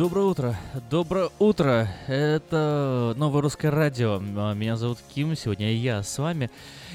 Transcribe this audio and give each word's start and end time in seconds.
Доброе 0.00 0.24
утро. 0.28 0.56
Доброе 0.88 1.28
утро. 1.38 1.86
Это 2.06 3.12
новое 3.18 3.42
русское 3.42 3.68
радио. 3.68 4.18
А, 4.18 4.54
меня 4.54 4.78
зовут 4.78 4.96
Ким. 5.14 5.36
Сегодня 5.36 5.74
я 5.74 6.02
с 6.02 6.16
вами. 6.16 6.50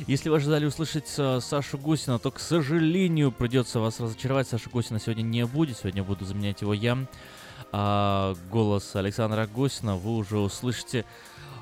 Если 0.08 0.28
вы 0.28 0.38
ожидали 0.38 0.66
услышать 0.66 1.14
а, 1.20 1.40
Сашу 1.40 1.78
Гусина, 1.78 2.18
то, 2.18 2.32
к 2.32 2.40
сожалению, 2.40 3.32
придется 3.32 3.80
вас 3.80 4.00
разочаровать. 4.00 4.48
Саша 4.48 4.72
Гусина 4.72 5.00
сегодня 5.00 5.22
не 5.22 5.46
будет. 5.46 5.78
Сегодня 5.78 6.04
буду 6.04 6.26
заменять 6.26 6.62
его 6.62 6.74
я. 6.74 6.98
А 7.72 8.34
голос 8.50 8.96
Александра 8.96 9.46
Гусина 9.46 9.98
вы 9.98 10.16
уже 10.16 10.40
услышите 10.40 11.06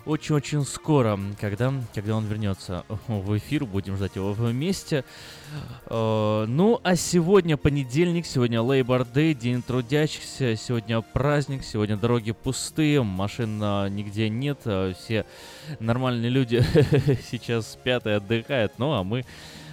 очень-очень 0.06 0.66
скоро, 0.66 1.18
когда, 1.40 1.74
когда 1.94 2.16
он 2.16 2.26
вернется 2.26 2.86
в 3.08 3.38
эфир, 3.38 3.66
будем 3.66 3.96
ждать 3.96 4.16
его 4.16 4.34
вместе. 4.34 5.06
Э, 5.88 6.46
ну, 6.48 6.82
а 6.84 6.96
сегодня 6.96 7.56
понедельник, 7.58 8.26
сегодня 8.26 8.60
Labor 8.60 9.08
Day, 9.12 9.34
День 9.34 9.62
трудящихся, 9.62 10.56
сегодня 10.56 11.02
праздник, 11.02 11.64
сегодня 11.64 11.96
дороги 11.96 12.32
пустые, 12.32 13.04
машин 13.04 13.60
а, 13.62 13.88
нигде 13.88 14.30
нет, 14.30 14.60
а 14.66 14.94
все 14.94 15.26
нормальные 15.80 16.30
люди 16.30 16.64
сейчас 17.32 17.72
спят 17.72 18.06
и 18.06 18.12
отдыхают, 18.12 18.74
ну 18.78 18.94
а 18.94 19.04
мы 19.04 19.26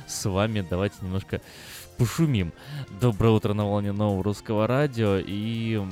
с 0.07 0.29
вами 0.29 0.65
давайте 0.69 0.97
немножко 1.03 1.41
пошумим. 1.97 2.53
Доброе 3.01 3.31
утро 3.31 3.53
на 3.53 3.67
волне 3.67 3.93
нового 3.93 4.23
русского 4.23 4.67
радио 4.67 5.19
и, 5.19 5.83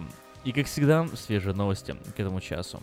и 0.45 0.53
как 0.53 0.67
всегда, 0.67 1.07
свежие 1.17 1.55
новости 1.55 1.97
к 2.17 2.21
этому 2.21 2.41
часу. 2.41 2.81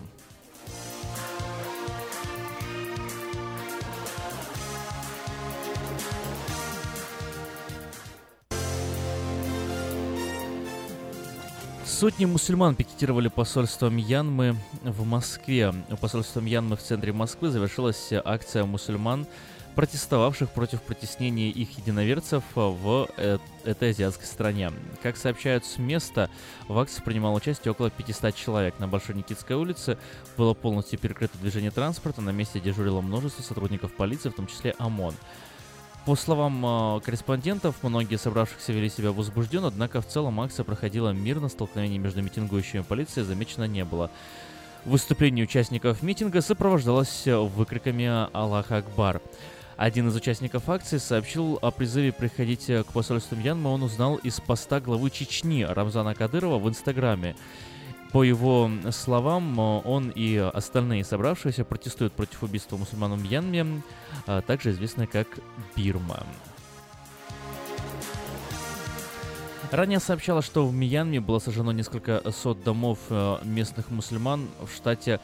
Сотни 11.95 12.25
мусульман 12.25 12.75
пикетировали 12.75 13.29
посольство 13.29 13.87
Мьянмы 13.87 14.57
в 14.83 15.05
Москве. 15.05 15.73
У 15.89 15.95
посольства 15.95 16.41
Мьянмы 16.41 16.75
в 16.75 16.81
центре 16.81 17.13
Москвы 17.13 17.51
завершилась 17.51 18.09
акция 18.11 18.65
мусульман, 18.65 19.25
протестовавших 19.75 20.49
против 20.49 20.81
притеснения 20.81 21.49
их 21.49 21.77
единоверцев 21.77 22.43
в 22.53 23.07
э, 23.15 23.37
этой 23.63 23.91
азиатской 23.91 24.25
стране. 24.25 24.73
Как 25.01 25.15
сообщают 25.15 25.65
с 25.65 25.77
места, 25.77 26.29
в 26.67 26.77
акции 26.77 27.01
принимало 27.01 27.37
участие 27.37 27.71
около 27.71 27.89
500 27.89 28.35
человек. 28.35 28.77
На 28.79 28.89
Большой 28.89 29.15
Никитской 29.15 29.55
улице 29.55 29.97
было 30.35 30.53
полностью 30.53 30.99
перекрыто 30.99 31.37
движение 31.37 31.71
транспорта, 31.71 32.19
на 32.19 32.31
месте 32.31 32.59
дежурило 32.59 32.99
множество 32.99 33.41
сотрудников 33.41 33.93
полиции, 33.93 34.27
в 34.27 34.35
том 34.35 34.47
числе 34.47 34.75
ОМОН. 34.79 35.15
По 36.05 36.15
словам 36.15 36.63
э, 36.63 37.01
корреспондентов, 37.01 37.77
многие 37.81 38.17
собравшихся 38.17 38.71
вели 38.71 38.89
себя 38.89 39.11
возбужденно, 39.11 39.69
однако 39.69 40.01
в 40.01 40.07
целом 40.07 40.39
акция 40.39 40.63
проходила 40.63 41.09
мирно, 41.09 41.49
столкновений 41.49 41.97
между 41.97 42.21
митингующими 42.21 42.81
и 42.81 42.83
полицией 42.83 43.25
замечено 43.25 43.63
не 43.63 43.83
было. 43.83 44.11
Выступление 44.85 45.45
участников 45.45 46.03
митинга 46.03 46.41
сопровождалось 46.41 47.23
выкриками 47.25 48.29
«Аллах 48.37 48.71
Акбар». 48.71 49.19
Один 49.77 50.07
из 50.09 50.15
участников 50.15 50.69
акции 50.69 50.99
сообщил 50.99 51.57
о 51.63 51.71
призыве 51.71 52.13
приходить 52.13 52.67
к 52.67 52.85
посольству 52.93 53.35
Мьянмы. 53.35 53.71
Он 53.71 53.81
узнал 53.81 54.15
из 54.17 54.39
поста 54.39 54.79
главы 54.79 55.09
Чечни 55.09 55.63
Рамзана 55.63 56.13
Кадырова 56.13 56.59
в 56.59 56.69
Инстаграме. 56.69 57.35
По 58.15 58.23
его 58.23 58.71
словам, 58.91 59.59
он 59.59 60.09
и 60.09 60.37
остальные 60.37 61.03
собравшиеся 61.03 61.65
протестуют 61.65 62.13
против 62.13 62.43
убийства 62.43 62.77
мусульман 62.77 63.15
в 63.15 63.21
Мьянме, 63.21 63.81
а 64.25 64.41
также 64.41 64.71
известной 64.71 65.05
как 65.05 65.27
Бирма. 65.75 66.23
Ранее 69.69 69.99
сообщалось, 69.99 70.45
что 70.45 70.65
в 70.65 70.73
Мьянме 70.73 71.19
было 71.19 71.39
сожжено 71.39 71.71
несколько 71.71 72.21
сот 72.31 72.63
домов 72.63 72.99
э, 73.09 73.39
местных 73.43 73.91
мусульман 73.91 74.47
в 74.61 74.73
штате 74.73 75.19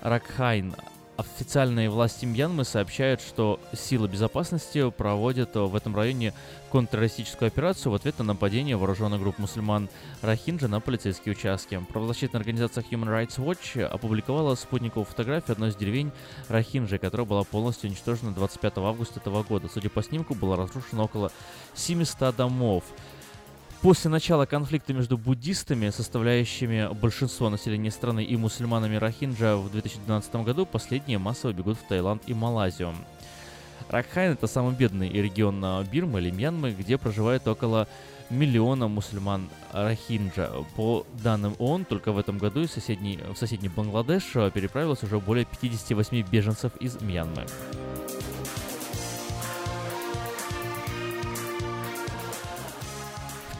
Ракхайн. 0.00 0.76
Официальные 1.18 1.90
власти 1.90 2.26
Мьянмы 2.26 2.62
сообщают, 2.62 3.20
что 3.20 3.58
силы 3.72 4.06
безопасности 4.06 4.88
проводят 4.88 5.56
в 5.56 5.74
этом 5.74 5.96
районе 5.96 6.32
контртеррористическую 6.70 7.48
операцию 7.48 7.90
в 7.90 7.96
ответ 7.96 8.20
на 8.20 8.24
нападение 8.24 8.76
вооруженных 8.76 9.20
групп 9.20 9.36
мусульман 9.38 9.88
Рахинджа 10.22 10.68
на 10.68 10.78
полицейские 10.78 11.34
участки. 11.34 11.84
Правозащитная 11.92 12.38
организация 12.38 12.84
Human 12.84 13.08
Rights 13.08 13.36
Watch 13.38 13.82
опубликовала 13.82 14.54
спутниковую 14.54 15.06
фотографию 15.06 15.54
одной 15.54 15.70
из 15.70 15.76
деревень 15.76 16.12
Рахинджи, 16.46 16.98
которая 16.98 17.26
была 17.26 17.42
полностью 17.42 17.90
уничтожена 17.90 18.30
25 18.30 18.78
августа 18.78 19.18
этого 19.18 19.42
года. 19.42 19.68
Судя 19.74 19.90
по 19.90 20.04
снимку, 20.04 20.36
было 20.36 20.56
разрушено 20.56 21.06
около 21.06 21.32
700 21.74 22.36
домов. 22.36 22.84
После 23.80 24.10
начала 24.10 24.44
конфликта 24.44 24.92
между 24.92 25.16
буддистами, 25.16 25.90
составляющими 25.90 26.92
большинство 26.94 27.48
населения 27.48 27.92
страны, 27.92 28.24
и 28.24 28.36
мусульманами 28.36 28.96
Рахинджа 28.96 29.56
в 29.56 29.70
2012 29.70 30.34
году, 30.36 30.66
последние 30.66 31.18
массово 31.18 31.52
бегут 31.52 31.78
в 31.78 31.88
Таиланд 31.88 32.22
и 32.26 32.34
Малайзию. 32.34 32.92
Ракхайн— 33.88 34.32
это 34.34 34.48
самый 34.48 34.74
бедный 34.74 35.10
регион 35.10 35.64
Бирмы 35.92 36.18
или 36.18 36.30
Мьянмы, 36.30 36.72
где 36.72 36.98
проживает 36.98 37.46
около 37.46 37.86
миллиона 38.30 38.88
мусульман 38.88 39.48
Рахинджа. 39.72 40.50
По 40.74 41.06
данным 41.22 41.54
ООН, 41.60 41.84
только 41.84 42.10
в 42.10 42.18
этом 42.18 42.38
году 42.38 42.62
из 42.62 42.72
соседней, 42.72 43.20
в 43.32 43.38
соседний 43.38 43.68
Бангладеш 43.68 44.24
переправилось 44.52 45.04
уже 45.04 45.20
более 45.20 45.44
58 45.44 46.26
беженцев 46.28 46.72
из 46.80 47.00
Мьянмы. 47.00 47.46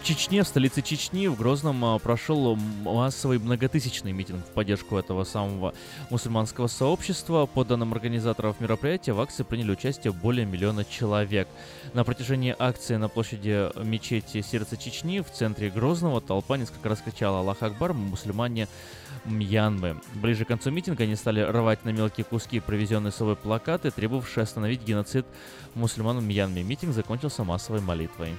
Чечне, 0.02 0.42
в 0.42 0.48
столице 0.48 0.80
Чечни, 0.80 1.26
в 1.26 1.36
Грозном 1.36 1.84
а, 1.84 1.98
прошел 1.98 2.56
массовый 2.56 3.38
многотысячный 3.38 4.12
митинг 4.12 4.44
в 4.46 4.50
поддержку 4.50 4.96
этого 4.96 5.24
самого 5.24 5.74
мусульманского 6.10 6.66
сообщества. 6.66 7.46
По 7.46 7.64
данным 7.64 7.92
организаторов 7.92 8.60
мероприятия, 8.60 9.12
в 9.12 9.20
акции 9.20 9.42
приняли 9.42 9.72
участие 9.72 10.12
более 10.12 10.46
миллиона 10.46 10.84
человек. 10.84 11.48
На 11.92 12.04
протяжении 12.04 12.56
акции 12.58 12.96
на 12.96 13.08
площади 13.08 13.68
мечети 13.84 14.40
Сердца 14.40 14.76
Чечни 14.76 15.20
в 15.20 15.30
центре 15.30 15.68
Грозного 15.68 16.20
толпа 16.20 16.56
несколько 16.56 16.88
раз 16.88 17.00
кричала 17.00 17.40
«Аллах 17.40 17.62
Акбар, 17.62 17.92
мусульмане 17.92 18.68
Мьянмы. 19.24 20.00
Ближе 20.14 20.44
к 20.44 20.48
концу 20.48 20.70
митинга 20.70 21.04
они 21.04 21.16
стали 21.16 21.40
рвать 21.40 21.84
на 21.84 21.90
мелкие 21.90 22.24
куски 22.24 22.60
провезенные 22.60 23.12
с 23.12 23.16
собой 23.16 23.36
плакаты, 23.36 23.90
требовавшие 23.90 24.44
остановить 24.44 24.82
геноцид 24.84 25.26
мусульман 25.74 26.18
в 26.18 26.22
Мьянме. 26.22 26.62
Митинг 26.62 26.94
закончился 26.94 27.44
массовой 27.44 27.80
молитвой. 27.80 28.34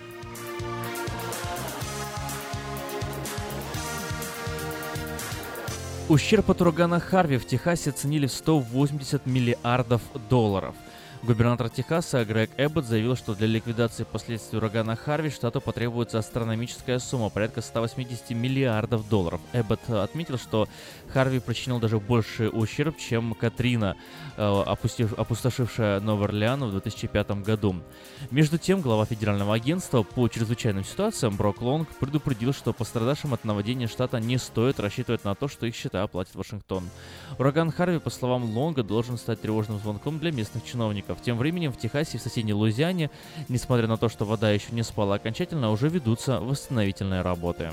Ущерб 6.10 6.50
от 6.50 6.62
урагана 6.62 7.00
Харви 7.00 7.38
в 7.38 7.46
Техасе 7.46 7.92
оценили 7.92 8.26
в 8.26 8.32
180 8.32 9.28
миллиардов 9.28 10.02
долларов– 10.30 10.76
Губернатор 11.22 11.70
Техаса 11.70 12.24
Грег 12.24 12.50
Эббот 12.56 12.86
заявил, 12.86 13.18
что 13.18 13.36
для 13.36 13.46
ликвидации 13.46 14.06
последствий 14.06 14.58
урагана 14.58 14.96
Харви 14.96 15.30
штату 15.30 15.60
потребуется 15.60 16.18
астрономическая 16.18 16.98
сумма, 17.00 17.30
порядка 17.30 17.62
180 17.62 18.30
миллиардов 18.30 19.08
долларов. 19.10 19.42
Эббот 19.52 19.82
отметил, 19.90 20.38
что 20.38 20.70
Харви 21.14 21.40
причинил 21.40 21.80
даже 21.80 22.00
больший 22.00 22.50
ущерб, 22.52 22.98
чем 22.98 23.34
Катрина, 23.34 23.96
э, 24.38 24.64
опустив, 24.66 25.14
опустошившая 25.14 26.00
Новый 26.00 26.30
в 26.30 26.72
2005 26.72 27.44
году. 27.44 27.76
Между 28.32 28.58
тем, 28.58 28.82
глава 28.82 29.06
Федерального 29.06 29.56
агентства 29.56 30.04
по 30.04 30.28
чрезвычайным 30.28 30.84
ситуациям 30.84 31.36
Брок 31.36 31.62
Лонг 31.62 31.90
предупредил, 32.00 32.54
что 32.54 32.74
пострадавшим 32.74 33.34
от 33.34 33.44
наводнения 33.44 33.88
штата 33.88 34.20
не 34.20 34.38
стоит 34.38 34.80
рассчитывать 34.80 35.26
на 35.26 35.36
то, 35.36 35.48
что 35.48 35.66
их 35.66 35.76
счета 35.76 36.04
оплатит 36.04 36.36
Вашингтон. 36.36 36.84
Ураган 37.38 37.72
Харви, 37.72 38.00
по 38.00 38.10
словам 38.10 38.46
Лонга, 38.46 38.84
должен 38.84 39.18
стать 39.18 39.42
тревожным 39.42 39.80
звонком 39.80 40.20
для 40.20 40.32
местных 40.32 40.64
чиновников. 40.64 41.20
Тем 41.22 41.38
временем 41.38 41.72
в 41.72 41.78
Техасе 41.78 42.18
и 42.18 42.20
в 42.20 42.24
соседней 42.24 42.54
Луизиане, 42.54 43.10
несмотря 43.48 43.88
на 43.88 43.98
то, 43.98 44.10
что 44.10 44.26
вода 44.26 44.52
еще 44.52 44.72
не 44.72 44.84
спала 44.84 45.16
окончательно, 45.16 45.72
уже 45.72 45.90
ведутся 45.90 46.40
восстановительные 46.40 47.22
работы. 47.22 47.72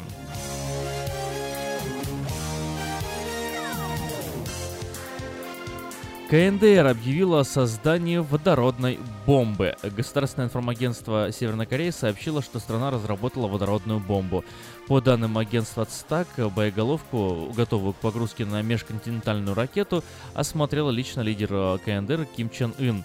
КНДР 6.29 6.89
объявила 6.89 7.41
о 7.41 7.45
создании 7.45 8.17
водородной 8.17 8.99
бомбы. 9.27 9.77
Государственное 9.85 10.47
информагентство 10.47 11.31
Северной 11.31 11.67
Кореи 11.67 11.91
сообщило, 11.91 12.43
что 12.43 12.59
страна 12.59 12.91
разработала 12.91 13.47
водородную 13.47 14.01
бомбу. 14.01 14.45
По 14.89 15.01
данным 15.01 15.39
агентства 15.39 15.85
ЦТАК, 15.85 16.51
боеголовку, 16.53 17.53
готовую 17.57 17.93
к 17.93 17.99
погрузке 17.99 18.45
на 18.45 18.61
межконтинентальную 18.61 19.55
ракету, 19.55 20.03
осмотрела 20.35 20.91
лично 20.91 21.21
лидер 21.21 21.79
КНДР 21.85 22.27
Ким 22.37 22.51
Чен 22.51 22.75
Ын. 22.81 23.05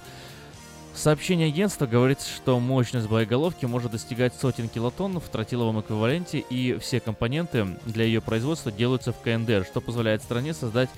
Сообщение 0.96 1.50
агентства 1.50 1.86
говорит, 1.86 2.22
что 2.22 2.60
мощность 2.60 3.08
боеголовки 3.08 3.68
может 3.68 3.92
достигать 3.92 4.34
сотен 4.34 4.68
килотонн 4.68 5.20
в 5.20 5.30
тротиловом 5.30 5.80
эквиваленте, 5.80 6.40
и 6.40 6.78
все 6.80 7.00
компоненты 7.00 7.68
для 7.86 8.04
ее 8.04 8.20
производства 8.20 8.72
делаются 8.72 9.14
в 9.14 9.22
КНДР, 9.22 9.64
что 9.64 9.80
позволяет 9.80 10.24
стране 10.24 10.56
создать 10.56 10.90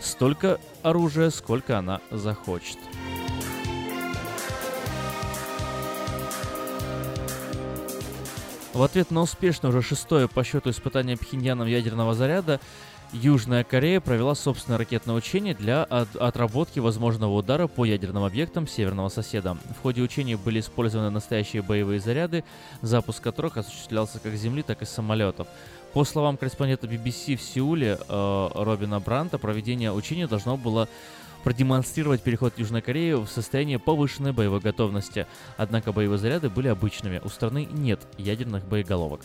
столько 0.00 0.58
оружия, 0.82 1.30
сколько 1.30 1.78
она 1.78 2.00
захочет. 2.10 2.78
В 8.72 8.82
ответ 8.82 9.10
на 9.10 9.22
успешное 9.22 9.70
уже 9.70 9.82
шестое 9.82 10.28
по 10.28 10.44
счету 10.44 10.70
испытание 10.70 11.16
Пхеньяном 11.16 11.66
ядерного 11.66 12.14
заряда, 12.14 12.60
Южная 13.12 13.64
Корея 13.64 14.00
провела 14.00 14.36
собственное 14.36 14.78
ракетное 14.78 15.16
учение 15.16 15.52
для 15.52 15.82
от 15.82 16.14
отработки 16.14 16.78
возможного 16.78 17.34
удара 17.34 17.66
по 17.66 17.84
ядерным 17.84 18.22
объектам 18.22 18.68
северного 18.68 19.08
соседа. 19.08 19.56
В 19.76 19.82
ходе 19.82 20.00
учений 20.00 20.36
были 20.36 20.60
использованы 20.60 21.10
настоящие 21.10 21.62
боевые 21.62 21.98
заряды, 21.98 22.44
запуск 22.82 23.20
которых 23.20 23.56
осуществлялся 23.56 24.20
как 24.20 24.34
с 24.36 24.40
земли, 24.40 24.62
так 24.62 24.82
и 24.82 24.84
с 24.84 24.90
самолетов. 24.90 25.48
По 25.92 26.04
словам 26.04 26.36
корреспондента 26.36 26.86
BBC 26.86 27.34
в 27.36 27.42
Сеуле 27.42 27.98
э, 28.08 28.48
Робина 28.54 29.00
Бранта, 29.00 29.38
проведение 29.38 29.92
учения 29.92 30.28
должно 30.28 30.56
было 30.56 30.88
продемонстрировать 31.42 32.22
переход 32.22 32.52
Южной 32.58 32.80
Кореи 32.80 33.14
в 33.14 33.26
состояние 33.26 33.80
повышенной 33.80 34.32
боевой 34.32 34.60
готовности. 34.60 35.26
Однако 35.56 35.92
боевые 35.92 36.18
заряды 36.18 36.48
были 36.48 36.68
обычными. 36.68 37.20
У 37.24 37.28
страны 37.28 37.66
нет 37.72 38.00
ядерных 38.18 38.64
боеголовок. 38.66 39.22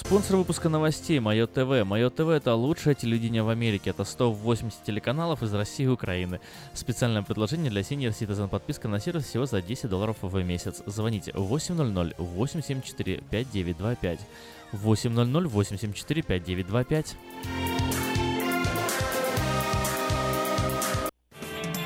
Спонсор 0.00 0.36
выпуска 0.38 0.70
новостей 0.70 1.20
Мое 1.20 1.46
ТВ. 1.46 1.84
Мое 1.84 2.08
ТВ 2.08 2.20
это 2.20 2.54
лучшее 2.54 2.94
телевидение 2.94 3.42
в 3.42 3.50
Америке. 3.50 3.90
Это 3.90 4.04
180 4.04 4.82
телеканалов 4.82 5.42
из 5.42 5.52
России 5.52 5.84
и 5.84 5.88
Украины. 5.88 6.40
Специальное 6.72 7.20
предложение 7.22 7.70
для 7.70 7.82
Senior 7.82 8.18
Citizen. 8.18 8.48
Подписка 8.48 8.88
на 8.88 8.98
сервис 8.98 9.26
всего 9.26 9.44
за 9.44 9.60
10 9.60 9.90
долларов 9.90 10.16
в 10.22 10.42
месяц. 10.42 10.82
Звоните 10.86 11.32
800 11.34 12.14
874 12.16 13.22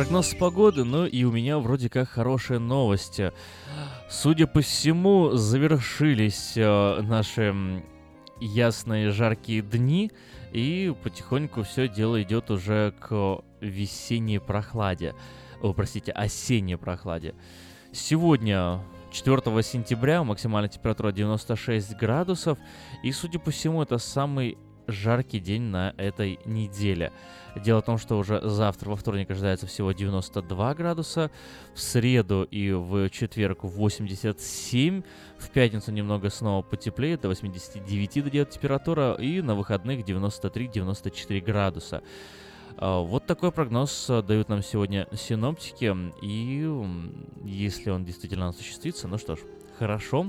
Прогноз 0.00 0.34
погоды, 0.34 0.82
ну 0.82 1.04
и 1.04 1.24
у 1.24 1.30
меня 1.30 1.58
вроде 1.58 1.90
как 1.90 2.08
хорошие 2.08 2.58
новости. 2.58 3.34
Судя 4.08 4.46
по 4.46 4.62
всему, 4.62 5.32
завершились 5.32 6.54
э, 6.56 7.02
наши 7.02 7.84
ясные 8.40 9.10
жаркие 9.10 9.60
дни, 9.60 10.10
и 10.52 10.94
потихоньку 11.02 11.64
все 11.64 11.86
дело 11.86 12.22
идет 12.22 12.50
уже 12.50 12.94
к 12.98 13.42
весенней 13.60 14.40
прохладе. 14.40 15.14
О, 15.60 15.74
простите, 15.74 16.12
осенней 16.12 16.78
прохладе. 16.78 17.34
Сегодня 17.92 18.80
4 19.12 19.62
сентября 19.62 20.24
максимальная 20.24 20.70
температура 20.70 21.12
96 21.12 21.94
градусов, 21.98 22.56
и, 23.02 23.12
судя 23.12 23.38
по 23.38 23.50
всему, 23.50 23.82
это 23.82 23.98
самый 23.98 24.56
жаркий 24.90 25.40
день 25.40 25.62
на 25.62 25.94
этой 25.96 26.38
неделе. 26.44 27.12
Дело 27.56 27.82
в 27.82 27.84
том, 27.84 27.98
что 27.98 28.18
уже 28.18 28.40
завтра, 28.42 28.90
во 28.90 28.96
вторник, 28.96 29.30
ожидается 29.30 29.66
всего 29.66 29.92
92 29.92 30.74
градуса, 30.74 31.30
в 31.74 31.80
среду 31.80 32.44
и 32.44 32.70
в 32.72 33.10
четверг 33.10 33.64
87, 33.64 35.02
в 35.38 35.50
пятницу 35.50 35.90
немного 35.92 36.30
снова 36.30 36.62
потеплеет, 36.62 37.22
до 37.22 37.28
89 37.28 38.22
дойдет 38.22 38.50
температура, 38.50 39.14
и 39.14 39.42
на 39.42 39.54
выходных 39.54 40.00
93-94 40.00 41.40
градуса. 41.40 42.02
А, 42.76 43.00
вот 43.00 43.26
такой 43.26 43.52
прогноз 43.52 44.08
а, 44.08 44.22
дают 44.22 44.48
нам 44.48 44.62
сегодня 44.62 45.08
синоптики, 45.12 45.94
и 46.22 46.66
если 47.44 47.90
он 47.90 48.04
действительно 48.04 48.48
осуществится, 48.48 49.08
ну 49.08 49.18
что 49.18 49.36
ж, 49.36 49.40
хорошо, 49.78 50.26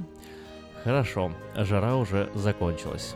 хорошо, 0.83 1.31
жара 1.55 1.95
уже 1.95 2.29
закончилась. 2.33 3.15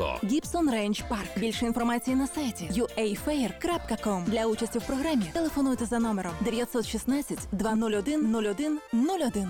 Луцько. 0.01 0.27
Гібсон 0.27 0.71
Рейндж 0.71 1.01
Парк. 1.09 1.37
Більше 1.37 1.65
інформації 1.65 2.15
на 2.15 2.27
сайті 2.27 2.69
uafair.com. 2.71 4.25
Для 4.25 4.45
участі 4.45 4.79
в 4.79 4.83
програмі 4.83 5.25
телефонуйте 5.33 5.85
за 5.85 5.99
номером 5.99 6.33
916 6.41 7.39
201 7.51 8.35
01 8.35 8.79
01. 8.93 9.49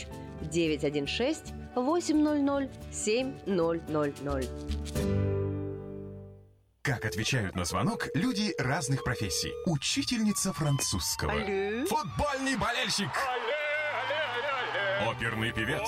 916 0.49 1.53
800 1.75 2.69
7000. 2.91 4.49
Как 6.81 7.05
отвечают 7.05 7.55
на 7.55 7.63
звонок 7.63 8.07
люди 8.15 8.55
разных 8.57 9.03
профессий. 9.03 9.53
Учительница 9.67 10.51
французского. 10.51 11.31
Алле. 11.31 11.85
Футбольный 11.85 12.57
болельщик. 12.57 13.09
Алле, 13.15 13.55
алле, 14.01 15.05
алле. 15.05 15.11
Оперный 15.11 15.53
певец. 15.53 15.87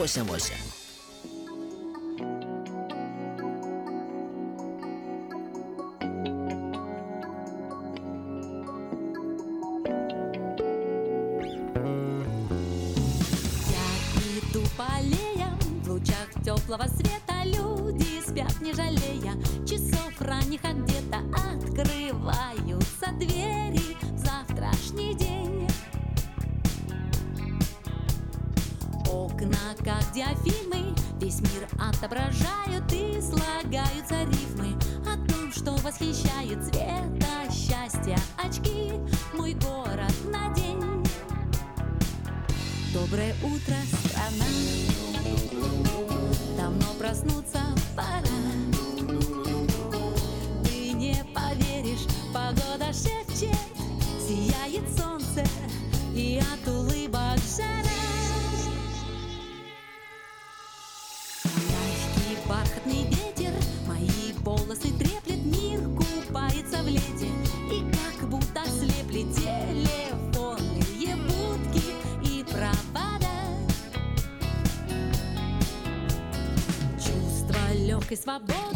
88. 0.00 0.70
теплого 16.44 16.86
света 16.88 17.44
Люди 17.44 18.20
спят, 18.26 18.60
не 18.60 18.72
жалея 18.72 19.34
Часов 19.66 20.20
ранних 20.20 20.60
а 20.64 20.72
где-то 20.72 21.29
Окна, 29.40 29.74
как 29.82 30.12
диафильмы, 30.12 30.94
весь 31.18 31.40
мир 31.40 31.66
отображают 31.78 32.92
и 32.92 33.18
слагаются 33.22 34.24
рифмы 34.24 34.78
о 35.06 35.16
том, 35.30 35.50
что 35.50 35.72
восхищает 35.82 36.62
цвета 36.62 37.50
счастья 37.50 38.18
очки 38.36 38.92
мой 39.32 39.54
город 39.54 40.12
на 40.30 40.52
день. 40.54 40.82
Доброе 42.92 43.34
утро, 43.42 43.76
страна. 44.10 44.44
Давно 46.58 46.92
проснуться 46.98 47.62
пора. 47.96 48.20
Ты 50.64 50.92
не 50.92 51.24
поверишь, 51.34 52.06
погода 52.34 52.92
шепчет, 52.92 53.56
сияет 54.20 54.84
солнце 54.98 55.44
и 56.14 56.42
от 56.52 56.68
улыбок 56.68 56.99
свободы 78.19 78.68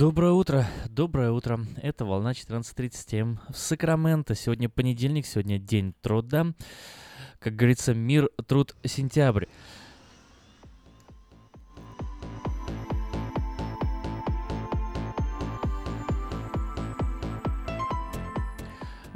Доброе 0.00 0.32
утро, 0.32 0.66
доброе 0.88 1.30
утро. 1.30 1.60
Это 1.82 2.06
волна 2.06 2.32
14.37 2.32 3.36
в 3.50 3.54
Сакраменто. 3.54 4.34
Сегодня 4.34 4.70
понедельник, 4.70 5.26
сегодня 5.26 5.58
день 5.58 5.92
труда. 6.00 6.54
Как 7.38 7.54
говорится, 7.54 7.92
мир, 7.92 8.30
труд, 8.46 8.74
сентябрь. 8.82 9.44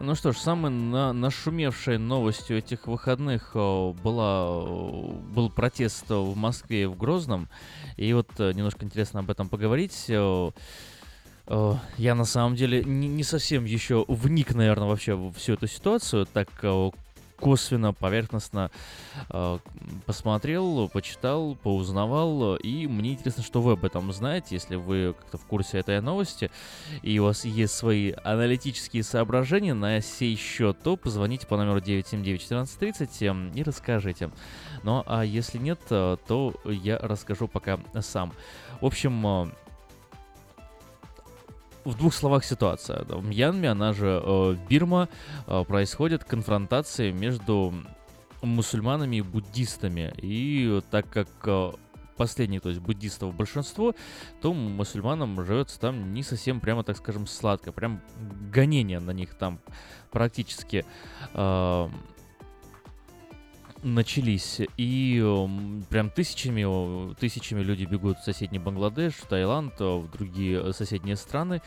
Ну 0.05 0.15
что 0.15 0.33
ж, 0.33 0.37
самой 0.37 0.71
на, 0.71 1.15
нашумевшей 1.15 1.97
новостью 1.97 2.59
этих 2.59 2.87
выходных 2.87 3.53
э, 3.55 3.93
была, 4.03 4.45
э, 4.49 5.13
был 5.35 5.49
протест 5.49 6.11
в 6.11 6.37
Москве 6.37 6.87
в 6.87 6.95
Грозном. 6.95 7.49
И 7.97 8.13
вот 8.13 8.29
э, 8.39 8.53
немножко 8.53 8.85
интересно 8.85 9.21
об 9.21 9.31
этом 9.31 9.49
поговорить. 9.49 10.05
Я 10.09 10.53
на 12.15 12.25
самом 12.25 12.55
деле 12.55 12.85
не, 12.85 13.23
совсем 13.23 13.65
еще 13.65 14.05
вник, 14.07 14.55
наверное, 14.55 14.89
вообще 14.89 15.15
в 15.15 15.33
всю 15.33 15.55
эту 15.55 15.69
ситуацию, 15.69 16.27
так 16.27 16.49
косвенно, 17.39 17.93
поверхностно 17.93 18.71
э, 19.31 19.59
посмотрел, 20.07 20.89
почитал, 20.89 21.57
поузнавал, 21.57 22.57
и 22.57 22.87
мне 22.87 23.13
интересно, 23.13 23.43
что 23.43 23.61
вы 23.61 23.73
об 23.73 23.85
этом 23.85 24.13
знаете, 24.13 24.55
если 24.55 24.77
вы 24.77 25.15
как-то 25.19 25.39
в 25.39 25.47
курсе 25.47 25.79
этой 25.79 26.01
новости, 26.01 26.51
и 27.03 27.19
у 27.19 27.25
вас 27.25 27.45
есть 27.45 27.75
свои 27.75 28.13
аналитические 28.25 29.03
соображения 29.03 29.75
на 29.75 30.01
сей 30.01 30.37
счет, 30.37 30.79
то 30.83 30.97
позвоните 30.97 31.47
по 31.47 31.57
номеру 31.57 31.81
979-1430 31.81 33.55
и 33.55 33.63
расскажите. 33.63 34.31
Ну 34.83 35.03
а 35.07 35.25
если 35.25 35.59
нет, 35.59 35.81
э, 35.91 36.17
то 36.27 36.55
я 36.65 36.99
расскажу 36.99 37.49
пока 37.49 37.81
сам. 38.01 38.33
В 38.81 38.87
общем, 38.87 39.27
э, 39.27 39.51
в 41.85 41.97
двух 41.97 42.15
словах 42.15 42.45
ситуация. 42.45 43.05
В 43.05 43.25
Мьянме, 43.25 43.71
она 43.71 43.93
же 43.93 44.21
э, 44.23 44.57
Бирма, 44.69 45.09
э, 45.47 45.65
происходит 45.65 46.25
конфронтация 46.25 47.13
между 47.13 47.75
мусульманами 48.43 49.17
и 49.17 49.23
буддистами. 49.23 50.13
И 50.19 50.81
так 50.91 51.09
как 51.11 51.29
э, 51.45 51.73
последних, 52.17 52.63
то 52.63 52.69
есть 52.69 52.81
буддистов 52.81 53.35
большинство, 53.35 53.95
то 54.41 54.53
мусульманам 54.55 55.45
живется 55.45 55.79
там 55.81 56.15
не 56.15 56.23
совсем, 56.23 56.61
прямо 56.61 56.85
так 56.85 56.97
скажем, 56.97 57.27
сладко. 57.27 57.73
Прям 57.73 58.01
гонения 58.53 59.01
на 59.01 59.11
них 59.11 59.35
там 59.35 59.59
практически 60.11 60.85
э, 61.33 61.89
начались. 63.85 64.61
И 64.77 65.21
э, 65.23 65.47
прям 65.91 66.11
тысячами, 66.11 66.65
э, 66.67 67.15
тысячами 67.15 67.63
люди 67.63 67.85
бегут 67.85 68.19
в 68.19 68.25
соседний 68.25 68.59
Бангладеш, 68.59 69.15
в 69.15 69.27
Таиланд, 69.27 69.75
э, 69.81 69.85
в 69.85 70.11
другие 70.11 70.73
соседние 70.73 71.17
страны. 71.17 71.63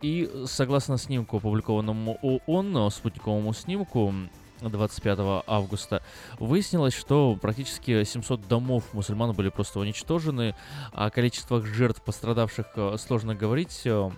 И 0.00 0.30
согласно 0.46 0.98
снимку, 0.98 1.38
опубликованному 1.38 2.18
ООН, 2.22 2.90
спутниковому 2.90 3.52
снимку, 3.54 4.12
25 4.60 5.44
августа, 5.46 6.02
выяснилось, 6.38 6.94
что 6.94 7.36
практически 7.40 8.04
700 8.04 8.46
домов 8.48 8.84
мусульман 8.92 9.32
были 9.32 9.48
просто 9.48 9.80
уничтожены. 9.80 10.54
О 10.92 11.10
количествах 11.10 11.64
жертв, 11.64 12.02
пострадавших, 12.02 12.66
э, 12.76 12.96
сложно 12.98 13.34
говорить. 13.34 13.82
э, 13.84 14.10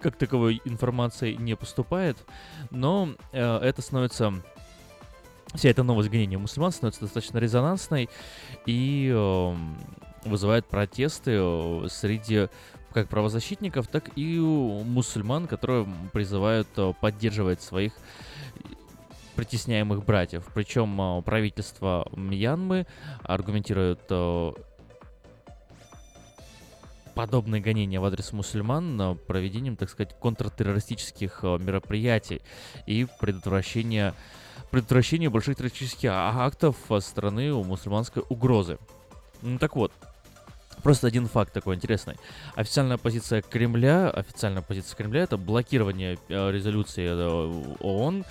Как 0.00 0.16
таковой 0.16 0.60
информации 0.64 1.34
не 1.34 1.56
поступает. 1.56 2.16
Но 2.70 3.10
э, 3.32 3.58
это 3.58 3.82
становится... 3.82 4.34
Вся 5.54 5.70
эта 5.70 5.82
новость 5.82 6.10
гонения 6.10 6.38
мусульман 6.38 6.72
становится 6.72 7.02
достаточно 7.02 7.38
резонансной 7.38 8.08
и 8.66 9.10
э, 9.14 9.54
вызывает 10.24 10.66
протесты 10.66 11.32
э, 11.34 11.86
среди 11.90 12.48
как 12.92 13.08
правозащитников, 13.08 13.86
так 13.86 14.10
и 14.16 14.38
у 14.38 14.82
мусульман, 14.82 15.46
которые 15.46 15.86
призывают 16.12 16.68
э, 16.76 16.92
поддерживать 17.00 17.62
своих 17.62 17.92
притесняемых 19.36 20.04
братьев. 20.04 20.44
Причем 20.52 21.00
э, 21.00 21.22
правительство 21.22 22.08
Мьянмы 22.14 22.86
аргументирует 23.22 24.00
э, 24.10 24.52
подобные 27.14 27.62
гонения 27.62 28.00
в 28.00 28.04
адрес 28.04 28.32
мусульман 28.32 29.18
проведением, 29.26 29.76
так 29.76 29.90
сказать, 29.90 30.14
контртеррористических 30.20 31.40
э, 31.42 31.58
мероприятий 31.58 32.42
и 32.86 33.06
предотвращения 33.20 34.14
предотвращение 34.70 35.30
больших 35.30 35.56
террористических 35.56 36.10
а, 36.10 36.46
актов 36.46 36.76
со 36.88 37.00
стороны 37.00 37.52
мусульманской 37.52 38.22
угрозы. 38.28 38.78
Ну, 39.42 39.58
так 39.58 39.76
вот, 39.76 39.92
Просто 40.82 41.06
один 41.08 41.26
факт 41.26 41.52
такой 41.52 41.74
интересный. 41.74 42.16
Официальная 42.54 42.98
позиция 42.98 43.42
Кремля, 43.42 44.10
официальная 44.10 44.62
позиция 44.62 44.96
Кремля 44.96 45.22
это 45.22 45.36
блокирование 45.36 46.18
э, 46.28 46.50
резолюции 46.52 47.06
э, 47.08 47.74
ООН 47.80 48.24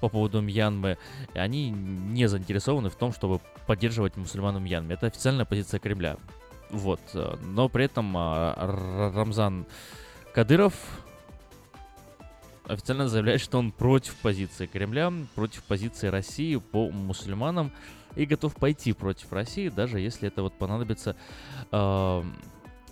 по 0.00 0.08
поводу 0.08 0.40
Мьянмы. 0.40 0.98
И 1.34 1.38
они 1.38 1.70
не 1.70 2.28
заинтересованы 2.28 2.90
в 2.90 2.94
том, 2.94 3.12
чтобы 3.12 3.40
поддерживать 3.66 4.16
мусульман 4.16 4.56
в 4.56 4.60
Мьянме. 4.60 4.94
Это 4.94 5.06
официальная 5.06 5.46
позиция 5.46 5.80
Кремля. 5.80 6.16
Вот. 6.70 7.00
Э, 7.14 7.36
но 7.42 7.68
при 7.68 7.86
этом 7.86 8.14
э, 8.16 9.10
Рамзан 9.14 9.66
Кадыров 10.34 10.74
официально 12.66 13.08
заявляет, 13.08 13.40
что 13.40 13.58
он 13.58 13.72
против 13.72 14.16
позиции 14.16 14.66
Кремля, 14.66 15.12
против 15.34 15.62
позиции 15.64 16.08
России 16.08 16.56
по 16.56 16.90
мусульманам 16.90 17.72
и 18.16 18.26
готов 18.26 18.54
пойти 18.54 18.92
против 18.92 19.32
России, 19.32 19.68
даже 19.68 20.00
если 20.00 20.28
это 20.28 20.42
вот 20.42 20.56
понадобится 20.56 21.16
э, 21.72 22.22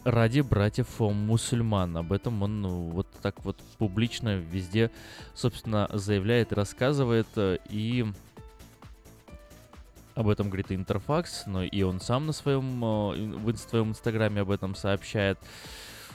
ради 0.04 0.40
братьев 0.40 1.00
мусульман. 1.00 1.96
Об 1.96 2.12
этом 2.12 2.42
он 2.42 2.62
ну, 2.62 2.90
вот 2.90 3.06
так 3.22 3.44
вот 3.44 3.58
публично 3.78 4.36
везде, 4.36 4.90
собственно, 5.34 5.88
заявляет 5.92 6.52
и 6.52 6.56
рассказывает. 6.56 7.28
И 7.68 8.06
об 10.14 10.28
этом 10.28 10.48
говорит 10.48 10.72
Интерфакс, 10.72 11.46
но 11.46 11.62
и 11.62 11.82
он 11.82 12.00
сам 12.00 12.26
на 12.26 12.32
своем, 12.32 12.80
в 12.80 13.56
своем 13.56 13.90
инстаграме 13.90 14.42
об 14.42 14.50
этом 14.50 14.74
сообщает. 14.74 15.38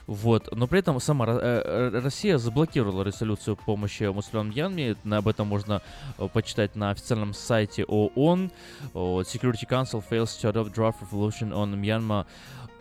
Вот. 0.07 0.55
Но 0.55 0.67
при 0.67 0.79
этом 0.79 0.99
сама 1.01 1.25
э, 1.27 1.99
Россия 2.01 2.37
заблокировала 2.37 3.03
резолюцию 3.03 3.57
помощи 3.57 4.03
мусульманам 4.03 4.51
Мьянме. 4.51 4.95
Об 5.11 5.27
этом 5.27 5.47
можно 5.47 5.81
э, 6.17 6.27
почитать 6.31 6.75
на 6.75 6.91
официальном 6.91 7.33
сайте 7.33 7.83
ООН. 7.83 8.51
Security 8.93 9.67
Council 9.69 10.01
fails 10.01 10.37
to 10.41 10.49
adopt 10.49 10.73
draft 10.73 11.01
resolution 11.01 11.51
on 11.51 11.75
Myanmar 11.75 12.25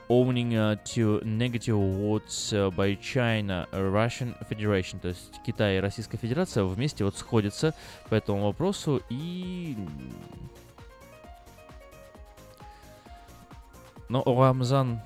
owning 0.08 0.54
uh, 0.54 0.76
to 0.84 1.20
negative 1.24 1.76
words 1.76 2.52
uh, 2.52 2.70
by 2.70 2.94
China, 2.94 3.66
Russian 3.72 4.34
Federation. 4.48 5.00
То 5.00 5.08
есть 5.08 5.32
Китай 5.44 5.78
и 5.78 5.80
Российская 5.80 6.16
Федерация 6.16 6.64
вместе 6.64 7.04
вот 7.04 7.16
сходятся 7.16 7.74
по 8.08 8.14
этому 8.14 8.44
вопросу 8.44 9.02
и... 9.10 9.76
Но 14.08 14.22
Рамзан 14.24 15.00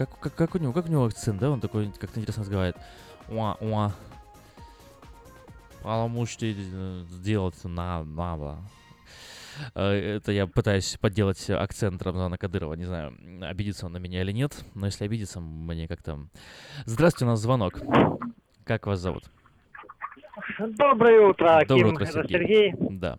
как, 0.00 0.18
как, 0.18 0.34
как 0.34 0.54
у 0.54 0.58
него, 0.58 0.72
как 0.72 0.86
у 0.86 0.88
него 0.88 1.04
акцент, 1.04 1.38
да? 1.38 1.50
Он 1.50 1.60
такой 1.60 1.90
как-то 1.98 2.18
интересно 2.18 2.42
разговаривает. 2.42 2.82
Уа, 3.28 3.58
уа. 3.60 3.92
Потому 5.82 6.24
что 6.24 6.50
сделать 6.50 7.62
надо. 7.64 8.58
Это 9.74 10.32
я 10.32 10.46
пытаюсь 10.46 10.96
подделать 10.98 11.50
акцент 11.50 12.02
Рамзана 12.02 12.38
Кадырова. 12.38 12.72
Не 12.74 12.86
знаю, 12.86 13.12
обидится 13.42 13.84
он 13.86 13.92
на 13.92 13.98
меня 13.98 14.22
или 14.22 14.32
нет. 14.32 14.64
Но 14.74 14.86
если 14.86 15.04
обидится, 15.04 15.38
мне 15.38 15.86
как-то... 15.86 16.18
Здравствуйте, 16.86 17.26
у 17.26 17.28
нас 17.28 17.40
звонок. 17.40 17.74
Как 18.64 18.86
вас 18.86 19.00
зовут? 19.00 19.24
Доброе 20.58 21.28
утро, 21.28 21.60
Доброе 21.68 21.84
Ким. 21.84 21.92
утро, 21.92 22.04
Это 22.04 22.12
Сергей. 22.12 22.38
Сергей. 22.38 22.74
Да. 22.98 23.18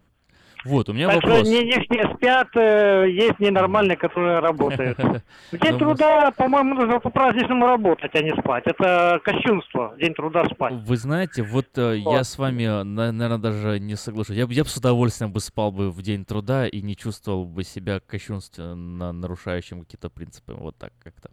Вот, 0.64 0.90
у 0.90 0.94
меня 0.94 1.08
так 1.08 1.24
вопрос. 1.24 1.40
что 1.40 1.50
не, 1.50 1.64
не, 1.64 1.76
не 1.90 2.16
спят, 2.16 2.50
э, 2.56 3.10
есть 3.10 3.40
ненормальные, 3.40 3.98
которые 3.98 4.40
работают. 4.40 4.98
День 5.52 5.72
Ну, 5.72 5.78
труда, 5.80 6.32
по-моему, 6.32 6.76
нужно 6.76 7.00
по-праздничному 7.00 7.66
работать, 7.66 8.12
а 8.14 8.22
не 8.22 8.30
спать. 8.40 8.64
Это 8.68 9.20
кощунство, 9.24 9.96
день 9.98 10.14
труда 10.14 10.46
спать. 10.46 10.74
Вы 10.74 10.98
знаете, 10.98 11.42
вот 11.42 11.66
э, 11.78 11.98
я 11.98 12.24
с 12.24 12.38
вами, 12.38 12.84
наверное, 12.84 13.40
даже 13.40 13.80
не 13.80 13.96
соглашусь. 13.96 14.36
Я, 14.36 14.46
бы- 14.46 14.54
я 14.54 14.64
бы 14.64 14.70
с 14.70 14.78
удовольствием 14.78 15.32
бы 15.32 15.40
спал 15.40 15.72
бы 15.72 15.90
в 15.90 16.00
день 16.04 16.26
труда 16.26 16.68
и 16.68 16.82
не 16.82 16.96
чувствовал 16.96 17.46
бы 17.46 17.64
себя 17.64 18.00
кощунственно 18.00 19.12
нарушающим 19.12 19.82
какие-то 19.82 20.10
принципы. 20.10 20.54
Вот 20.54 20.78
так 20.78 20.94
как-то. 21.04 21.30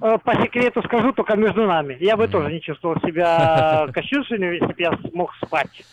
Э, 0.00 0.16
По 0.24 0.40
секрету 0.42 0.82
скажу 0.84 1.12
только 1.12 1.36
между 1.36 1.66
нами. 1.66 1.96
Я 2.00 2.16
бы 2.16 2.28
тоже 2.28 2.50
не 2.52 2.60
чувствовал 2.62 2.96
себя 3.00 3.88
кощунственным, 3.92 4.52
если 4.52 4.66
бы 4.66 4.74
я 4.78 4.98
смог 5.10 5.34
спать. 5.44 5.84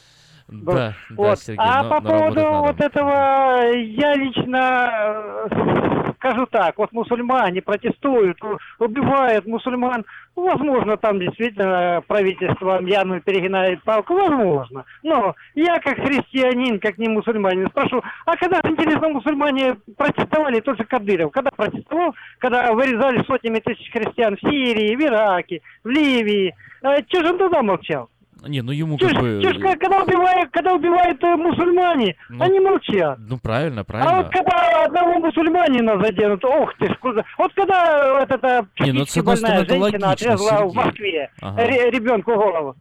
Да, 0.48 0.74
да, 0.74 0.94
Вот. 1.12 1.40
Сергей, 1.40 1.64
а 1.64 1.84
но- 1.84 1.90
по 1.90 2.02
но 2.02 2.10
поводу 2.10 2.42
вот 2.42 2.82
этого, 2.82 3.74
я 3.76 4.16
лично 4.16 5.48
э, 5.50 6.14
скажу 6.24 6.46
так, 6.48 6.78
вот 6.78 6.92
мусульмане 6.94 7.62
протестуют, 7.62 8.38
убивают 8.80 9.46
мусульман, 9.46 10.06
возможно, 10.36 10.96
там 10.98 11.20
действительно 11.20 12.02
правительство 12.08 12.80
Мьянмы 12.82 13.20
перегинает 13.20 13.84
палку, 13.84 14.14
возможно. 14.14 14.86
Но 15.04 15.36
я 15.56 15.80
как 15.80 15.96
христианин, 15.96 16.80
как 16.80 16.98
не 16.98 17.10
мусульманин, 17.10 17.70
спрошу, 17.70 18.02
а 18.26 18.38
когда, 18.38 18.62
интересно, 18.64 19.10
мусульмане 19.10 19.76
протестовали, 19.98 20.62
тот 20.62 20.78
же 20.78 20.86
Кадыров, 20.86 21.32
когда 21.32 21.52
протестовал, 21.52 22.16
когда 22.40 22.72
вырезали 22.74 23.24
сотнями 23.26 23.60
тысяч 23.60 23.92
христиан 23.92 24.38
в 24.38 24.40
Сирии, 24.40 24.96
в 24.96 25.02
Ираке, 25.02 25.62
в 25.84 25.90
Ливии, 25.90 26.56
что 27.10 27.22
же 27.22 27.32
он 27.32 27.38
тогда 27.38 27.62
молчал? 27.62 28.10
Не, 28.48 28.62
ну 28.62 28.72
ему 28.72 28.98
как 28.98 29.14
бы... 29.20 29.42
чё 29.42 29.54
ж, 29.54 29.60
ка- 29.60 29.78
когда 29.78 30.04
убивают, 30.04 30.52
когда 30.52 30.74
убивают 30.74 31.24
э, 31.24 31.36
мусульмане, 31.36 32.16
Ну, 32.30 32.44
они 32.44 32.60
молчат. 32.60 33.18
Ну, 33.20 33.38
правильно, 33.38 33.82
А 33.82 33.84
правильно. 33.84 34.18
вот 34.24 34.32
когда 34.32 34.84
одного 34.86 35.20
мусульманина 35.20 36.00
заденут, 36.04 36.44
ох 36.46 36.74
ты 36.78 36.88
ж, 36.88 36.98
куда... 37.00 37.24
Вот 37.38 37.54
когда 37.54 38.20
вот 38.20 38.32
эта 38.32 38.68
Не, 38.80 38.92
ну, 38.92 39.06
с 39.06 39.10
психически 39.10 39.20
одной 39.20 39.36
больная 39.36 39.64
стороны, 39.64 39.84
женщина 39.84 40.08
логично, 40.08 40.12
отрезала 40.12 40.50
в 40.66 40.72
Сергей. 40.72 40.76
Москве 40.86 41.32
Ага. 41.42 41.66
ре- 41.68 41.92
ребенку 41.92 42.34
голову. 42.36 42.76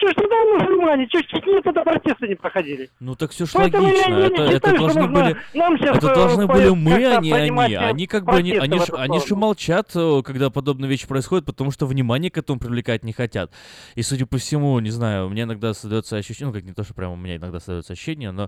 Чё 0.00 0.08
ж 0.08 0.14
тогда 0.14 0.34
мусульмане, 0.54 1.06
чё 1.08 1.18
ж 1.20 1.26
чуть 1.28 1.46
ли 1.46 1.60
тогда 1.62 1.82
протесты 1.84 2.26
не 2.28 2.34
проходили? 2.34 2.88
Ну 3.00 3.14
так 3.14 3.32
все 3.32 3.44
ж 3.44 3.50
Поэтому 3.52 3.86
я 3.88 3.92
логично. 3.92 4.08
не- 4.14 4.16
не 4.16 4.26
это, 4.26 4.42
это 4.42 4.52
считаю, 4.54 4.76
что 4.76 4.84
должны 4.86 5.08
были, 5.12 5.36
нам 5.54 5.78
щас, 5.78 5.96
это 5.98 6.06
э, 6.10 6.14
должны 6.14 6.46
по- 6.46 6.54
были 6.54 6.68
мы, 6.70 7.04
а 7.16 7.20
не 7.20 7.32
они. 7.32 7.74
э, 7.74 7.78
Они 7.78 8.06
как 8.06 8.24
бы 8.24 8.32
они, 8.32 8.52
они, 8.52 8.78
ж, 8.78 8.88
они 8.96 9.18
ж 9.18 9.22
сторону. 9.22 9.40
молчат, 9.46 9.90
э, 9.94 10.22
когда 10.24 10.48
подобные 10.48 10.88
вещи 10.88 11.06
происходят, 11.06 11.44
потому 11.44 11.70
что 11.70 11.84
внимание 11.86 12.30
к 12.30 12.38
этому 12.38 12.58
привлекать 12.58 13.04
не 13.04 13.12
хотят. 13.12 13.52
И 13.94 14.02
судя 14.02 14.24
по 14.24 14.38
всему, 14.38 14.78
не 14.80 14.90
знаю, 14.90 15.28
мне 15.28 15.42
иногда 15.42 15.74
создается 15.74 16.16
ощущение, 16.16 16.46
ну 16.48 16.54
как 16.54 16.64
не 16.64 16.72
то, 16.72 16.82
что 16.82 16.94
прямо 16.94 17.12
у 17.12 17.16
меня 17.16 17.36
иногда 17.36 17.58
создается 17.60 17.92
ощущение, 17.92 18.30
но 18.30 18.44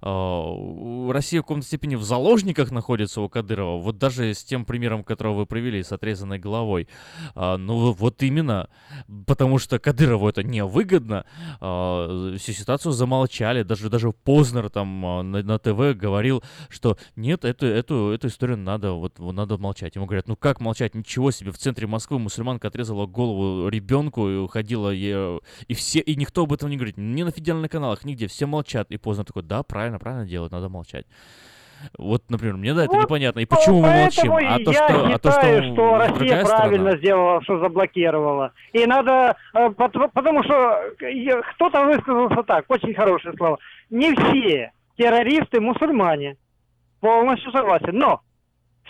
э, 0.00 0.08
у- 0.08 1.12
Россия 1.12 1.40
в 1.40 1.44
каком-то 1.44 1.66
степени 1.66 1.96
в 1.96 2.02
заложниках 2.02 2.70
находится 2.70 3.20
у 3.20 3.28
Кадырова. 3.28 3.78
Вот 3.78 3.98
даже 3.98 4.32
с 4.32 4.42
тем 4.42 4.64
примером, 4.64 5.04
которого 5.04 5.34
вы 5.40 5.46
привели, 5.46 5.82
с 5.82 5.92
отрезанной 5.92 6.38
головой. 6.38 6.88
А, 7.34 7.58
ну 7.58 7.92
вот 7.92 8.22
именно, 8.22 8.68
потому 9.26 9.58
что 9.58 9.78
Кадырову 9.78 10.28
это 10.28 10.42
невыгодно, 10.94 11.24
а, 11.60 12.36
всю 12.38 12.52
ситуацию 12.52 12.92
замолчали, 12.92 13.62
даже, 13.62 13.88
даже 13.90 14.12
Познер 14.12 14.70
там 14.70 15.04
а, 15.04 15.22
на, 15.22 15.42
на 15.42 15.58
ТВ 15.58 15.96
говорил, 15.96 16.42
что 16.68 16.96
нет, 17.16 17.44
эту, 17.44 17.66
эту, 17.66 18.10
эту 18.10 18.28
историю 18.28 18.56
надо, 18.56 18.92
вот 18.92 19.18
надо 19.18 19.58
молчать. 19.58 19.96
Ему 19.96 20.06
говорят, 20.06 20.28
ну 20.28 20.36
как 20.36 20.60
молчать, 20.60 20.94
ничего 20.94 21.30
себе, 21.30 21.50
в 21.50 21.58
центре 21.58 21.86
Москвы 21.86 22.18
мусульманка 22.18 22.68
отрезала 22.68 23.06
голову 23.06 23.68
ребенку 23.68 24.28
и 24.28 24.36
уходила, 24.36 24.92
и, 24.92 25.38
и 25.68 25.74
все, 25.74 26.00
и 26.00 26.16
никто 26.16 26.42
об 26.42 26.52
этом 26.52 26.70
не 26.70 26.76
говорит, 26.76 26.96
ни 26.96 27.22
на 27.22 27.30
федеральных 27.30 27.70
каналах, 27.70 28.04
нигде, 28.04 28.26
все 28.26 28.46
молчат. 28.46 28.90
И 28.90 28.96
Познер 28.96 29.24
такой, 29.24 29.42
да, 29.42 29.62
правильно, 29.62 29.98
правильно 29.98 30.26
делают, 30.26 30.52
надо 30.52 30.68
молчать. 30.68 31.06
Вот, 31.98 32.22
например, 32.28 32.56
мне 32.56 32.74
да, 32.74 32.84
это 32.84 32.96
непонятно. 32.96 33.40
И 33.40 33.46
почему 33.46 33.80
мы 33.82 33.88
молчим? 33.88 34.32
Поэтому 34.32 34.54
А 34.54 34.58
то, 34.58 34.70
я 34.72 34.88
что, 34.88 35.06
а 35.14 35.18
то, 35.18 35.30
считаю, 35.30 35.62
что, 35.62 35.72
что 35.74 35.98
Россия 35.98 36.44
правильно 36.44 36.90
страна. 36.90 36.96
сделала, 36.96 37.42
что 37.42 37.58
заблокировала. 37.58 38.52
И 38.72 38.84
надо, 38.86 39.36
э, 39.54 39.70
пот- 39.70 40.12
потому 40.12 40.42
что 40.42 40.80
э, 41.00 41.42
кто-то 41.54 41.84
высказался 41.84 42.42
так, 42.42 42.64
очень 42.68 42.94
хорошее 42.94 43.34
слово. 43.36 43.58
Не 43.90 44.14
все 44.14 44.72
террористы 44.96 45.60
мусульмане. 45.60 46.36
Полностью 47.00 47.52
согласен. 47.52 47.98
Но 47.98 48.20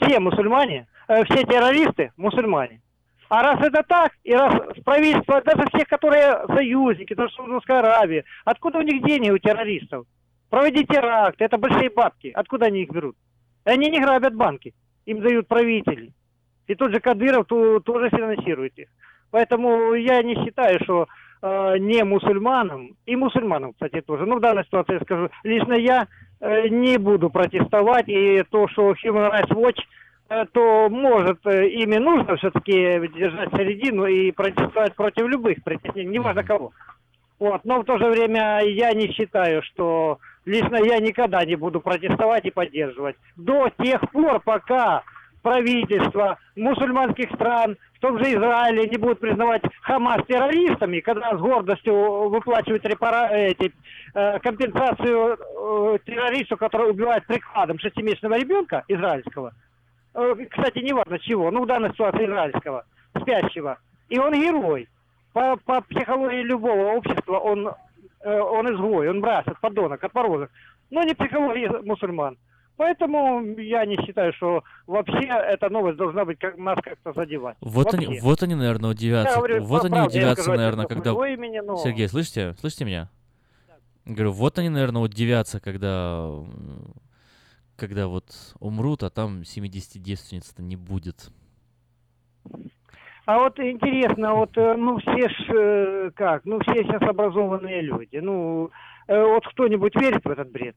все 0.01 0.21
мусульмане, 0.21 0.87
э, 1.09 1.25
все 1.25 1.45
террористы 1.45 2.13
мусульмане. 2.17 2.81
А 3.29 3.43
раз 3.43 3.61
это 3.67 3.83
так, 3.83 4.13
и 4.23 4.33
раз 4.35 4.55
правительство, 4.85 5.41
даже 5.43 5.65
все, 5.73 5.85
которые 5.87 6.47
союзники, 6.47 7.15
что 7.15 7.29
Саудовская 7.31 7.79
Аравия, 7.81 8.25
откуда 8.45 8.79
у 8.79 8.83
них 8.83 9.03
деньги 9.05 9.31
у 9.31 9.39
террористов? 9.39 10.07
Проводить 10.55 10.87
теракт, 10.87 11.43
это 11.43 11.59
большие 11.59 11.91
бабки. 11.91 12.31
Откуда 12.33 12.67
они 12.67 12.83
их 12.83 12.91
берут? 12.91 13.17
Они 13.65 13.91
не 13.91 13.99
грабят 13.99 14.37
банки. 14.37 14.73
Им 15.05 15.21
дают 15.21 15.49
правители. 15.49 16.13
И 16.69 16.77
тот 16.77 16.93
же 16.93 17.01
Кадыров 17.01 17.49
ту- 17.49 17.81
тоже 17.81 18.09
финансирует 18.09 18.79
их. 18.79 18.87
Поэтому 19.33 19.95
я 19.95 20.23
не 20.23 20.37
считаю, 20.37 20.79
что 20.85 21.09
э, 21.43 21.79
не 21.79 22.05
мусульманам, 22.05 22.91
и 23.05 23.17
мусульманам, 23.17 23.73
кстати, 23.73 24.01
тоже, 24.01 24.27
ну, 24.27 24.37
в 24.37 24.41
данной 24.41 24.63
ситуации 24.65 24.93
я 24.93 25.01
скажу, 25.01 25.29
лично 25.43 25.73
я 25.73 26.07
э, 26.39 26.69
не 26.69 26.99
буду 26.99 27.31
протестовать, 27.31 28.09
и 28.09 28.45
то, 28.49 28.69
что 28.69 28.93
Human 28.93 29.33
Rights 29.33 29.57
Watch, 29.57 29.81
э, 30.29 30.45
то, 30.53 30.89
может, 30.89 31.45
э, 31.47 31.67
ими 31.67 31.97
нужно 31.97 32.37
все-таки 32.37 32.73
держать 33.09 33.51
середину 33.51 34.07
и 34.07 34.31
протестовать 34.31 34.95
против 34.95 35.27
любых 35.27 35.65
притеснений, 35.65 36.13
неважно 36.13 36.45
кого. 36.45 36.71
Вот, 37.41 37.65
но 37.65 37.81
в 37.81 37.85
то 37.85 37.99
же 37.99 38.09
время 38.09 38.61
я 38.65 38.93
не 38.93 39.09
считаю, 39.13 39.61
что 39.65 40.21
лично 40.45 40.77
я 40.77 40.99
никогда 40.99 41.45
не 41.45 41.57
буду 41.57 41.81
протестовать 41.81 42.45
и 42.45 42.51
поддерживать. 42.51 43.17
До 43.37 43.71
тех 43.79 44.01
пор, 44.11 44.41
пока 44.41 45.03
правительства 45.45 46.39
мусульманских 46.57 47.31
стран, 47.35 47.77
в 47.97 48.01
том 48.01 48.19
же 48.19 48.33
Израиле, 48.33 48.89
не 48.89 48.97
будут 48.97 49.21
признавать 49.21 49.63
Хамас 49.83 50.25
террористами, 50.27 51.01
когда 51.01 51.37
с 51.37 51.41
гордостью 51.41 52.31
выплачивают 52.31 52.85
репара... 52.87 53.29
эти, 53.29 53.73
э, 54.15 54.39
компенсацию 54.41 55.37
э, 55.37 55.99
террористу, 56.07 56.57
который 56.57 56.91
убивает 56.91 57.27
прикладом 57.27 57.79
шестимесячного 57.79 58.39
ребенка 58.39 58.85
израильского, 58.89 59.53
э, 60.15 60.35
кстати, 60.51 60.79
неважно 60.79 61.19
чего, 61.19 61.51
ну 61.51 61.65
в 61.65 61.67
данной 61.67 61.91
ситуации 61.91 62.25
израильского, 62.25 62.87
спящего, 63.21 63.79
и 64.09 64.19
он 64.19 64.33
герой. 64.33 64.89
По, 65.35 65.57
по 65.57 65.83
психологии 65.83 66.43
любого 66.43 66.93
общества 66.93 67.39
он, 67.39 67.71
он 68.25 68.75
изгой, 68.75 69.09
он 69.11 69.21
братец, 69.21 69.55
подонок, 69.61 70.03
отморозок. 70.03 70.51
Но 70.91 71.03
не 71.03 71.15
психология 71.15 71.71
мусульман. 71.83 72.39
Поэтому 72.77 73.57
я 73.61 73.87
не 73.87 73.97
считаю, 74.05 74.33
что 74.33 74.65
вообще 74.87 75.29
эта 75.29 75.71
новость 75.71 75.97
должна 75.97 76.25
быть 76.25 76.39
как 76.41 76.59
нас 76.59 76.77
как-то 76.83 77.13
задевать. 77.13 77.57
Вот 77.61 77.93
вообще. 77.93 78.09
они, 78.09 78.21
вот 78.21 78.43
они, 78.43 78.57
наверное, 78.57 78.91
удивятся. 78.91 79.39
говорю, 79.39 79.63
вот 79.65 79.85
они 79.85 80.01
удивятся, 80.01 80.43
скажу, 80.43 80.59
наверное, 80.59 80.87
когда... 80.87 81.11
имени, 81.11 81.61
но- 81.61 81.77
Сергей, 81.77 82.09
слышите? 82.09 82.55
Слышите 82.59 82.85
меня? 82.85 83.11
Говорю, 84.05 84.33
вот 84.33 84.59
они, 84.59 84.69
наверное, 84.71 85.03
удивятся, 85.03 85.61
когда... 85.61 86.31
Когда 87.77 88.07
вот 88.07 88.27
умрут, 88.61 89.03
а 89.03 89.11
там 89.11 89.45
70 89.45 90.01
девственниц-то 90.01 90.63
не 90.63 90.77
будет. 90.77 91.31
А 93.27 93.39
вот 93.39 93.59
интересно, 93.59 94.35
вот, 94.35 94.51
э, 94.57 94.75
ну 94.77 94.99
все 94.99 95.29
ж, 95.29 95.35
э, 95.49 96.11
как, 96.15 96.45
ну 96.45 96.61
все 96.61 96.85
сейчас 96.85 97.01
образованные 97.03 97.81
люди. 97.81 98.19
Ну, 98.19 98.71
э, 99.09 99.23
вот 99.23 99.47
кто-нибудь 99.47 99.95
верит 99.97 100.25
в 100.25 100.31
этот 100.31 100.51
бред? 100.51 100.77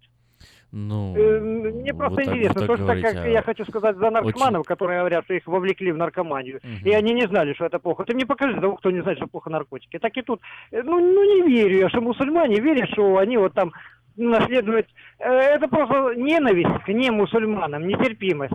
Ну, 0.72 1.14
Мне 1.14 1.94
просто 1.94 2.18
так- 2.18 2.28
интересно, 2.28 2.54
так 2.54 2.68
то, 2.68 2.76
что 2.76 2.84
говорите, 2.84 3.08
как 3.08 3.26
а 3.26 3.28
я 3.28 3.42
хочу 3.42 3.66
сказать 3.66 3.98
за 3.98 4.12
наркоманов, 4.12 4.68
которые 4.68 5.00
говорят, 5.00 5.26
что 5.26 5.34
их 5.34 5.48
вовлекли 5.48 5.92
в 5.92 5.98
наркоманию, 5.98 6.60
и 6.84 6.92
они 6.92 7.14
не 7.14 7.26
знали, 7.26 7.54
что 7.54 7.66
это 7.66 7.80
плохо. 7.80 8.04
Ты 8.04 8.14
мне 8.14 8.26
покажи 8.26 8.60
того, 8.60 8.76
кто 8.76 8.92
не 8.92 9.02
знает, 9.02 9.18
что 9.18 9.28
плохо 9.28 9.50
наркотики. 9.50 9.98
Так 9.98 10.16
и 10.16 10.22
тут, 10.22 10.40
ну, 10.72 11.00
ну 11.00 11.24
не 11.24 11.50
верю 11.50 11.80
я, 11.80 11.90
что 11.90 12.02
мусульмане 12.02 12.60
верят, 12.60 12.90
что 12.90 13.18
они 13.18 13.38
вот 13.38 13.54
там 13.54 13.72
наследуют. 14.16 14.88
Это 15.18 15.68
просто 15.68 16.14
ненависть 16.16 16.84
к 16.86 16.90
немусульманам, 16.90 17.88
нетерпимость. 17.88 18.54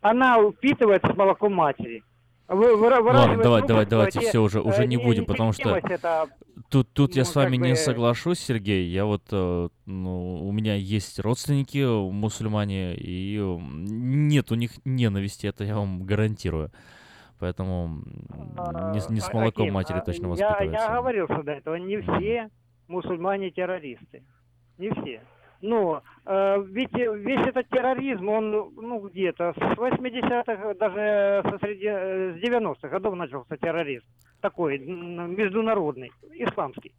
Она 0.00 0.38
впитывается 0.50 1.12
с 1.12 1.16
молоком 1.16 1.54
матери. 1.54 2.02
Вы, 2.48 2.76
Ладно, 2.76 3.42
давай, 3.42 3.66
давай, 3.66 3.84
давайте 3.84 4.20
те, 4.20 4.28
все 4.28 4.38
уже, 4.38 4.62
уже 4.62 4.86
не 4.86 4.96
будем, 4.96 5.26
потому 5.26 5.52
что 5.52 5.76
это, 5.76 6.28
тут, 6.70 6.90
тут 6.94 7.14
я 7.14 7.22
ну, 7.22 7.26
с 7.26 7.34
вами 7.34 7.56
не 7.56 7.72
бы- 7.72 7.76
соглашусь, 7.76 8.38
Сергей. 8.38 8.88
Я 8.88 9.04
вот, 9.04 9.22
э, 9.30 9.68
ну, 9.84 10.48
у 10.48 10.50
меня 10.50 10.74
есть 10.74 11.20
родственники 11.20 11.84
мусульмане, 12.10 12.94
и 12.96 13.38
нет 13.38 14.50
у 14.50 14.54
них 14.54 14.70
ненависти, 14.86 15.46
это 15.46 15.64
я 15.64 15.76
вам 15.76 16.04
гарантирую. 16.04 16.70
Поэтому 17.38 18.02
не, 18.94 19.12
не 19.14 19.20
с 19.20 19.32
молоком 19.32 19.64
Аким, 19.64 19.74
матери 19.74 19.98
а, 19.98 20.00
точно 20.00 20.22
я, 20.22 20.28
воспитывается. 20.28 20.86
я 20.86 20.94
говорил 20.94 21.26
что 21.26 21.42
до 21.42 21.52
этого, 21.52 21.74
не 21.76 22.00
все 22.00 22.48
мусульмане 22.88 23.50
террористы. 23.50 24.24
Не 24.78 24.90
все. 24.90 25.20
Но 25.60 26.02
э, 26.24 26.62
ведь 26.68 26.92
весь 26.94 27.46
этот 27.46 27.68
терроризм, 27.68 28.28
он, 28.28 28.50
ну, 28.50 29.00
где-то 29.08 29.54
с 29.56 29.78
80-х, 29.78 30.74
даже 30.74 31.42
со 31.50 31.58
среди, 31.58 31.86
э, 31.86 32.32
с 32.34 32.42
90-х 32.42 32.88
годов 32.88 33.14
начался 33.16 33.56
терроризм. 33.56 34.04
Такой, 34.40 34.78
международный, 34.78 36.12
исламский. 36.34 36.92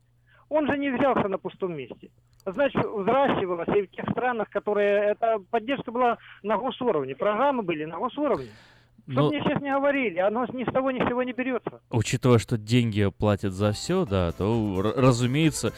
Он 0.50 0.68
же 0.68 0.78
не 0.78 0.90
взялся 0.90 1.28
на 1.28 1.38
пустом 1.38 1.76
месте. 1.76 2.10
Значит, 2.46 2.84
взращивалось 2.84 3.68
и 3.76 3.82
в 3.84 3.92
тех 3.92 4.10
странах, 4.12 4.50
которые... 4.50 5.12
Эта 5.12 5.38
поддержка 5.52 5.92
была 5.92 6.18
на 6.44 6.58
госуровне, 6.58 7.16
программы 7.16 7.64
были 7.64 7.86
на 7.86 7.98
госуровне. 7.98 8.48
Что 9.10 9.22
Ну, 9.22 9.30
мне 9.30 9.42
сейчас 9.42 9.62
не 9.62 9.72
говорили, 9.72 10.20
оно 10.20 10.46
ни 10.54 10.64
с 10.64 10.72
того 10.72 10.92
ни 10.92 11.00
с 11.04 11.08
сего 11.08 11.24
не 11.24 11.34
берется. 11.34 11.82
учитывая, 11.90 12.38
что 12.38 12.58
деньги 12.58 13.10
платят 13.18 13.54
за 13.54 13.72
все, 13.72 14.06
да, 14.06 14.32
то, 14.32 14.94
разумеется, 14.96 15.74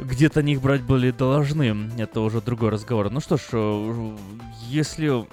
где-то 0.00 0.42
них 0.42 0.60
брать 0.60 0.82
были 0.82 1.10
должны. 1.10 1.90
Это 1.98 2.20
уже 2.20 2.40
другой 2.40 2.70
разговор. 2.70 3.10
Ну 3.10 3.20
что 3.20 3.36
ж, 3.36 3.42
э, 3.52 4.16
если 4.68 5.26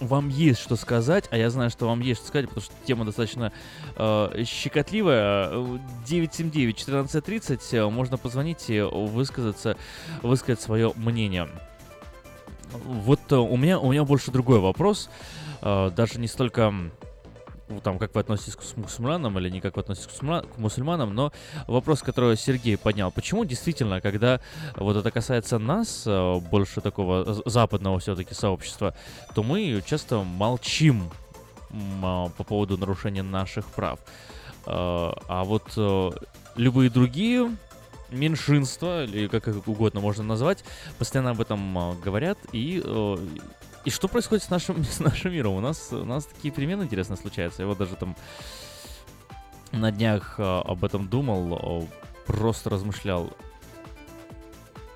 вам 0.00 0.28
есть 0.28 0.60
что 0.60 0.76
сказать, 0.76 1.26
а 1.30 1.36
я 1.36 1.50
знаю, 1.50 1.70
что 1.70 1.86
вам 1.86 2.00
есть 2.00 2.20
что 2.20 2.28
сказать, 2.28 2.48
потому 2.48 2.64
что 2.64 2.74
тема 2.84 3.04
достаточно 3.04 3.52
э, 3.96 4.44
щекотливая. 4.44 5.48
э, 5.50 5.78
979-1430, 6.06 7.60
э, 7.72 7.90
можно 7.90 8.16
позвонить 8.16 8.70
и 8.70 8.80
высказаться, 8.80 9.76
высказать 10.22 10.60
свое 10.60 10.92
мнение. 10.96 11.48
Вот 12.84 13.20
э, 13.30 13.36
у 13.36 13.56
меня, 13.56 13.78
у 13.78 13.90
меня 13.90 14.04
больше 14.04 14.30
другой 14.30 14.60
вопрос. 14.60 15.10
Э, 15.62 15.90
даже 15.94 16.20
не 16.20 16.28
столько 16.28 16.72
ну, 17.68 17.80
там, 17.80 17.98
как 17.98 18.14
вы 18.14 18.20
относитесь 18.20 18.56
к 18.56 18.76
мусульманам 18.76 19.38
или 19.38 19.50
не 19.50 19.60
как 19.60 19.76
вы 19.76 19.82
относитесь 19.82 20.08
к 20.08 20.22
мусульма- 20.22 20.46
к 20.54 20.58
мусульманам, 20.58 21.14
но 21.14 21.32
вопрос, 21.66 22.00
который 22.02 22.36
Сергей 22.36 22.76
поднял. 22.76 23.10
Почему 23.10 23.44
действительно, 23.44 24.00
когда 24.00 24.40
вот 24.76 24.96
это 24.96 25.10
касается 25.10 25.58
нас, 25.58 26.04
э, 26.06 26.38
больше 26.50 26.80
такого 26.80 27.42
западного 27.44 27.98
все-таки 27.98 28.34
сообщества, 28.34 28.94
то 29.34 29.42
мы 29.42 29.82
часто 29.86 30.22
молчим 30.22 31.10
а, 32.02 32.28
по 32.30 32.44
поводу 32.44 32.78
нарушения 32.78 33.22
наших 33.22 33.66
прав. 33.66 33.98
Э, 34.66 35.12
А 35.28 35.44
вот 35.44 35.64
э, 35.76 36.10
любые 36.56 36.90
другие 36.90 37.50
меньшинства, 38.10 39.04
или 39.04 39.28
как 39.28 39.48
их 39.48 39.68
угодно 39.68 40.00
можно 40.00 40.24
назвать, 40.24 40.64
постоянно 40.98 41.32
об 41.32 41.40
этом 41.42 42.00
говорят. 42.00 42.38
И, 42.52 42.82
и 43.88 43.90
что 43.90 44.06
происходит 44.06 44.44
с 44.44 44.50
нашим, 44.50 44.84
с 44.84 45.00
нашим 45.00 45.32
миром? 45.32 45.54
У 45.54 45.60
нас, 45.60 45.88
у 45.92 46.04
нас 46.04 46.26
такие 46.26 46.52
перемены 46.52 46.82
интересно 46.82 47.16
случаются. 47.16 47.62
Я 47.62 47.68
вот 47.68 47.78
даже 47.78 47.96
там 47.96 48.14
на 49.72 49.90
днях 49.90 50.34
а, 50.36 50.60
об 50.60 50.84
этом 50.84 51.08
думал, 51.08 51.54
а, 51.54 51.86
просто 52.26 52.68
размышлял. 52.68 53.32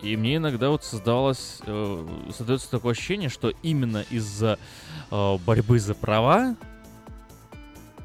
И 0.02 0.14
мне 0.16 0.36
иногда 0.36 0.68
вот 0.68 0.84
создавалось, 0.84 1.60
э, 1.64 2.08
создается 2.36 2.70
такое 2.70 2.92
ощущение, 2.92 3.28
что 3.28 3.50
именно 3.62 4.04
из-за 4.10 4.58
э, 5.10 5.38
борьбы 5.46 5.78
за 5.78 5.94
права 5.94 6.56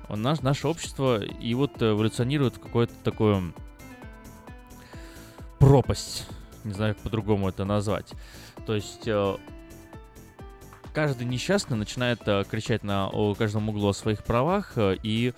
наш, 0.07 0.41
наше 0.41 0.67
общество 0.67 1.19
и 1.21 1.53
вот 1.55 1.81
эволюционирует 1.81 2.57
в 2.57 2.59
какое-то 2.59 2.93
такое 3.03 3.51
пропасть. 5.57 6.27
Не 6.63 6.73
знаю, 6.73 6.93
как 6.93 7.03
по-другому 7.03 7.49
это 7.49 7.65
назвать. 7.65 8.13
То 8.67 8.75
есть 8.75 9.07
э, 9.07 9.37
каждый 10.97 11.27
несчастный 11.27 11.77
начинает 11.77 12.21
э, 12.25 12.43
кричать 12.49 12.83
на 12.83 13.11
каждом 13.37 13.69
углу 13.69 13.89
о 13.89 13.93
своих 13.93 14.23
правах, 14.23 14.71
э, 14.77 14.97
и 15.03 15.31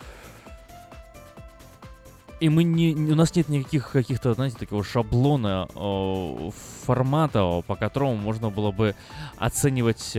и 2.40 2.48
мы 2.48 2.64
не, 2.64 2.94
у 2.94 3.16
нас 3.16 3.36
нет 3.36 3.50
никаких 3.50 3.92
каких-то, 3.92 4.34
знаете, 4.36 4.56
такого 4.56 4.86
шаблона, 4.86 5.68
э, 5.76 6.52
формата, 6.86 7.62
по 7.68 7.76
которому 7.76 8.16
можно 8.16 8.50
было 8.50 8.72
бы 8.72 8.96
оценивать 9.36 10.18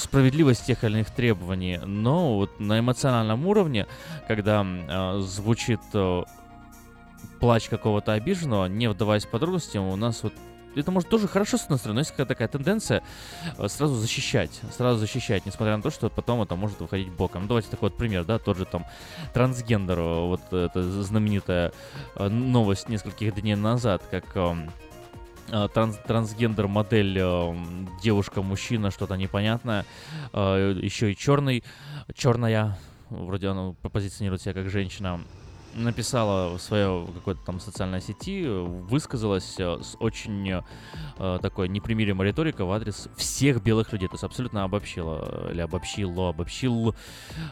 справедливость 0.00 0.64
тех 0.64 0.82
или 0.82 0.94
иных 0.94 1.10
требований. 1.10 1.78
Но 1.84 2.36
вот 2.36 2.58
на 2.58 2.78
эмоциональном 2.78 3.44
уровне, 3.46 3.86
когда 4.28 4.64
звучит 5.20 5.80
плач 7.38 7.68
какого-то 7.68 8.14
обиженного, 8.14 8.64
не 8.64 8.88
вдаваясь 8.88 9.26
в 9.26 9.30
подробности, 9.30 9.76
у 9.76 9.94
нас 9.96 10.22
вот 10.22 10.32
это 10.76 10.90
может 10.90 11.08
тоже 11.08 11.28
хорошо 11.28 11.56
с 11.56 11.64
одной 11.64 11.78
стороны, 11.78 11.96
но 11.96 12.00
есть 12.00 12.10
какая-то 12.10 12.28
такая 12.28 12.48
тенденция 12.48 13.02
э, 13.58 13.68
сразу 13.68 13.94
защищать, 13.94 14.60
сразу 14.76 14.98
защищать, 14.98 15.46
несмотря 15.46 15.76
на 15.76 15.82
то, 15.82 15.90
что 15.90 16.08
потом 16.10 16.42
это 16.42 16.56
может 16.56 16.80
выходить 16.80 17.10
боком. 17.10 17.42
Ну, 17.42 17.48
давайте 17.48 17.68
такой 17.68 17.90
вот 17.90 17.98
пример, 17.98 18.24
да, 18.24 18.38
тот 18.38 18.56
же 18.56 18.64
там 18.64 18.84
трансгендер, 19.34 19.98
э, 19.98 20.26
вот 20.26 20.52
эта 20.52 20.82
знаменитая 21.02 21.72
э, 22.16 22.28
новость 22.28 22.88
нескольких 22.88 23.34
дней 23.34 23.56
назад, 23.56 24.02
как 24.10 24.24
эм, 24.36 24.70
транс 25.74 25.98
трансгендер 26.06 26.68
модель 26.68 27.18
э, 27.18 27.56
девушка-мужчина, 28.02 28.90
что-то 28.90 29.16
непонятное, 29.16 29.84
э, 30.32 30.78
еще 30.80 31.12
и 31.12 31.16
черный, 31.16 31.64
черная, 32.14 32.78
вроде 33.10 33.48
она 33.48 33.72
позиционирует 33.92 34.42
себя 34.42 34.54
как 34.54 34.70
женщина, 34.70 35.20
написала 35.74 36.56
в 36.56 36.60
свое 36.60 37.06
какой-то 37.14 37.40
там 37.44 37.60
социальной 37.60 38.00
сети, 38.00 38.46
высказалась 38.46 39.54
э, 39.58 39.78
с 39.82 39.96
очень 40.00 40.62
э, 41.18 41.38
такой 41.40 41.68
непримиримой 41.68 42.28
риторикой 42.28 42.66
в 42.66 42.72
адрес 42.72 43.08
всех 43.16 43.62
белых 43.62 43.92
людей. 43.92 44.08
То 44.08 44.14
есть 44.14 44.24
абсолютно 44.24 44.64
обобщила, 44.64 45.48
э, 45.48 45.52
или 45.52 45.60
обобщила, 45.60 46.30
обобщил 46.30 46.94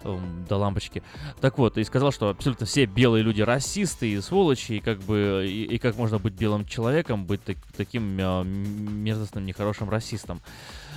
э, 0.05 0.19
до 0.49 0.57
лампочки. 0.57 1.03
Так 1.41 1.59
вот, 1.59 1.79
и 1.79 1.85
сказал, 1.85 2.13
что 2.13 2.29
абсолютно 2.31 2.67
все 2.67 2.87
белые 2.87 3.23
люди 3.23 3.43
расисты 3.43 4.11
и 4.11 4.21
сволочи, 4.21 4.73
и 4.73 4.81
как 4.81 4.99
бы, 5.01 5.47
и, 5.49 5.65
и 5.65 5.79
как 5.79 5.97
можно 5.97 6.19
быть 6.19 6.35
белым 6.35 6.67
человеком, 6.67 7.25
быть 7.25 7.43
так- 7.45 7.57
таким 7.77 8.19
э, 8.19 8.45
мерзостным, 8.45 9.47
нехорошим 9.47 9.89
расистом. 9.91 10.41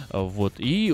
Э, 0.10 0.20
Вот, 0.20 0.54
и 0.58 0.92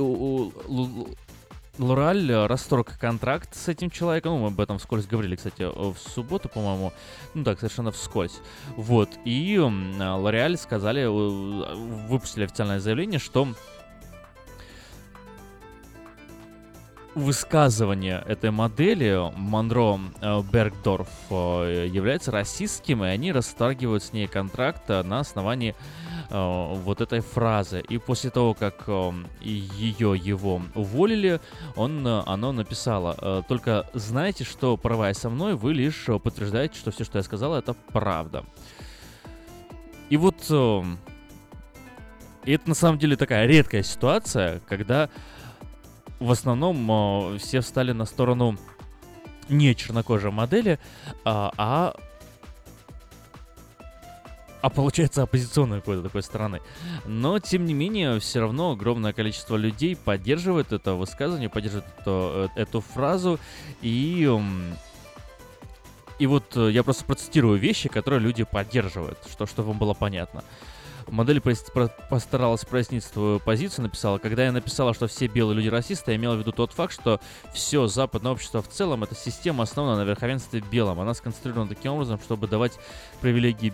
Лораль 1.79 2.31
э, 2.31 2.47
расторг 2.47 2.97
контракт 2.99 3.55
с 3.55 3.67
этим 3.67 3.89
человеком. 3.89 4.33
Ну, 4.33 4.39
мы 4.39 4.47
об 4.47 4.59
этом 4.59 4.79
вскользь 4.79 5.05
говорили, 5.05 5.35
кстати, 5.35 5.63
в 5.63 5.97
субботу, 5.97 6.49
по-моему. 6.49 6.91
Ну 7.33 7.43
так, 7.43 7.59
совершенно 7.59 7.91
вскользь. 7.91 8.39
Вот. 8.75 9.09
И 9.25 9.57
Лореаль 9.59 10.57
сказали, 10.57 11.05
выпустили 11.05 12.45
официальное 12.45 12.79
заявление, 12.79 13.19
что 13.19 13.47
высказывание 17.17 18.23
этой 18.27 18.51
модели 18.51 19.31
Монро 19.35 19.99
э, 20.21 20.41
Бергдорф 20.51 21.09
э, 21.29 21.87
является 21.91 22.31
расистским, 22.31 23.03
и 23.03 23.07
они 23.07 23.31
расторгивают 23.31 24.03
с 24.03 24.13
ней 24.13 24.27
контракт 24.27 24.87
на 24.87 25.19
основании 25.19 25.75
э, 26.29 26.73
вот 26.75 27.01
этой 27.01 27.21
фразы. 27.21 27.81
И 27.89 27.97
после 27.97 28.29
того, 28.29 28.53
как 28.53 28.87
ее 29.41 30.15
его 30.15 30.61
уволили, 30.75 31.41
он, 31.75 32.05
оно 32.05 32.51
написало, 32.51 33.43
только 33.47 33.89
знаете, 33.93 34.43
что 34.43 34.77
права 34.77 35.13
со 35.13 35.29
мной, 35.29 35.55
вы 35.55 35.73
лишь 35.73 36.05
подтверждаете, 36.23 36.77
что 36.77 36.91
все, 36.91 37.03
что 37.03 37.17
я 37.17 37.23
сказал, 37.23 37.55
это 37.55 37.73
правда. 37.91 38.45
И 40.09 40.17
вот 40.17 40.35
и 42.45 42.53
это 42.53 42.69
на 42.69 42.75
самом 42.75 42.97
деле 42.97 43.17
такая 43.17 43.45
редкая 43.45 43.83
ситуация, 43.83 44.61
когда 44.69 45.09
в 46.19 46.31
основном 46.31 47.35
э, 47.35 47.37
все 47.37 47.61
встали 47.61 47.91
на 47.91 48.05
сторону 48.05 48.57
не 49.49 49.75
чернокожей 49.75 50.31
модели, 50.31 50.79
а, 51.23 51.51
а 51.57 51.95
а 54.61 54.69
получается 54.69 55.21
оппозиционной 55.23 55.79
какой-то 55.79 56.03
такой 56.03 56.23
стороны. 56.23 56.61
Но, 57.05 57.39
тем 57.39 57.65
не 57.65 57.73
менее, 57.73 58.19
все 58.19 58.41
равно 58.41 58.71
огромное 58.71 59.13
количество 59.13 59.55
людей 59.55 59.95
поддерживает 59.95 60.73
это 60.73 60.93
высказывание, 60.95 61.47
поддерживает 61.47 61.85
это, 61.99 62.49
э, 62.55 62.61
эту 62.61 62.81
фразу. 62.81 63.39
И, 63.81 64.29
и 66.19 66.27
вот 66.27 66.57
э, 66.57 66.71
я 66.71 66.83
просто 66.83 67.05
процитирую 67.05 67.59
вещи, 67.59 67.87
которые 67.87 68.19
люди 68.19 68.43
поддерживают, 68.43 69.19
что, 69.31 69.45
чтобы 69.45 69.69
вам 69.69 69.77
было 69.77 69.93
понятно. 69.93 70.43
Модель 71.07 71.41
постаралась 71.41 72.65
прояснить 72.65 73.03
свою 73.03 73.39
позицию, 73.39 73.83
написала, 73.83 74.17
когда 74.17 74.45
я 74.45 74.51
написала, 74.51 74.93
что 74.93 75.07
все 75.07 75.27
белые 75.27 75.55
люди 75.55 75.69
расисты, 75.69 76.11
я 76.11 76.17
имела 76.17 76.35
в 76.35 76.39
виду 76.39 76.51
тот 76.51 76.73
факт, 76.73 76.93
что 76.93 77.19
все 77.53 77.87
западное 77.87 78.31
общество 78.31 78.61
в 78.61 78.67
целом, 78.67 79.03
эта 79.03 79.15
система 79.15 79.63
основана 79.63 79.97
на 79.97 80.03
верховенстве 80.03 80.61
белом. 80.71 80.99
Она 80.99 81.13
сконцентрирована 81.13 81.69
таким 81.69 81.93
образом, 81.93 82.19
чтобы 82.19 82.47
давать 82.47 82.73
привилегии 83.21 83.73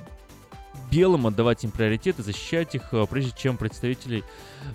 белым 0.91 1.27
отдавать 1.27 1.63
им 1.63 1.71
приоритет 1.71 2.19
и 2.19 2.23
защищать 2.23 2.75
их, 2.75 2.93
э, 2.93 3.05
прежде 3.09 3.31
чем 3.35 3.57
представителей 3.57 4.23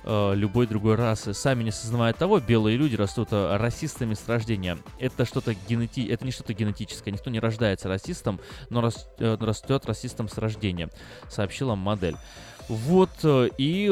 э, 0.05 0.35
любой 0.35 0.67
другой 0.67 0.97
расы. 0.97 1.35
Сами 1.35 1.65
не 1.65 1.71
осознавая 1.71 2.13
того, 2.13 2.41
белые 2.41 2.77
люди 2.77 2.97
растут 2.97 3.29
э, 3.33 3.57
расистами 3.57 4.15
с 4.15 4.27
рождения. 4.29 4.79
Это 4.99 5.25
что-то 5.25 5.55
генети... 5.69 6.07
это 6.07 6.25
не 6.25 6.31
что-то 6.31 6.55
генетическое. 6.55 7.13
Никто 7.13 7.31
не 7.31 7.41
рождается 7.41 7.89
расистом, 7.89 8.41
но 8.71 8.81
рас... 8.81 9.09
э, 9.19 9.37
растет 9.41 9.87
расистом 9.87 10.29
с 10.29 10.39
рождения, 10.39 10.91
сообщила 11.29 11.75
модель. 11.75 12.17
Вот, 12.69 13.11
и 13.25 13.89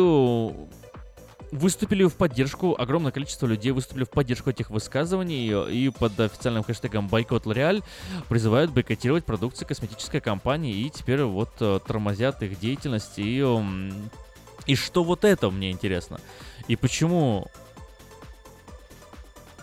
выступили 1.53 2.05
в 2.05 2.15
поддержку, 2.15 2.75
огромное 2.79 3.13
количество 3.13 3.47
людей 3.47 3.73
выступили 3.73 4.05
в 4.05 4.11
поддержку 4.11 4.51
этих 4.51 4.71
высказываний 4.71 5.71
и 5.71 5.91
под 5.91 6.19
официальным 6.19 6.63
хэштегом 6.63 7.09
«Бойкот 7.09 7.47
Лореаль» 7.47 7.83
призывают 8.29 8.73
бойкотировать 8.73 9.25
продукцию 9.25 9.69
косметической 9.69 10.21
компании 10.21 10.75
и 10.75 10.91
теперь 10.91 11.23
вот 11.23 11.51
э, 11.61 11.81
тормозят 11.87 12.43
их 12.43 12.59
деятельность. 12.59 13.15
И, 13.19 13.45
и 14.67 14.75
что 14.75 15.05
вот 15.05 15.25
это 15.25 15.51
мне 15.51 15.71
интересно? 15.71 16.21
И 16.69 16.77
почему 16.77 17.47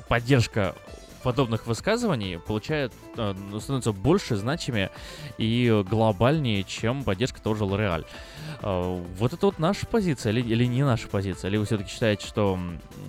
поддержка 0.08 0.76
подобных 1.24 1.65
высказываний 1.65 2.38
получает, 2.38 2.93
э, 3.17 3.34
становится 3.60 3.93
больше 3.93 4.36
значимее 4.36 4.91
и 5.38 5.84
глобальнее, 5.89 6.63
чем 6.63 7.04
поддержка 7.04 7.41
того 7.41 7.56
же 7.56 7.63
L'Oreal. 7.63 8.02
Э, 8.02 8.06
вот 8.62 9.34
это 9.34 9.46
вот 9.46 9.60
наша 9.60 9.86
позиция 9.86 10.32
или, 10.32 10.42
или 10.42 10.66
не 10.66 10.84
наша 10.84 11.08
позиция? 11.08 11.50
Или 11.50 11.58
вы 11.58 11.66
все-таки 11.66 11.89
считаете, 11.89 12.26
что 12.26 12.60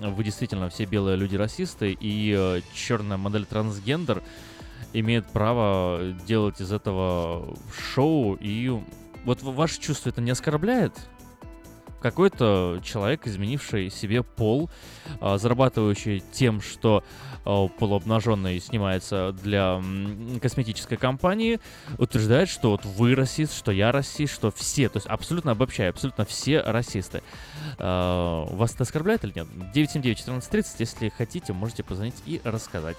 вы 0.00 0.24
действительно 0.24 0.68
все 0.68 0.84
белые 0.84 1.16
люди 1.16 1.36
расисты 1.36 1.92
и 1.92 2.34
э, 2.36 2.60
черная 2.74 3.16
модель 3.16 3.44
трансгендер 3.44 4.22
имеет 4.92 5.26
право 5.26 6.14
делать 6.26 6.60
из 6.60 6.72
этого 6.72 7.56
шоу 7.94 8.36
и 8.40 8.80
вот 9.24 9.42
ваше 9.42 9.80
чувство 9.80 10.10
это 10.10 10.20
не 10.20 10.30
оскорбляет? 10.30 10.92
Какой-то 12.04 12.80
человек, 12.84 13.26
изменивший 13.26 13.88
себе 13.88 14.22
пол, 14.22 14.68
а, 15.22 15.38
зарабатывающий 15.38 16.22
тем, 16.32 16.60
что 16.60 17.02
а, 17.46 17.66
полуобнаженный 17.66 18.60
снимается 18.60 19.32
для 19.32 19.82
косметической 20.42 20.98
компании, 20.98 21.60
утверждает, 21.96 22.50
что 22.50 22.72
вот 22.72 22.84
вы 22.84 23.14
расист, 23.14 23.56
что 23.56 23.72
я 23.72 23.90
расист, 23.90 24.34
что 24.34 24.50
все, 24.50 24.90
то 24.90 24.98
есть 24.98 25.06
абсолютно 25.06 25.52
обобщая, 25.52 25.88
абсолютно 25.88 26.26
все 26.26 26.60
расисты. 26.60 27.22
А, 27.78 28.44
вас 28.50 28.74
это 28.74 28.82
оскорбляет 28.82 29.24
или 29.24 29.32
нет? 29.34 29.48
979-1430, 29.74 30.64
если 30.80 31.08
хотите, 31.08 31.54
можете 31.54 31.84
позвонить 31.84 32.22
и 32.26 32.38
рассказать. 32.44 32.98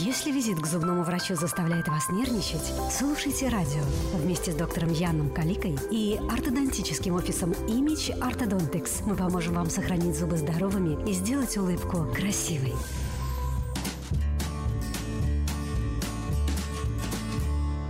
Если 0.00 0.30
визит 0.30 0.58
к 0.58 0.66
зубному 0.66 1.02
врачу 1.02 1.34
заставляет 1.34 1.86
вас 1.86 2.08
нервничать, 2.08 2.72
слушайте 2.90 3.48
радио 3.48 3.82
вместе 4.14 4.50
с 4.52 4.54
доктором 4.54 4.90
Яном 4.90 5.28
Каликой 5.28 5.76
и 5.90 6.18
ортодонтическим 6.30 7.14
офисом 7.14 7.50
Image 7.50 8.18
Orthodontics. 8.18 9.02
Мы 9.04 9.16
поможем 9.16 9.54
вам 9.54 9.68
сохранить 9.68 10.16
зубы 10.16 10.38
здоровыми 10.38 11.06
и 11.06 11.12
сделать 11.12 11.58
улыбку 11.58 12.06
красивой. 12.14 12.72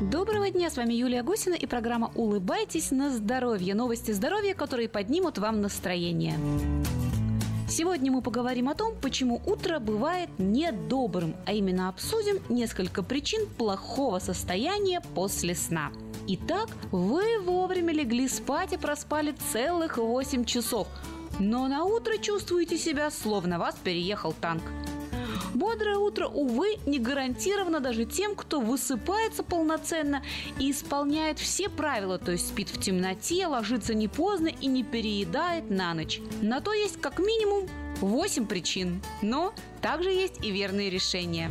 Доброго 0.01 0.51
дня, 0.51 0.71
с 0.71 0.77
вами 0.77 0.95
Юлия 0.95 1.23
Гусина 1.23 1.55
и 1.55 1.67
программа 1.67 2.11
«Улыбайтесь 2.17 2.91
на 2.91 3.11
здоровье». 3.11 3.77
Новости 3.77 4.11
здоровья, 4.11 4.55
которые 4.55 4.89
поднимут 4.89 5.39
вам 5.39 5.61
настроение. 5.61 6.37
Сегодня 7.75 8.13
мы 8.13 8.21
поговорим 8.21 8.69
о 8.69 8.75
том, 8.75 8.95
почему 9.01 9.41
утро 9.47 9.79
бывает 9.79 10.29
недобрым, 10.37 11.35
а 11.47 11.55
именно 11.55 11.89
обсудим 11.89 12.39
несколько 12.51 13.03
причин 13.03 13.49
плохого 13.49 14.19
состояния 14.19 15.01
после 15.15 15.55
сна. 15.55 15.91
Итак, 16.29 16.69
вы 16.91 17.41
вовремя 17.41 17.95
легли 17.95 18.29
спать 18.29 18.75
и 18.75 18.77
проспали 18.77 19.35
целых 19.51 19.97
8 19.97 20.45
часов, 20.45 20.87
но 21.39 21.67
на 21.67 21.85
утро 21.85 22.19
чувствуете 22.19 22.77
себя, 22.77 23.11
словно 23.11 23.59
вас 23.59 23.75
переехал 23.83 24.35
танк. 24.39 24.65
Бодрое 25.55 25.99
утро, 25.99 26.27
увы, 26.27 26.77
не 26.87 26.99
гарантировано 26.99 27.81
даже 27.81 28.05
тем, 28.05 28.35
кто 28.35 28.61
высыпается 28.61 29.43
полноценно 29.43 30.23
и 30.59 30.71
исполняет 30.71 31.39
все 31.39 31.69
правила, 31.69 32.19
то 32.19 32.33
есть 32.33 32.49
спит 32.49 32.69
в 32.71 32.81
темноте, 32.81 33.47
ложится 33.47 33.95
не 33.95 34.09
поздно 34.09 34.49
и 34.49 34.67
не 34.67 34.83
переедает 34.83 35.71
на 35.71 35.95
ночь. 35.95 36.21
На 36.41 36.61
то 36.61 36.73
есть 36.73 37.01
как 37.01 37.19
минимум 37.19 37.69
8 38.01 38.47
причин, 38.47 39.03
но 39.21 39.55
также 39.81 40.11
есть 40.11 40.45
и 40.45 40.51
верные 40.51 40.91
решения. 40.91 41.51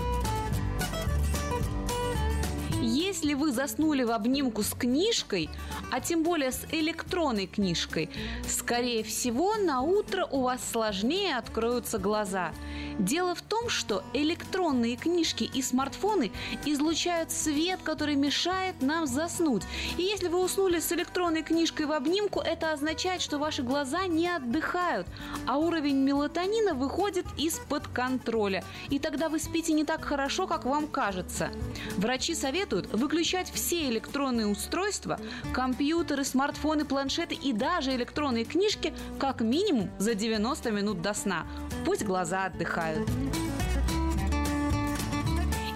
Если 2.82 3.36
вы 3.36 3.52
заснули 3.52 4.02
в 4.04 4.10
обнимку 4.10 4.64
с 4.64 4.74
книжкой, 4.74 5.52
а 5.92 6.00
тем 6.00 6.24
более 6.24 6.52
с 6.52 6.66
электронной 6.72 7.46
книжкой, 7.46 8.10
скорее 8.48 9.04
всего, 9.04 9.56
на 9.56 9.82
утро 9.82 10.26
у 10.32 10.42
вас 10.42 10.62
сложнее 10.68 11.38
откроются 11.38 12.00
глаза. 12.00 12.52
Дело 12.98 13.36
в 13.36 13.44
том, 13.44 13.70
что 13.70 14.04
электронные 14.14 14.96
книжки 14.96 15.44
и 15.44 15.62
смартфоны 15.62 16.32
излучают 16.66 17.32
свет, 17.32 17.82
который 17.84 18.16
мешает 18.16 18.82
нам 18.82 19.06
заснуть. 19.06 19.62
И 20.00 20.02
если 20.02 20.28
вы 20.28 20.44
уснули 20.44 20.80
с 20.80 20.92
электронной 20.92 21.44
книжкой 21.44 21.86
в 21.86 21.92
обнимку, 21.92 22.40
это 22.40 22.72
означает, 22.72 23.22
что 23.22 23.38
ваши 23.38 23.62
глаза 23.62 24.08
не 24.08 24.28
отдыхают, 24.28 25.06
а 25.46 25.60
уровень 25.60 25.98
мелатонина 25.98 26.74
выходит 26.74 27.28
из-под 27.38 27.88
контроля. 27.88 28.64
И 28.90 28.98
тогда 28.98 29.30
вы 29.30 29.38
спите 29.38 29.74
не 29.74 29.86
так 29.86 30.04
хорошо, 30.04 30.48
как 30.48 30.66
вам 30.66 30.88
кажется. 30.88 31.52
Врачи 31.98 32.34
советуют 32.34 32.71
выключать 32.72 33.52
все 33.52 33.90
электронные 33.90 34.48
устройства, 34.48 35.20
компьютеры, 35.54 36.24
смартфоны, 36.24 36.86
планшеты 36.86 37.36
и 37.36 37.54
даже 37.54 37.96
электронные 37.96 38.46
книжки 38.46 38.94
как 39.20 39.42
минимум 39.42 39.90
за 40.00 40.16
90 40.16 40.72
минут 40.72 41.02
до 41.02 41.14
сна. 41.14 41.46
Пусть 41.86 42.04
глаза 42.04 42.46
отдыхают. 42.46 43.10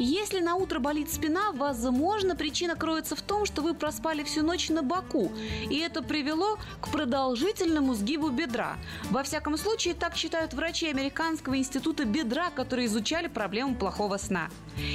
Если 0.06 0.40
на 0.40 0.54
утро 0.54 0.78
болит 0.78 1.12
спина, 1.12 1.52
возможно, 1.52 2.36
причина 2.36 2.76
кроется 2.76 3.16
в 3.16 3.24
том, 3.24 3.44
что 3.48 3.64
вы 3.64 3.74
проспали 3.74 4.24
всю 4.24 4.44
ночь 4.44 4.70
на 4.70 4.84
боку, 4.84 5.32
и 5.68 5.80
это 5.80 6.04
привело 6.04 6.60
к 6.80 6.90
продолжительному 6.90 7.96
сгибу 7.96 8.30
бедра. 8.30 8.78
Во 9.10 9.24
всяком 9.24 9.58
случае, 9.58 9.96
так 9.96 10.16
считают 10.16 10.54
врачи 10.54 10.88
Американского 10.88 11.58
института 11.58 12.06
бедра, 12.06 12.52
которые 12.52 12.86
изучали 12.86 13.28
проблему 13.28 13.74
плохого 13.74 14.18
сна. 14.18 14.52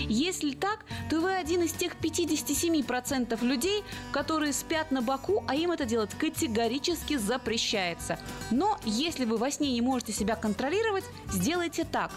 Если 0.08 0.52
так, 0.52 0.84
то 1.10 1.18
вы 1.18 1.34
один 1.34 1.64
из 1.64 1.72
тех 1.72 1.96
57% 1.96 3.44
людей, 3.44 3.82
которые 4.12 4.52
спят 4.52 4.92
на 4.92 5.02
боку, 5.02 5.42
а 5.48 5.56
им 5.56 5.72
это 5.72 5.86
делать 5.86 6.10
категорически 6.16 7.16
запрещается. 7.16 8.16
Но 8.52 8.78
если 8.84 9.24
вы 9.24 9.38
во 9.38 9.50
сне 9.50 9.72
не 9.72 9.80
можете 9.80 10.12
себя 10.12 10.36
контролировать, 10.36 11.04
сделайте 11.32 11.82
так. 11.82 12.12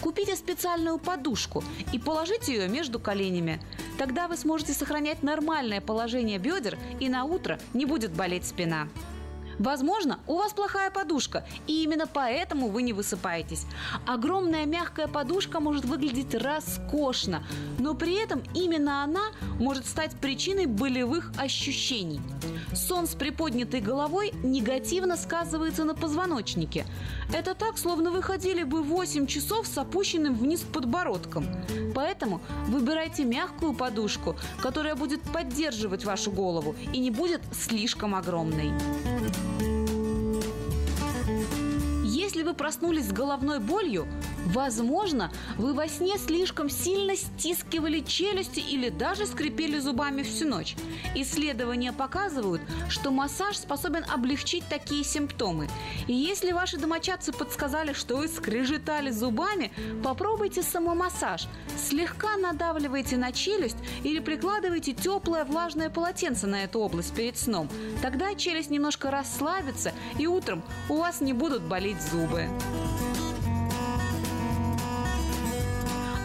Купите 0.00 0.34
специальную 0.34 0.98
подушку 0.98 1.62
и 1.92 1.98
положите 2.00 2.31
ее 2.48 2.68
между 2.68 2.98
коленями. 2.98 3.60
Тогда 3.98 4.28
вы 4.28 4.36
сможете 4.36 4.72
сохранять 4.72 5.22
нормальное 5.22 5.80
положение 5.80 6.38
бедер 6.38 6.78
и 7.00 7.08
на 7.08 7.24
утро 7.24 7.58
не 7.74 7.84
будет 7.84 8.12
болеть 8.12 8.46
спина. 8.46 8.88
Возможно, 9.58 10.18
у 10.26 10.36
вас 10.36 10.52
плохая 10.52 10.90
подушка, 10.90 11.44
и 11.66 11.82
именно 11.82 12.06
поэтому 12.06 12.68
вы 12.68 12.82
не 12.82 12.92
высыпаетесь. 12.92 13.66
Огромная 14.06 14.66
мягкая 14.66 15.08
подушка 15.08 15.60
может 15.60 15.84
выглядеть 15.84 16.34
роскошно, 16.34 17.44
но 17.78 17.94
при 17.94 18.14
этом 18.14 18.42
именно 18.54 19.04
она 19.04 19.30
может 19.58 19.86
стать 19.86 20.12
причиной 20.16 20.66
болевых 20.66 21.32
ощущений. 21.38 22.20
Сон 22.74 23.06
с 23.06 23.14
приподнятой 23.14 23.80
головой 23.80 24.32
негативно 24.42 25.16
сказывается 25.16 25.84
на 25.84 25.94
позвоночнике. 25.94 26.86
Это 27.32 27.54
так, 27.54 27.78
словно 27.78 28.10
вы 28.10 28.22
ходили 28.22 28.62
бы 28.62 28.82
8 28.82 29.26
часов 29.26 29.66
с 29.66 29.76
опущенным 29.78 30.34
вниз 30.34 30.60
подбородком. 30.60 31.46
Поэтому 31.94 32.40
выбирайте 32.66 33.24
мягкую 33.24 33.74
подушку, 33.74 34.36
которая 34.60 34.94
будет 34.94 35.22
поддерживать 35.22 36.04
вашу 36.04 36.30
голову 36.30 36.74
и 36.92 36.98
не 36.98 37.10
будет 37.10 37.42
слишком 37.52 38.14
огромной. 38.14 38.72
Если 42.04 42.42
вы 42.42 42.54
проснулись 42.54 43.08
с 43.08 43.12
головной 43.12 43.58
болью, 43.58 44.06
Возможно, 44.46 45.30
вы 45.56 45.72
во 45.72 45.88
сне 45.88 46.18
слишком 46.18 46.68
сильно 46.68 47.16
стискивали 47.16 48.00
челюсти 48.00 48.60
или 48.60 48.88
даже 48.88 49.26
скрипели 49.26 49.78
зубами 49.78 50.22
всю 50.22 50.48
ночь. 50.48 50.76
Исследования 51.14 51.92
показывают, 51.92 52.60
что 52.88 53.10
массаж 53.10 53.56
способен 53.56 54.04
облегчить 54.12 54.64
такие 54.68 55.04
симптомы. 55.04 55.68
И 56.06 56.12
если 56.12 56.52
ваши 56.52 56.76
домочадцы 56.76 57.32
подсказали, 57.32 57.92
что 57.92 58.16
вы 58.16 58.28
скрежетали 58.28 59.10
зубами, 59.10 59.72
попробуйте 60.02 60.62
самомассаж. 60.62 61.46
Слегка 61.76 62.36
надавливайте 62.36 63.16
на 63.16 63.32
челюсть 63.32 63.76
или 64.02 64.18
прикладывайте 64.18 64.92
теплое 64.92 65.44
влажное 65.44 65.90
полотенце 65.90 66.46
на 66.46 66.64
эту 66.64 66.80
область 66.80 67.14
перед 67.14 67.38
сном. 67.38 67.68
Тогда 68.00 68.34
челюсть 68.34 68.70
немножко 68.70 69.10
расслабится, 69.10 69.92
и 70.18 70.26
утром 70.26 70.62
у 70.88 70.96
вас 70.96 71.20
не 71.20 71.32
будут 71.32 71.62
болеть 71.62 72.00
зубы. 72.02 72.48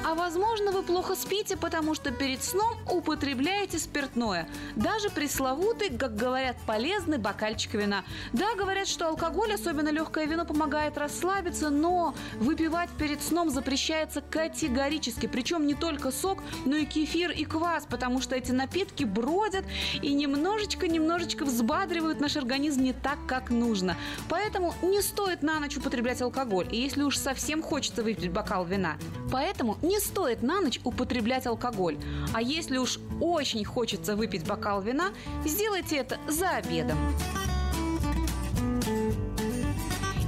А 0.09 0.15
возможно, 0.15 0.71
вы 0.71 0.83
плохо 0.83 1.15
спите, 1.15 1.57
потому 1.57 1.93
что 1.93 2.11
перед 2.11 2.41
сном 2.41 2.77
употребляете 2.89 3.77
спиртное. 3.77 4.47
Даже 4.77 5.09
пресловутый, 5.09 5.89
как 5.89 6.15
говорят, 6.15 6.55
полезный 6.65 7.17
бокальчик 7.17 7.73
вина. 7.73 8.05
Да, 8.31 8.55
говорят, 8.55 8.87
что 8.87 9.09
алкоголь, 9.09 9.53
особенно 9.53 9.89
легкое 9.89 10.25
вино, 10.25 10.45
помогает 10.45 10.97
расслабиться, 10.97 11.69
но 11.69 12.15
выпивать 12.39 12.89
перед 12.91 13.21
сном 13.21 13.49
запрещается 13.49 14.21
категорически. 14.21 15.25
Причем 15.25 15.67
не 15.67 15.73
только 15.73 16.11
сок, 16.11 16.41
но 16.63 16.77
и 16.77 16.85
кефир 16.85 17.31
и 17.31 17.43
квас, 17.43 17.85
потому 17.85 18.21
что 18.21 18.33
эти 18.37 18.53
напитки 18.53 19.03
бродят 19.03 19.65
и 20.01 20.13
немножечко-немножечко 20.13 21.43
взбадривают 21.43 22.21
наш 22.21 22.37
организм 22.37 22.81
не 22.81 22.93
так, 22.93 23.17
как 23.27 23.49
нужно. 23.49 23.97
Поэтому 24.29 24.73
не 24.81 25.01
стоит 25.01 25.43
на 25.43 25.59
ночь 25.59 25.75
употреблять 25.75 26.21
алкоголь. 26.21 26.69
И 26.71 26.77
если 26.77 27.03
уж 27.03 27.17
совсем 27.17 27.61
хочется 27.61 28.03
выпить 28.03 28.31
бокал 28.31 28.63
вина. 28.63 28.95
Поэтому 29.29 29.77
не 29.81 29.96
стоит 29.99 30.41
на 30.41 30.61
ночь 30.61 30.79
употреблять 30.83 31.47
алкоголь. 31.47 31.97
А 32.33 32.41
если 32.41 32.77
уж 32.77 32.99
очень 33.21 33.63
хочется 33.65 34.15
выпить 34.15 34.45
бокал 34.45 34.81
вина, 34.81 35.11
сделайте 35.45 35.97
это 35.97 36.17
за 36.27 36.49
обедом. 36.51 36.97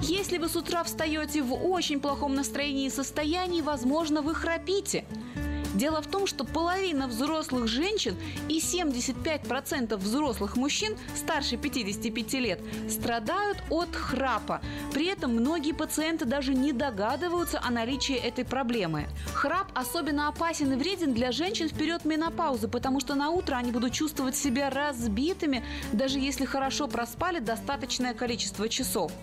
Если 0.02 0.38
вы 0.38 0.50
с 0.50 0.56
утра 0.56 0.84
встаете 0.84 1.42
в 1.44 1.54
очень 1.54 2.00
плохом 2.00 2.36
настроении 2.36 2.88
и 2.88 2.90
состоянии, 2.90 3.62
возможно, 3.62 4.22
вы 4.22 4.34
храпите. 4.34 5.06
Дело 5.80 6.02
в 6.02 6.08
том, 6.08 6.28
что 6.28 6.44
половина 6.44 7.08
взрослых 7.08 7.70
женщин 7.70 8.18
и 8.50 8.60
75% 8.60 9.96
взрослых 9.96 10.58
мужчин 10.58 10.98
старше 11.16 11.56
55 11.56 12.34
лет 12.34 12.60
страдают 12.90 13.60
от 13.70 13.96
храпа. 13.96 14.60
При 14.94 15.06
этом 15.06 15.32
многие 15.32 15.72
пациенты 15.72 16.26
даже 16.26 16.54
не 16.54 16.74
догадываются 16.74 17.62
о 17.64 17.72
наличии 17.72 18.16
этой 18.16 18.44
проблемы. 18.44 19.08
Храп 19.34 19.72
особенно 19.74 20.28
опасен 20.28 20.74
и 20.74 20.76
вреден 20.76 21.14
для 21.14 21.32
женщин 21.32 21.70
в 21.70 21.74
период 21.74 22.04
менопаузы, 22.04 22.68
потому 22.68 23.00
что 23.00 23.16
на 23.16 23.30
утро 23.30 23.56
они 23.56 23.72
будут 23.72 23.94
чувствовать 23.94 24.36
себя 24.36 24.70
разбитыми, 24.70 25.64
даже 25.94 26.20
если 26.20 26.44
хорошо 26.44 26.90
проспали 26.90 27.40
достаточное 27.40 28.14
количество 28.14 28.68
часов. 28.68 29.14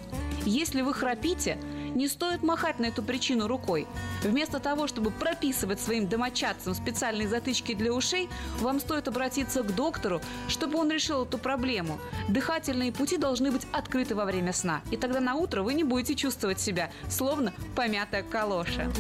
Если 0.47 0.81
вы 0.81 0.95
храпите, 0.95 1.59
не 1.97 2.09
стоит 2.09 2.43
махать 2.43 2.79
на 2.79 2.87
эту 2.87 3.03
причину 3.03 3.49
рукой. 3.49 3.87
Вместо 4.23 4.61
того, 4.61 4.87
чтобы 4.87 5.11
прописывать 5.11 5.81
своим 5.81 6.07
домочадцам 6.07 6.75
специальные 6.75 7.29
затычки 7.29 7.75
для 7.75 7.93
ушей, 7.93 8.29
вам 8.61 8.79
стоит 8.81 9.09
обратиться 9.09 9.63
к 9.63 9.75
доктору, 9.75 10.21
чтобы 10.49 10.79
он 10.79 10.91
решил 10.91 11.25
эту 11.25 11.39
проблему. 11.39 11.99
Дыхательные 12.29 12.93
пути 12.93 13.17
должны 13.17 13.51
быть 13.51 13.67
открыты 13.73 14.15
во 14.15 14.25
время 14.25 14.53
сна, 14.53 14.83
и 14.91 14.97
тогда 14.97 15.21
на 15.21 15.35
утро 15.35 15.63
вы 15.63 15.75
не 15.75 15.85
будете 15.85 16.15
чувствовать 16.15 16.61
себя, 16.61 16.91
словно 17.09 17.53
помятая 17.75 18.23
калоша. 18.23 18.91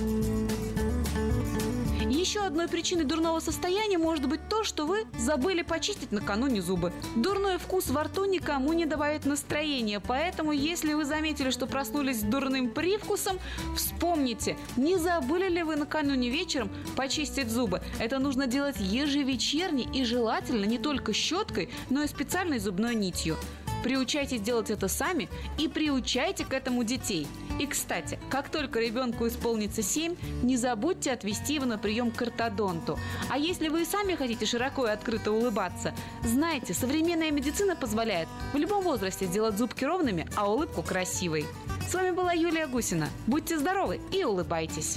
Еще 2.27 2.41
одной 2.41 2.66
причиной 2.66 3.05
дурного 3.05 3.39
состояния 3.39 3.99
может 3.99 4.29
быть 4.29 4.49
то, 4.49 4.64
что 4.64 4.85
вы 4.85 5.07
забыли 5.16 5.62
почистить 5.62 6.11
накануне 6.11 6.61
зубы. 6.61 6.93
Дурной 7.14 7.57
вкус 7.57 7.89
во 7.89 8.03
рту 8.03 8.24
никому 8.24 8.72
не 8.72 8.85
добавит 8.85 9.27
настроения, 9.27 10.01
поэтому 10.01 10.51
если 10.51 10.95
вы 10.95 11.05
заметили, 11.05 11.51
что 11.51 11.68
проснулись 11.68 12.22
с 12.22 12.24
дурным 12.24 12.70
привкусом, 12.70 13.39
вспомните, 13.77 14.57
не 14.77 14.97
забыли 14.97 15.49
ли 15.49 15.62
вы 15.62 15.77
накануне 15.77 16.29
вечером 16.29 16.68
почистить 16.97 17.49
зубы. 17.49 17.81
Это 18.01 18.18
нужно 18.18 18.49
делать 18.49 18.81
ежевечерне 18.81 19.85
и 19.95 20.05
желательно 20.05 20.64
не 20.64 20.79
только 20.79 21.12
щеткой, 21.12 21.70
но 21.91 22.03
и 22.03 22.09
специальной 22.09 22.59
зубной 22.59 22.97
нитью. 22.97 23.37
Приучайтесь 23.85 24.41
делать 24.41 24.70
это 24.70 24.89
сами 24.89 25.29
и 25.61 25.68
приучайте 25.68 26.45
к 26.45 26.53
этому 26.53 26.83
детей. 26.83 27.29
И, 27.59 27.66
кстати, 27.66 28.18
как 28.30 28.50
только 28.50 28.80
ребенку 28.80 29.26
исполнится 29.26 29.82
7, 29.82 30.14
не 30.42 30.57
забудьте 30.57 31.12
отвести 31.12 31.54
его 31.54 31.64
на 31.64 31.78
прием 31.78 32.11
к 32.11 32.20
ортодонту. 32.20 32.98
А 33.30 33.38
если 33.38 33.68
вы 33.68 33.82
и 33.82 33.86
сами 33.86 34.14
хотите 34.14 34.46
широко 34.46 34.86
и 34.86 34.90
открыто 34.90 35.32
улыбаться, 35.32 35.94
знайте, 36.22 36.74
современная 36.74 37.30
медицина 37.30 37.76
позволяет 37.76 38.28
в 38.52 38.57
любом 38.57 38.82
возрасте 38.82 39.26
сделать 39.26 39.57
зубки 39.57 39.84
ровными, 39.84 40.28
а 40.36 40.50
улыбку 40.50 40.82
красивой. 40.82 41.46
С 41.88 41.94
вами 41.94 42.11
была 42.11 42.32
Юлия 42.32 42.66
Гусина. 42.66 43.09
Будьте 43.26 43.59
здоровы 43.59 44.00
и 44.12 44.24
улыбайтесь. 44.24 44.96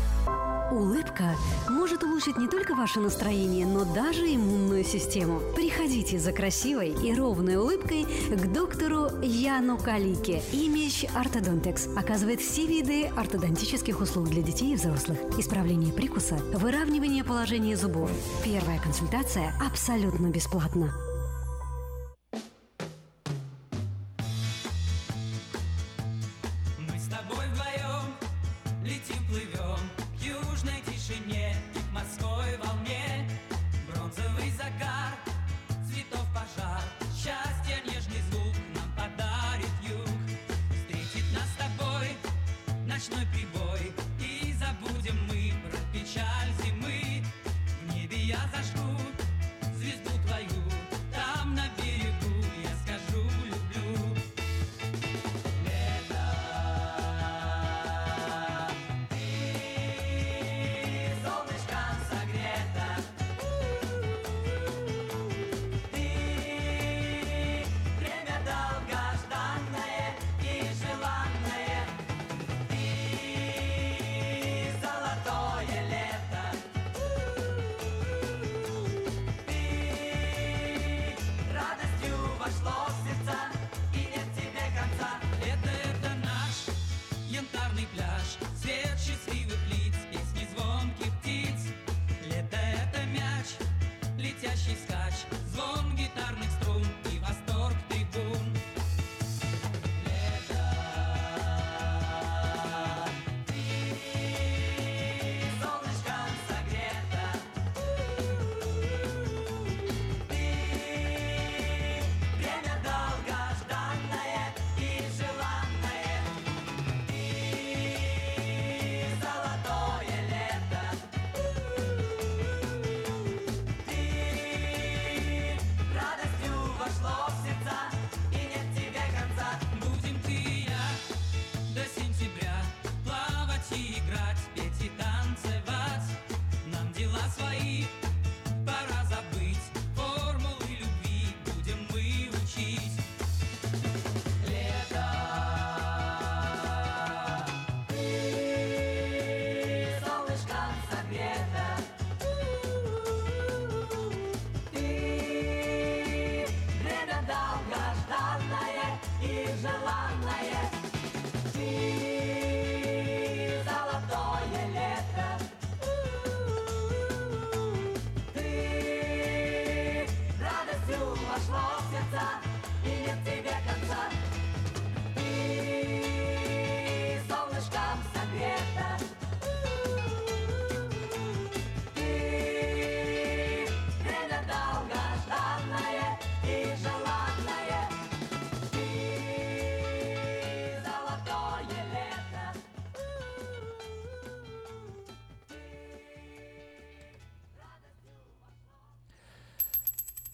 Улыбка 0.71 1.35
может 1.69 2.01
улучшить 2.01 2.37
не 2.37 2.47
только 2.47 2.75
ваше 2.75 3.01
настроение, 3.01 3.65
но 3.65 3.83
даже 3.83 4.33
иммунную 4.33 4.85
систему. 4.85 5.41
Приходите 5.53 6.17
за 6.17 6.31
красивой 6.31 6.91
и 6.91 7.13
ровной 7.13 7.57
улыбкой 7.57 8.05
к 8.05 8.53
доктору 8.53 9.09
Яну 9.21 9.77
Калике. 9.77 10.41
Имидж 10.53 11.05
Ортодонтекс 11.13 11.89
оказывает 11.97 12.39
все 12.39 12.65
виды 12.65 13.07
ортодонтических 13.07 13.99
услуг 13.99 14.29
для 14.29 14.41
детей 14.41 14.71
и 14.71 14.75
взрослых. 14.75 15.17
Исправление 15.37 15.91
прикуса, 15.91 16.35
выравнивание 16.53 17.25
положения 17.25 17.75
зубов. 17.75 18.09
Первая 18.45 18.79
консультация 18.79 19.53
абсолютно 19.61 20.27
бесплатна. 20.27 20.93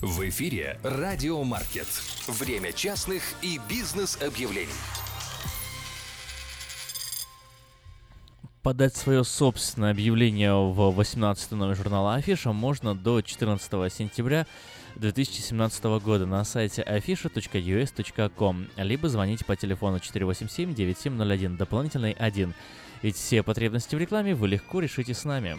В 0.02 0.30
эфире 0.30 0.80
«Радио 0.84 1.44
Маркет». 1.44 1.88
Время 2.28 2.72
частных 2.72 3.24
и 3.42 3.60
бизнес-объявлений. 3.68 4.70
Подать 8.62 8.96
свое 8.96 9.24
собственное 9.24 9.90
объявление 9.90 10.54
в 10.54 10.92
18 10.92 11.52
номер 11.54 11.76
журнала 11.76 12.14
Афиша 12.14 12.52
можно 12.54 12.94
до 12.94 13.24
14 13.24 13.92
сентября 13.92 14.46
2017 14.98 15.84
года 15.86 16.28
на 16.28 16.44
сайте 16.44 16.84
afisha.us.com, 16.84 18.68
либо 18.78 19.10
звоните 19.10 19.46
по 19.46 19.56
телефону 19.56 19.98
487-9701, 19.98 21.58
дополнительный 21.58 22.12
1. 22.12 22.54
Ведь 23.02 23.16
все 23.16 23.42
потребности 23.42 23.96
в 23.96 23.98
рекламе 23.98 24.36
вы 24.36 24.48
легко 24.48 24.80
решите 24.80 25.16
с 25.16 25.26
нами. 25.26 25.58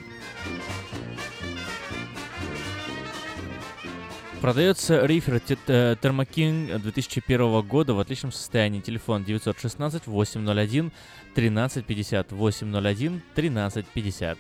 Продается 4.41 5.05
рифер 5.05 5.34
Thermoking 5.36 6.78
2001 6.78 7.62
года 7.62 7.95
в 7.95 7.99
отличном 7.99 8.30
состоянии. 8.30 8.80
Телефон 8.80 9.24
916 9.24 10.07
801 10.07 10.93
1350 11.34 12.32
801 12.32 13.22
1350. 13.34 14.39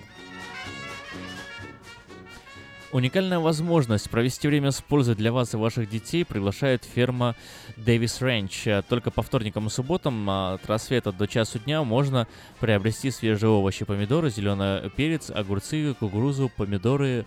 Уникальная 2.90 3.38
возможность 3.40 4.08
провести 4.08 4.48
время 4.48 4.70
с 4.70 4.80
пользой 4.80 5.14
для 5.14 5.30
вас 5.30 5.52
и 5.52 5.58
ваших 5.58 5.90
детей 5.90 6.24
приглашает 6.24 6.84
ферма 6.84 7.34
Дэвис 7.76 8.22
Ranch. 8.22 8.84
Только 8.88 9.10
по 9.10 9.22
вторникам 9.22 9.66
и 9.66 9.70
субботам 9.70 10.30
а, 10.30 10.54
от 10.54 10.66
рассвета 10.66 11.12
до 11.12 11.26
часу 11.26 11.58
дня 11.58 11.82
можно 11.82 12.26
приобрести 12.60 13.10
свежие 13.10 13.50
овощи, 13.50 13.84
помидоры, 13.84 14.30
зеленый 14.30 14.88
перец, 14.90 15.30
огурцы, 15.30 15.94
кукурузу, 15.98 16.50
помидоры, 16.56 17.26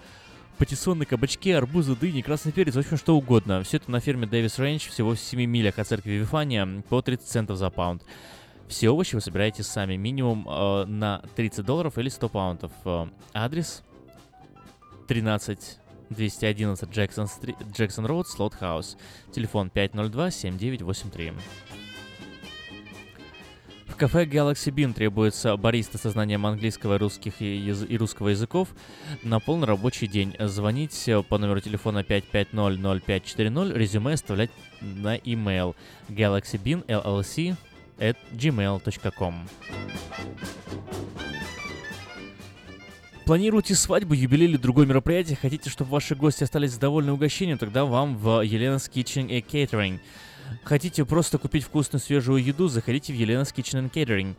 патиссоны, 0.58 1.06
кабачки, 1.06 1.52
арбузы, 1.52 1.96
дыни, 1.96 2.22
красный 2.22 2.52
перец, 2.52 2.76
в 2.76 2.80
общем, 2.80 2.98
что 2.98 3.16
угодно. 3.16 3.64
Все 3.64 3.78
это 3.78 3.90
на 3.92 4.00
ферме 4.00 4.28
Дэвис 4.28 4.60
Ranch 4.60 4.90
всего 4.90 5.16
в 5.16 5.20
7 5.20 5.44
милях 5.46 5.80
от 5.80 5.88
церкви 5.88 6.12
Вифания 6.12 6.84
по 6.90 7.02
30 7.02 7.28
центов 7.28 7.58
за 7.58 7.70
паунд. 7.70 8.04
Все 8.68 8.90
овощи 8.90 9.16
вы 9.16 9.22
собираете 9.22 9.64
сами, 9.64 9.96
минимум 9.98 10.48
э, 10.48 10.86
на 10.86 11.22
30 11.36 11.66
долларов 11.66 11.98
или 11.98 12.10
100 12.10 12.30
паунтов. 12.30 12.72
Э, 12.86 13.08
адрес 13.34 13.84
13 15.08 15.80
211 16.10 16.90
Джексон, 16.90 17.28
Стри... 17.28 17.56
Джексон 17.74 18.06
Роуд, 18.06 18.28
Слот 18.28 18.54
Хаус. 18.54 18.98
Телефон 19.32 19.72
502-7983. 19.74 21.34
Кафе 24.02 24.26
Galaxy 24.26 24.74
Bean 24.74 24.94
требуется 24.94 25.56
бариста 25.58 26.00
со 26.00 26.10
знанием 26.10 26.44
английского, 26.48 26.98
русских 26.98 27.40
и, 27.40 27.60
и 27.60 27.98
русского 27.98 28.30
языков 28.30 28.70
на 29.22 29.40
полный 29.40 29.68
рабочий 29.68 30.08
день. 30.08 30.36
Звонить 30.40 31.08
по 31.30 31.38
номеру 31.38 31.60
телефона 31.60 32.00
550-0540, 32.00 33.78
резюме 33.78 34.14
оставлять 34.14 34.50
на 34.82 35.18
email 35.18 35.76
galaxybean 36.10 36.84
llc 36.88 37.56
at 38.00 38.18
gmail.com. 38.32 39.48
Планируете 43.28 43.76
свадьбу, 43.76 44.16
юбилей 44.16 44.48
или 44.48 44.58
другое 44.58 44.88
мероприятие? 44.88 45.38
Хотите, 45.40 45.70
чтобы 45.70 45.92
ваши 45.92 46.16
гости 46.16 46.44
остались 46.44 46.76
довольны 46.76 47.12
угощением? 47.12 47.60
Тогда 47.60 47.86
вам 47.86 48.18
в 48.18 48.44
Елена's 48.44 48.92
Kitchen 48.92 49.30
and 49.30 49.46
Catering. 49.46 50.00
Хотите 50.64 51.06
просто 51.06 51.38
купить 51.38 51.64
вкусную 51.64 52.02
свежую 52.02 52.44
еду? 52.44 52.68
Заходите 52.68 53.14
в 53.14 53.16
Елена's 53.16 53.54
Kitchen 53.54 53.84
and 53.84 53.92
Catering. 53.92 54.36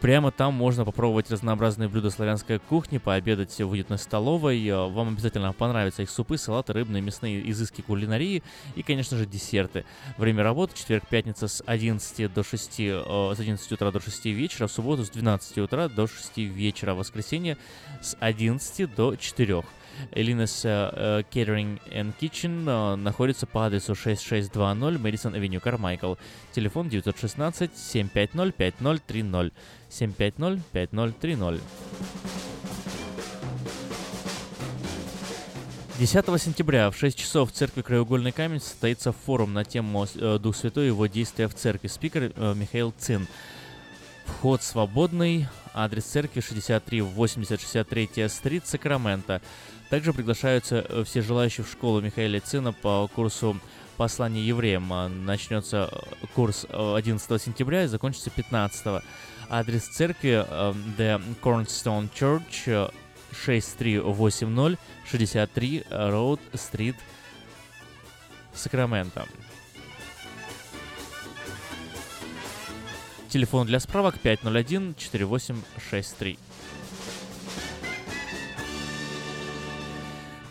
Прямо 0.00 0.30
там 0.30 0.52
можно 0.52 0.84
попробовать 0.84 1.30
разнообразные 1.30 1.88
блюда 1.88 2.10
славянской 2.10 2.58
кухни, 2.58 2.98
пообедать 2.98 3.58
в 3.58 3.70
уютной 3.70 3.96
столовой. 3.96 4.70
Вам 4.70 5.08
обязательно 5.08 5.54
понравятся 5.54 6.02
их 6.02 6.10
супы, 6.10 6.36
салаты, 6.36 6.74
рыбные, 6.74 7.00
мясные 7.00 7.50
изыски 7.50 7.80
кулинарии 7.80 8.42
и, 8.74 8.82
конечно 8.82 9.16
же, 9.16 9.24
десерты. 9.24 9.86
Время 10.18 10.42
работы 10.42 10.76
четверг-пятница 10.76 11.48
с 11.48 11.62
11 11.64 12.30
до 12.30 12.44
6, 12.44 12.72
с 12.78 13.40
11 13.40 13.72
утра 13.72 13.90
до 13.90 13.98
6 13.98 14.26
вечера, 14.26 14.66
в 14.66 14.72
субботу 14.72 15.02
с 15.02 15.08
12 15.08 15.58
утра 15.58 15.88
до 15.88 16.06
6 16.06 16.36
вечера, 16.36 16.92
в 16.92 16.98
воскресенье 16.98 17.56
с 18.02 18.18
11 18.20 18.94
до 18.94 19.16
4. 19.16 19.64
Элинес 20.12 20.64
uh, 20.64 21.24
Catering 21.30 21.80
and 21.90 22.14
Kitchen 22.20 22.64
uh, 22.64 22.96
находится 22.96 23.46
по 23.46 23.66
адресу 23.66 23.94
6620 23.94 25.00
Мэдисон 25.00 25.34
Авеню, 25.34 25.60
Кармайкл. 25.60 26.14
Телефон 26.52 26.88
916 26.88 27.76
750 27.76 28.54
5030. 28.54 29.52
750 29.88 30.60
5030. 30.72 31.62
10 35.98 36.42
сентября 36.42 36.90
в 36.90 36.96
6 36.98 37.18
часов 37.18 37.50
в 37.50 37.54
церкви 37.54 37.80
Краеугольный 37.80 38.30
камень 38.30 38.60
состоится 38.60 39.12
форум 39.12 39.54
на 39.54 39.64
тему 39.64 40.06
э, 40.14 40.38
Дух 40.38 40.54
Святой 40.54 40.84
и 40.84 40.86
его 40.88 41.06
действия 41.06 41.48
в 41.48 41.54
церкви. 41.54 41.88
Спикер 41.88 42.32
э, 42.36 42.54
Михаил 42.54 42.92
Цин. 42.98 43.26
Вход 44.26 44.62
свободный. 44.62 45.46
Адрес 45.72 46.04
церкви 46.04 46.40
63 46.42 47.00
80 47.00 47.58
63 47.58 48.28
стрит, 48.28 48.66
Сакраменто. 48.66 49.40
Также 49.90 50.12
приглашаются 50.12 50.84
э, 50.88 51.04
все 51.04 51.22
желающие 51.22 51.64
в 51.64 51.70
школу 51.70 52.00
Михаила 52.00 52.40
Цина 52.40 52.72
по 52.72 53.08
курсу 53.14 53.58
послание 53.96 54.46
евреям. 54.46 54.92
Начнется 55.24 55.90
курс 56.34 56.66
11 56.70 57.42
сентября 57.42 57.84
и 57.84 57.86
закончится 57.86 58.30
15. 58.30 59.02
Адрес 59.48 59.86
церкви 59.88 60.44
The 60.98 61.22
Cornerstone 61.40 62.08
Church 62.12 62.92
6380 63.32 64.78
63 65.06 65.84
Road 65.90 66.40
Street, 66.52 66.96
Сакраменто. 68.54 69.26
Телефон 73.28 73.66
для 73.66 73.80
справок 73.80 74.18
501 74.18 74.94
4863. 74.96 76.38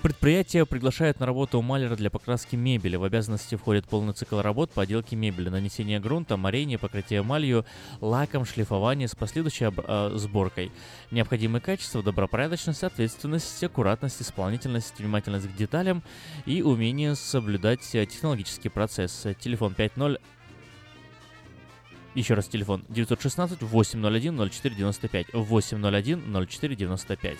Предприятие 0.06 0.68
приглашает 0.68 1.20
на 1.20 1.26
работу 1.26 1.60
маляра 1.64 1.96
для 1.96 2.12
покраски 2.12 2.56
мебели. 2.56 2.96
В 2.96 3.04
обязанности 3.04 3.56
входит 3.56 3.86
полный 3.86 4.14
цикл 4.14 4.40
работ 4.40 4.70
по 4.70 4.84
отделке 4.84 5.16
мебели, 5.16 5.50
нанесение 5.50 6.00
грунта, 6.00 6.38
морение, 6.38 6.78
покрытие 6.78 7.22
эмалью, 7.22 7.66
лаком, 8.02 8.46
шлифование 8.46 9.08
с 9.08 9.16
последующей 9.16 9.66
об, 9.66 9.80
э, 9.80 10.12
сборкой. 10.14 10.72
Необходимые 11.10 11.60
качества, 11.60 12.04
добропорядочность, 12.04 12.84
ответственность, 12.84 13.64
аккуратность, 13.64 14.22
исполнительность, 14.22 14.94
внимательность 15.00 15.52
к 15.52 15.56
деталям 15.56 16.04
и 16.46 16.62
умение 16.62 17.16
соблюдать 17.16 17.82
технологический 17.82 18.70
процесс. 18.70 19.26
Телефон 19.40 19.74
50 19.74 20.22
еще 22.14 22.36
раз 22.36 22.48
телефон 22.48 22.86
916 22.90 23.64
801 23.64 24.50
0495 24.52 25.34
801 25.34 26.48
0495. 26.48 27.40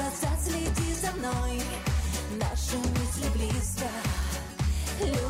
Глаза, 0.00 0.36
следи 0.42 0.94
за 0.94 1.12
мной. 1.12 1.60
Наши 2.38 2.76
мысли 2.76 3.28
близко. 3.34 3.86
Любовь 5.00 5.29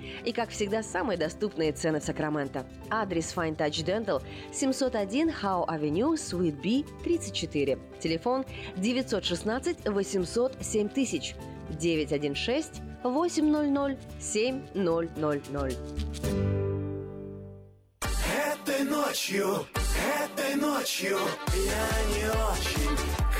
И, 0.25 0.31
как 0.31 0.49
всегда, 0.49 0.83
самые 0.83 1.17
доступные 1.17 1.71
цены 1.71 1.99
в 1.99 2.03
Сакраменто. 2.03 2.65
Адрес 2.89 3.33
Fine 3.35 3.57
Touch 3.57 3.83
Dental 3.85 4.21
701 4.53 5.29
Howe 5.29 5.67
Avenue, 5.67 6.13
Suite 6.13 6.61
B, 6.61 6.83
34. 7.03 7.77
Телефон 7.99 8.45
916 8.77 9.87
800 9.87 10.55
7000 10.61 11.35
916 11.79 12.81
800 13.03 13.97
7000. 14.19 15.77
Этой 18.53 18.83
ночью, 18.83 19.65
этой 20.23 20.55
ночью 20.55 21.17
я 21.55 21.89
не 22.13 22.25
очень 22.29 23.30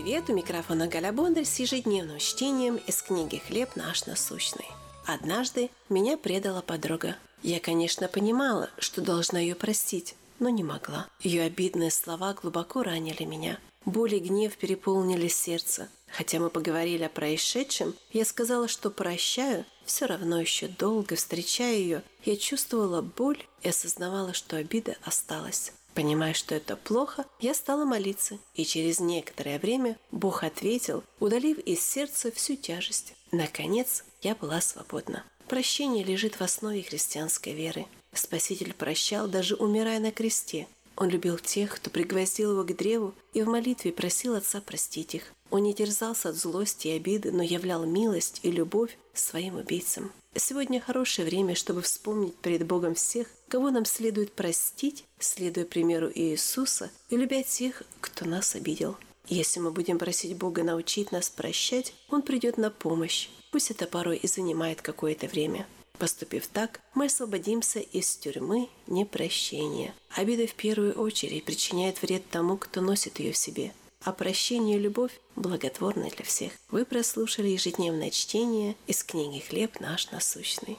Привет! 0.00 0.30
У 0.30 0.32
микрофона 0.32 0.86
Галя 0.86 1.12
Бондарь 1.12 1.44
с 1.44 1.58
ежедневным 1.58 2.18
чтением 2.18 2.76
из 2.86 3.02
книги 3.02 3.42
«Хлеб 3.48 3.74
наш 3.74 4.06
насущный». 4.06 4.66
Однажды 5.04 5.70
меня 5.88 6.16
предала 6.16 6.62
подруга. 6.62 7.16
Я, 7.42 7.58
конечно, 7.58 8.06
понимала, 8.06 8.70
что 8.78 9.00
должна 9.00 9.40
ее 9.40 9.56
простить, 9.56 10.14
но 10.38 10.50
не 10.50 10.62
могла. 10.62 11.08
Ее 11.20 11.42
обидные 11.42 11.90
слова 11.90 12.32
глубоко 12.32 12.84
ранили 12.84 13.24
меня. 13.24 13.58
Боль 13.86 14.14
и 14.14 14.20
гнев 14.20 14.56
переполнили 14.56 15.26
сердце. 15.26 15.88
Хотя 16.06 16.38
мы 16.38 16.48
поговорили 16.48 17.02
о 17.02 17.08
происшедшем, 17.08 17.96
я 18.12 18.24
сказала, 18.24 18.68
что 18.68 18.90
прощаю, 18.90 19.64
все 19.84 20.06
равно 20.06 20.40
еще 20.40 20.68
долго 20.68 21.16
встречая 21.16 21.74
ее, 21.74 22.02
я 22.24 22.36
чувствовала 22.36 23.02
боль 23.02 23.44
и 23.62 23.70
осознавала, 23.70 24.32
что 24.32 24.58
обида 24.58 24.96
осталась. 25.02 25.72
Понимая, 25.98 26.32
что 26.32 26.54
это 26.54 26.76
плохо, 26.76 27.26
я 27.40 27.52
стала 27.54 27.84
молиться, 27.84 28.38
и 28.54 28.64
через 28.64 29.00
некоторое 29.00 29.58
время 29.58 29.98
Бог 30.12 30.44
ответил, 30.44 31.02
удалив 31.18 31.58
из 31.58 31.84
сердца 31.84 32.30
всю 32.30 32.54
тяжесть. 32.54 33.14
Наконец, 33.32 34.04
я 34.22 34.36
была 34.36 34.60
свободна. 34.60 35.24
Прощение 35.48 36.04
лежит 36.04 36.36
в 36.36 36.42
основе 36.42 36.84
христианской 36.84 37.52
веры. 37.52 37.86
Спаситель 38.12 38.74
прощал, 38.74 39.26
даже 39.26 39.56
умирая 39.56 39.98
на 39.98 40.12
кресте. 40.12 40.68
Он 40.94 41.08
любил 41.08 41.36
тех, 41.36 41.74
кто 41.74 41.90
пригвоздил 41.90 42.52
его 42.52 42.62
к 42.62 42.76
древу, 42.76 43.12
и 43.34 43.42
в 43.42 43.48
молитве 43.48 43.90
просил 43.90 44.36
Отца 44.36 44.60
простить 44.60 45.16
их. 45.16 45.32
Он 45.50 45.64
не 45.64 45.74
терзался 45.74 46.28
от 46.28 46.36
злости 46.36 46.86
и 46.86 46.92
обиды, 46.96 47.32
но 47.32 47.42
являл 47.42 47.84
милость 47.84 48.38
и 48.44 48.52
любовь 48.52 48.96
своим 49.14 49.56
убийцам. 49.56 50.12
Сегодня 50.38 50.80
хорошее 50.80 51.26
время, 51.26 51.56
чтобы 51.56 51.82
вспомнить 51.82 52.36
перед 52.36 52.64
Богом 52.64 52.94
всех, 52.94 53.26
кого 53.48 53.70
нам 53.70 53.84
следует 53.84 54.32
простить, 54.32 55.04
следуя 55.18 55.64
примеру 55.64 56.10
Иисуса, 56.14 56.90
и 57.10 57.16
любя 57.16 57.42
тех, 57.42 57.82
кто 58.00 58.24
нас 58.24 58.54
обидел. 58.54 58.96
Если 59.26 59.58
мы 59.58 59.72
будем 59.72 59.98
просить 59.98 60.36
Бога 60.36 60.62
научить 60.62 61.10
нас 61.10 61.28
прощать, 61.28 61.92
Он 62.08 62.22
придет 62.22 62.56
на 62.56 62.70
помощь. 62.70 63.28
Пусть 63.50 63.72
это 63.72 63.86
порой 63.86 64.16
и 64.16 64.28
занимает 64.28 64.80
какое-то 64.80 65.26
время. 65.26 65.66
Поступив 65.98 66.46
так, 66.46 66.80
мы 66.94 67.06
освободимся 67.06 67.80
из 67.80 68.16
тюрьмы 68.16 68.68
непрощения. 68.86 69.92
Обида 70.10 70.46
в 70.46 70.54
первую 70.54 70.92
очередь 70.92 71.44
причиняет 71.44 72.00
вред 72.00 72.22
тому, 72.30 72.56
кто 72.56 72.80
носит 72.80 73.18
ее 73.18 73.32
в 73.32 73.36
себе– 73.36 73.72
а 74.04 74.12
прощение 74.12 74.76
и 74.76 74.80
любовь 74.80 75.20
благотворны 75.36 76.10
для 76.10 76.24
всех. 76.24 76.52
Вы 76.70 76.84
прослушали 76.84 77.48
ежедневное 77.48 78.10
чтение 78.10 78.76
из 78.86 79.02
книги 79.02 79.40
«Хлеб 79.40 79.80
наш 79.80 80.10
насущный». 80.10 80.78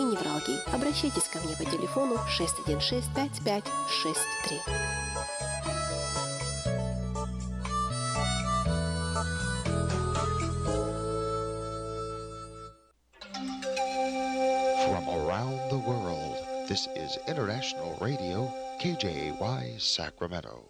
и 0.00 0.02
невралгий. 0.02 0.58
Обращайтесь 0.72 1.28
ко 1.28 1.38
мне 1.40 1.54
по 1.56 1.64
телефону 1.64 2.16
616 2.28 3.04
5563. 3.14 4.60
From 14.86 15.08
around 15.08 15.70
the 15.70 15.78
world, 15.78 16.36
this 16.66 16.88
is 16.96 17.18
International 17.28 17.96
Radio, 18.00 18.50
KJY 18.80 19.78
Sacramento. 19.78 20.69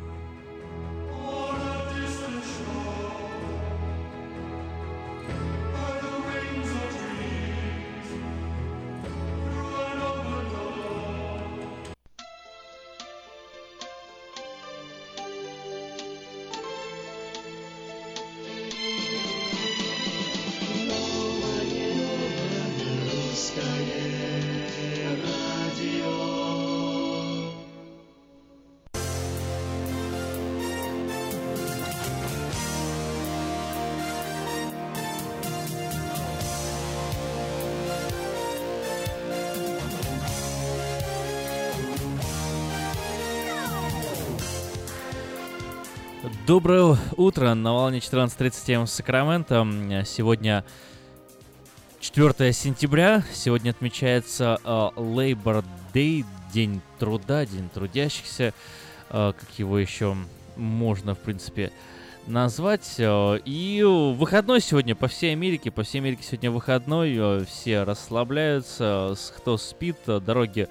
Доброе 46.51 46.97
утро 47.15 47.53
на 47.53 47.71
волне 47.71 47.99
14.37 47.99 48.83
в 48.83 48.89
Сакраменто. 48.89 49.65
Сегодня 50.05 50.65
4 52.01 52.51
сентября. 52.51 53.23
Сегодня 53.31 53.69
отмечается 53.69 54.59
uh, 54.65 54.93
Labor 54.95 55.63
Day, 55.93 56.25
День 56.53 56.81
труда, 56.99 57.45
День 57.45 57.69
трудящихся, 57.73 58.53
uh, 59.11 59.31
как 59.31 59.47
его 59.57 59.79
еще 59.79 60.17
можно, 60.57 61.15
в 61.15 61.19
принципе, 61.19 61.71
назвать. 62.27 62.95
Uh, 62.97 63.41
и 63.45 63.81
выходной 63.81 64.59
сегодня 64.59 64.93
по 64.93 65.07
всей 65.07 65.31
Америке. 65.31 65.71
По 65.71 65.83
всей 65.83 65.99
Америке 65.99 66.23
сегодня 66.23 66.51
выходной. 66.51 67.45
Все 67.45 67.83
расслабляются. 67.83 69.15
Кто 69.37 69.57
спит, 69.57 69.95
дороги 70.05 70.67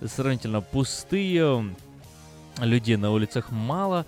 сравнительно 0.00 0.60
пустые. 0.60 1.74
Людей 2.60 2.96
на 2.96 3.10
улицах 3.10 3.50
мало. 3.50 4.06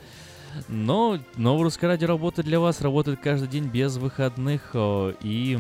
Но 0.69 1.19
новое 1.37 1.65
русское 1.65 1.87
радио 1.87 2.09
работает 2.09 2.47
для 2.47 2.61
вас, 2.61 2.81
работает 2.81 3.21
каждый 3.23 3.49
день 3.49 3.65
без 3.69 3.97
выходных. 3.97 4.75
И 5.23 5.59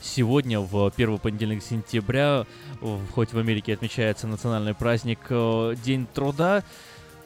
сегодня, 0.00 0.60
в 0.60 0.90
первый 0.90 1.18
понедельник 1.18 1.62
сентября, 1.62 2.46
хоть 3.14 3.32
в 3.32 3.38
Америке 3.38 3.74
отмечается 3.74 4.26
национальный 4.26 4.74
праздник 4.74 5.20
э, 5.28 5.74
День 5.84 6.06
труда, 6.12 6.62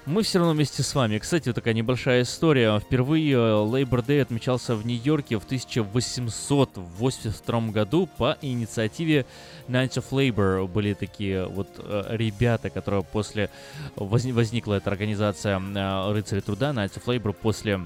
мы 0.07 0.23
все 0.23 0.39
равно 0.39 0.55
вместе 0.55 0.83
с 0.85 0.95
вами. 0.95 1.19
Кстати, 1.19 1.49
вот 1.49 1.57
такая 1.57 1.75
небольшая 1.75 2.23
история. 2.23 2.79
Впервые 2.79 3.33
э, 3.33 3.37
Labor 3.37 4.07
Day 4.07 4.23
отмечался 4.23 4.77
в 4.77 4.87
Нью-Йорке 4.87 5.37
в 5.39 5.45
1882 5.45 7.61
году 7.73 8.09
по 8.17 8.39
инициативе 8.41 9.27
Knights 9.67 9.97
of 9.97 10.05
Labor. 10.13 10.69
Были 10.69 10.95
такие 10.95 11.47
вот 11.47 11.67
э, 11.79 12.05
ребята, 12.11 12.71
которые 12.71 13.03
после... 13.03 13.51
Возникла 13.97 14.75
эта 14.75 14.91
организация 14.91 15.61
э, 15.61 16.13
рыцарей 16.13 16.41
труда, 16.41 16.71
Knights 16.71 17.03
of 17.03 17.07
Labor, 17.07 17.33
после 17.33 17.81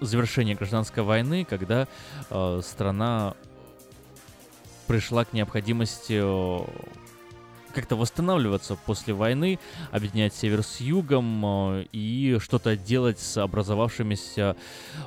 завершения 0.00 0.54
гражданской 0.54 1.02
войны, 1.02 1.44
когда 1.48 1.88
страна 2.60 3.32
пришла 4.86 5.24
к 5.24 5.32
необходимости 5.32 6.22
как-то 7.76 7.94
восстанавливаться 7.94 8.74
после 8.74 9.12
войны, 9.12 9.58
объединять 9.90 10.34
север 10.34 10.62
с 10.62 10.80
югом 10.80 11.44
э, 11.44 11.84
и 11.92 12.38
что-то 12.40 12.74
делать 12.74 13.18
с 13.18 13.36
образовавшимися 13.36 14.56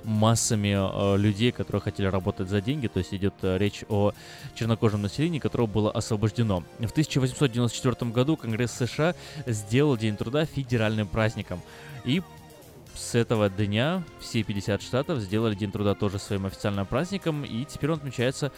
массами 0.03 0.75
э, 0.77 1.17
людей, 1.17 1.51
которые 1.51 1.81
хотели 1.81 2.05
работать 2.05 2.47
за 2.47 2.61
деньги. 2.61 2.85
То 2.85 2.99
есть 2.99 3.11
идет 3.11 3.33
э, 3.41 3.57
речь 3.57 3.83
о 3.89 4.11
чернокожем 4.53 5.01
населении, 5.01 5.39
которое 5.39 5.67
было 5.67 5.91
освобождено. 5.91 6.63
В 6.77 6.91
1894 6.91 8.11
году 8.11 8.37
Конгресс 8.37 8.73
США 8.73 9.15
сделал 9.47 9.97
День 9.97 10.15
труда 10.15 10.45
федеральным 10.45 11.07
праздником. 11.07 11.61
И 12.05 12.21
с 12.93 13.15
этого 13.15 13.49
дня 13.49 14.03
все 14.19 14.43
50 14.43 14.83
штатов 14.83 15.19
сделали 15.21 15.55
День 15.55 15.71
труда 15.71 15.95
тоже 15.95 16.19
своим 16.19 16.45
официальным 16.45 16.85
праздником, 16.85 17.43
и 17.43 17.65
теперь 17.65 17.89
он 17.89 17.97
отмечается 17.97 18.51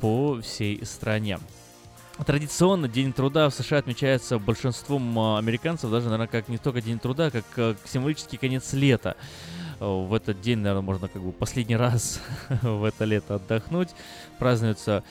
по 0.00 0.42
всей 0.42 0.84
стране. 0.84 1.38
Традиционно 2.24 2.88
День 2.88 3.12
труда 3.12 3.50
в 3.50 3.54
США 3.54 3.78
отмечается 3.78 4.38
большинством 4.38 5.18
а, 5.18 5.38
американцев, 5.38 5.90
даже, 5.90 6.06
наверное, 6.06 6.28
как 6.28 6.48
не 6.48 6.56
только 6.56 6.80
День 6.80 6.98
труда, 6.98 7.30
как 7.30 7.76
символический 7.84 8.38
конец 8.38 8.72
лета. 8.72 9.16
В 9.78 10.14
этот 10.14 10.40
день, 10.40 10.58
наверное, 10.58 10.80
можно 10.82 11.08
как 11.08 11.20
бы 11.20 11.32
последний 11.32 11.76
раз 11.76 12.20
в 12.62 12.84
это 12.84 13.04
лето 13.04 13.34
отдохнуть. 13.34 13.90
Празднуется 14.38 15.04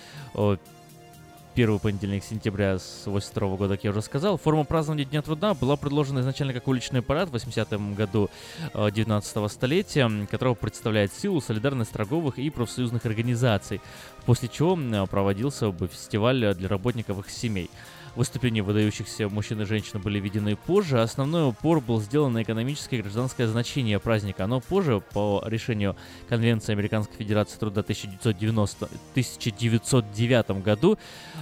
первый 1.55 1.79
понедельник 1.79 2.23
сентября 2.23 2.77
с 2.77 3.03
82 3.05 3.55
года, 3.55 3.75
как 3.75 3.85
я 3.85 3.91
уже 3.91 4.01
сказал. 4.01 4.37
Форма 4.37 4.65
празднования 4.65 5.05
Дня 5.05 5.21
труда 5.21 5.53
была 5.53 5.77
предложена 5.77 6.19
изначально 6.19 6.51
как 6.53 6.67
уличный 6.67 7.01
парад 7.01 7.29
в 7.29 7.35
80-м 7.35 7.95
году 7.95 8.29
19 8.73 9.37
э, 9.37 9.49
столетия, 9.49 10.27
которого 10.29 10.53
представляет 10.55 11.13
силу 11.13 11.39
солидарность 11.39 11.91
торговых 11.91 12.39
и 12.39 12.49
профсоюзных 12.49 13.05
организаций, 13.05 13.81
после 14.25 14.49
чего 14.49 14.77
проводился 15.07 15.71
бы 15.71 15.87
фестиваль 15.87 16.53
для 16.55 16.67
работников 16.67 17.19
их 17.19 17.29
семей. 17.29 17.69
Выступления 18.15 18.61
выдающихся 18.61 19.27
мужчин 19.27 19.61
и 19.61 19.65
женщин 19.65 20.01
были 20.01 20.19
введены 20.19 20.55
позже. 20.55 21.01
Основной 21.01 21.49
упор 21.49 21.81
был 21.81 22.01
сделан 22.01 22.33
на 22.33 22.43
экономическое 22.43 22.97
и 22.97 23.01
гражданское 23.01 23.47
значение 23.47 23.99
праздника. 23.99 24.47
Но 24.47 24.61
позже, 24.61 25.01
по 25.13 25.43
решению 25.45 25.97
Конвенции 26.29 26.71
Американской 26.71 27.17
Федерации 27.17 27.57
Труда 27.57 27.81
1990, 27.81 28.85
1909 28.85 30.63
году, 30.63 30.97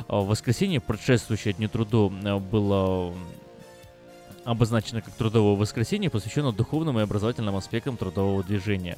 в 0.08 0.14
э, 0.14 0.26
воскресенье, 0.26 0.80
предшествующее 0.80 1.54
Дню 1.54 1.70
Труду, 1.70 2.10
было 2.52 3.14
обозначено 4.46 5.02
как 5.02 5.14
трудовое 5.14 5.56
воскресенье, 5.56 6.10
посвящено 6.10 6.52
духовным 6.52 7.00
и 7.00 7.04
образовательным 7.04 7.56
аспектам 7.56 7.98
трудового 7.98 8.44
движения. 8.44 8.98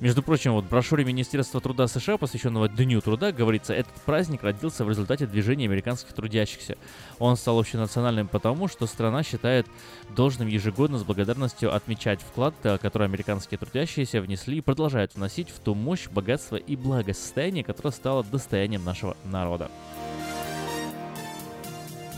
Между 0.00 0.22
прочим, 0.22 0.52
вот 0.52 0.64
в 0.64 0.68
брошюре 0.68 1.04
Министерства 1.04 1.60
труда 1.60 1.88
США, 1.88 2.18
посвященного 2.18 2.68
Дню 2.68 3.00
труда, 3.00 3.32
говорится, 3.32 3.74
этот 3.74 3.92
праздник 4.02 4.42
родился 4.42 4.84
в 4.84 4.88
результате 4.88 5.26
движения 5.26 5.64
американских 5.64 6.12
трудящихся. 6.12 6.76
Он 7.18 7.36
стал 7.36 7.58
общенациональным 7.58 8.28
потому, 8.28 8.68
что 8.68 8.86
страна 8.86 9.22
считает 9.22 9.66
должным 10.14 10.46
ежегодно 10.46 10.98
с 10.98 11.04
благодарностью 11.04 11.74
отмечать 11.74 12.20
вклад, 12.20 12.54
э, 12.62 12.78
который 12.78 13.08
американские 13.08 13.58
трудящиеся 13.58 14.20
внесли 14.20 14.58
и 14.58 14.60
продолжают 14.60 15.14
вносить 15.14 15.50
в 15.50 15.58
ту 15.58 15.74
мощь, 15.74 16.08
богатство 16.08 16.56
и 16.56 16.76
благосостояние, 16.76 17.64
которое 17.64 17.90
стало 17.90 18.22
достоянием 18.22 18.84
нашего 18.84 19.16
народа. 19.24 19.70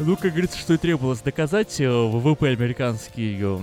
Ну, 0.02 0.16
как 0.16 0.30
говорится, 0.30 0.56
что 0.58 0.72
и 0.72 0.78
требовалось 0.78 1.20
доказать, 1.20 1.78
э, 1.78 1.86
ВВП 1.86 2.48
американский 2.48 3.38
э, 3.38 3.58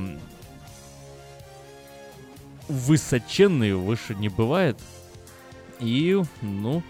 высоченный, 2.67 3.73
выше 3.73 4.13
не 4.13 4.29
бывает. 4.29 4.77
И, 5.79 6.21
ну, 6.43 6.83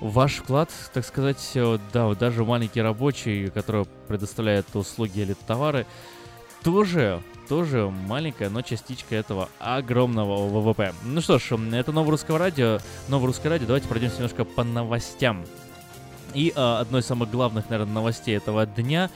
ваш 0.00 0.36
вклад, 0.36 0.70
так 0.94 1.04
сказать, 1.04 1.50
э, 1.54 1.78
да, 1.92 2.14
даже 2.14 2.46
маленький 2.46 2.80
рабочий, 2.80 3.50
который 3.50 3.84
предоставляет 4.08 4.74
услуги 4.74 5.20
или 5.20 5.34
товары, 5.46 5.84
тоже, 6.62 7.22
тоже 7.46 7.90
маленькая, 7.90 8.48
но 8.48 8.62
частичка 8.62 9.16
этого 9.16 9.50
огромного 9.58 10.48
ВВП. 10.48 10.94
Ну 11.04 11.20
что 11.20 11.38
ж, 11.38 11.52
это 11.74 11.92
Новое 11.92 12.12
Русское 12.12 12.38
Радио. 12.38 12.78
Новое 13.08 13.26
Русское 13.26 13.50
Радио. 13.50 13.66
Давайте 13.66 13.86
пройдемся 13.86 14.16
немножко 14.16 14.44
по 14.46 14.64
новостям. 14.64 15.44
И 16.34 16.52
э, 16.54 16.60
одной 16.80 17.00
из 17.00 17.06
самых 17.06 17.30
главных, 17.30 17.70
наверное, 17.70 17.94
новостей 17.94 18.36
этого 18.36 18.66
дня 18.66 19.10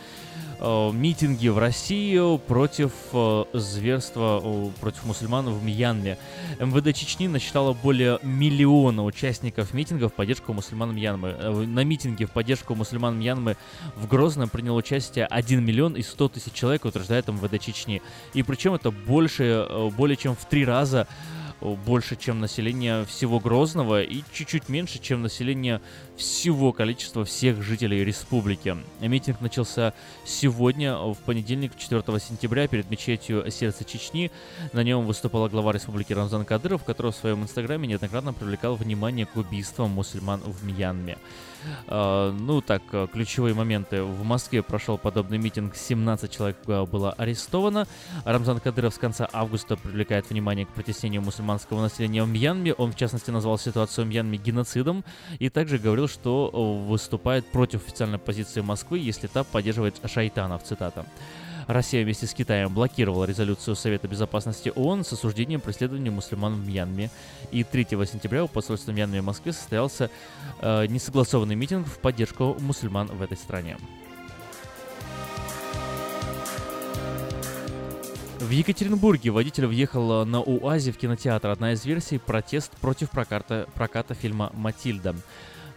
Э, 0.65 0.93
митинги 0.93 1.49
в 1.49 1.59
Россию 1.59 2.39
против 2.39 2.93
э, 3.13 3.45
зверства 3.53 4.41
э, 4.45 4.69
против 4.81 5.05
мусульман 5.05 5.53
в 5.53 5.65
Мьянме. 5.65 6.19
МВД 6.61 6.95
Чечни 6.97 7.27
насчитало 7.27 7.73
более 7.73 8.21
миллиона 8.23 9.05
участников 9.05 9.75
митингов 9.75 10.13
в 10.13 10.15
поддержку 10.15 10.53
мусульман 10.53 10.95
Мьянмы. 10.95 11.33
На 11.67 11.83
митинге 11.83 12.27
в 12.27 12.31
поддержку 12.31 12.77
мусульман 12.77 13.19
Мьянмы 13.19 13.57
в 13.97 14.07
Грозном 14.07 14.49
приняло 14.49 14.77
участие 14.77 15.27
1 15.27 15.65
миллион 15.65 15.95
и 15.95 16.03
100 16.03 16.29
тысяч 16.29 16.53
человек, 16.53 16.85
утверждает 16.85 17.27
МВД 17.27 17.61
Чечни. 17.61 18.01
И 18.33 18.45
причем 18.45 18.75
это 18.75 18.93
больше, 18.93 19.67
более 19.97 20.17
чем 20.17 20.37
в 20.37 20.45
три 20.45 20.65
раза 20.65 21.09
больше, 21.87 22.17
чем 22.17 22.41
население 22.41 23.05
всего 23.05 23.41
Грозного 23.41 24.03
и 24.03 24.23
чуть-чуть 24.33 24.69
меньше, 24.69 24.99
чем 24.99 25.23
население 25.23 25.81
всего 26.17 26.73
количества 26.73 27.25
всех 27.25 27.63
жителей 27.63 28.05
республики. 28.05 28.77
Митинг 29.01 29.41
начался 29.41 29.95
сегодня, 30.25 30.97
в 30.97 31.17
понедельник, 31.25 31.77
4 31.77 32.03
сентября, 32.21 32.69
перед 32.69 32.91
мечетью 32.91 33.51
Сердца 33.51 33.85
Чечни. 33.85 34.31
На 34.73 34.83
нем 34.83 35.07
выступала 35.07 35.49
глава 35.49 35.73
республики 35.73 36.13
Рамзан 36.13 36.45
Кадыров, 36.45 36.85
который 36.85 37.13
в 37.13 37.17
своем 37.17 37.43
инстаграме 37.43 37.89
неоднократно 37.89 38.33
привлекал 38.33 38.77
внимание 38.77 39.27
к 39.27 39.37
убийствам 39.37 39.91
мусульман 39.91 40.41
в 40.41 40.65
Мьянме. 40.65 41.19
Uh, 41.87 42.33
ну 42.33 42.61
так, 42.61 42.83
ключевые 43.13 43.55
моменты. 43.55 44.03
В 44.03 44.25
Москве 44.25 44.63
прошел 44.63 44.99
подобный 44.99 45.39
митинг, 45.39 45.77
17 45.77 46.31
человек 46.31 46.57
а, 46.67 46.87
было 46.87 47.13
арестовано. 47.13 47.87
Рамзан 48.25 48.61
Кадыров 48.61 48.95
с 48.95 48.99
конца 48.99 49.29
августа 49.33 49.77
привлекает 49.77 50.31
внимание 50.31 50.67
к 50.67 50.71
притеснению 50.71 51.23
мусульманского 51.23 51.83
населения 51.83 52.23
в 52.23 52.29
Мьянме. 52.29 52.75
Он, 52.75 52.93
в 52.93 52.97
частности, 52.97 53.31
назвал 53.31 53.59
ситуацию 53.59 54.05
в 54.05 54.09
Мьянме 54.09 54.39
геноцидом 54.39 55.05
и 55.39 55.49
также 55.49 55.79
говорил, 55.79 56.09
что 56.09 56.51
выступает 56.87 57.47
против 57.47 57.87
официальной 57.87 58.19
позиции 58.19 58.61
Москвы, 58.61 58.99
если 58.99 59.27
та 59.27 59.45
поддерживает 59.45 60.01
шайтанов, 60.09 60.63
цитата. 60.63 61.07
Россия 61.67 62.05
вместе 62.05 62.27
с 62.27 62.35
Китаем 62.35 62.73
блокировала 62.73 63.25
резолюцию 63.25 63.77
Совета 63.77 64.09
Безопасности 64.09 64.73
ООН 64.75 65.05
с 65.05 65.13
осуждением 65.13 65.61
преследования 65.61 66.11
мусульман 66.11 66.55
в 66.55 66.67
Мьянме. 66.67 67.11
И 67.51 67.65
3 67.65 67.87
сентября 68.07 68.45
у 68.45 68.49
посольства 68.49 68.93
Мьянмы 68.93 69.21
в 69.21 69.25
Москве 69.25 69.53
состоялся 69.53 70.11
э, 70.61 70.87
несогласованный 70.87 71.55
митинг 71.55 71.87
в 71.87 71.99
поддержку 71.99 72.57
мусульман 72.61 73.09
в 73.09 73.23
этой 73.23 73.37
стране. 73.37 73.77
В 78.43 78.51
Екатеринбурге 78.51 79.31
водитель 79.31 79.67
въехал 79.67 80.27
на 80.27 80.41
УАЗе 80.43 80.91
в 80.91 80.99
кинотеатр. 80.99 81.49
Одна 81.49 81.73
из 81.73 81.85
версий– 81.85 82.19
протест 82.27 82.73
против 82.73 83.11
проката, 83.11 83.69
проката 83.75 84.15
фильма 84.15 84.51
«Матильда». 84.53 85.15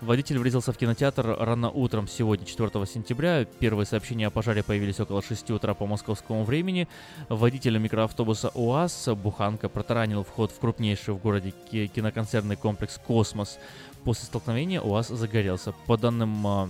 Водитель 0.01 0.37
врезался 0.37 0.73
в 0.73 0.77
кинотеатр 0.77 1.37
рано 1.39 1.69
утром 1.69 2.07
сегодня, 2.07 2.45
4 2.45 2.69
сентября. 2.85 3.45
Первые 3.45 3.85
сообщения 3.85 4.27
о 4.27 4.29
пожаре 4.29 4.61
появились 4.61 4.99
около 4.99 5.21
6 5.21 5.51
утра 5.51 5.73
по 5.73 5.85
московскому 5.85 6.43
времени. 6.43 6.87
Водителя 7.29 7.79
микроавтобуса 7.79 8.51
УАЗ 8.53 9.09
Буханка 9.15 9.69
протаранил 9.69 10.23
вход 10.23 10.51
в 10.51 10.59
крупнейший 10.59 11.13
в 11.13 11.19
городе 11.19 11.53
киноконцерный 11.71 12.57
комплекс 12.57 12.99
«Космос». 13.07 13.57
После 14.03 14.25
столкновения 14.25 14.81
УАЗ 14.81 15.07
загорелся. 15.09 15.73
По 15.87 15.97
данным 15.97 16.45
а, 16.45 16.69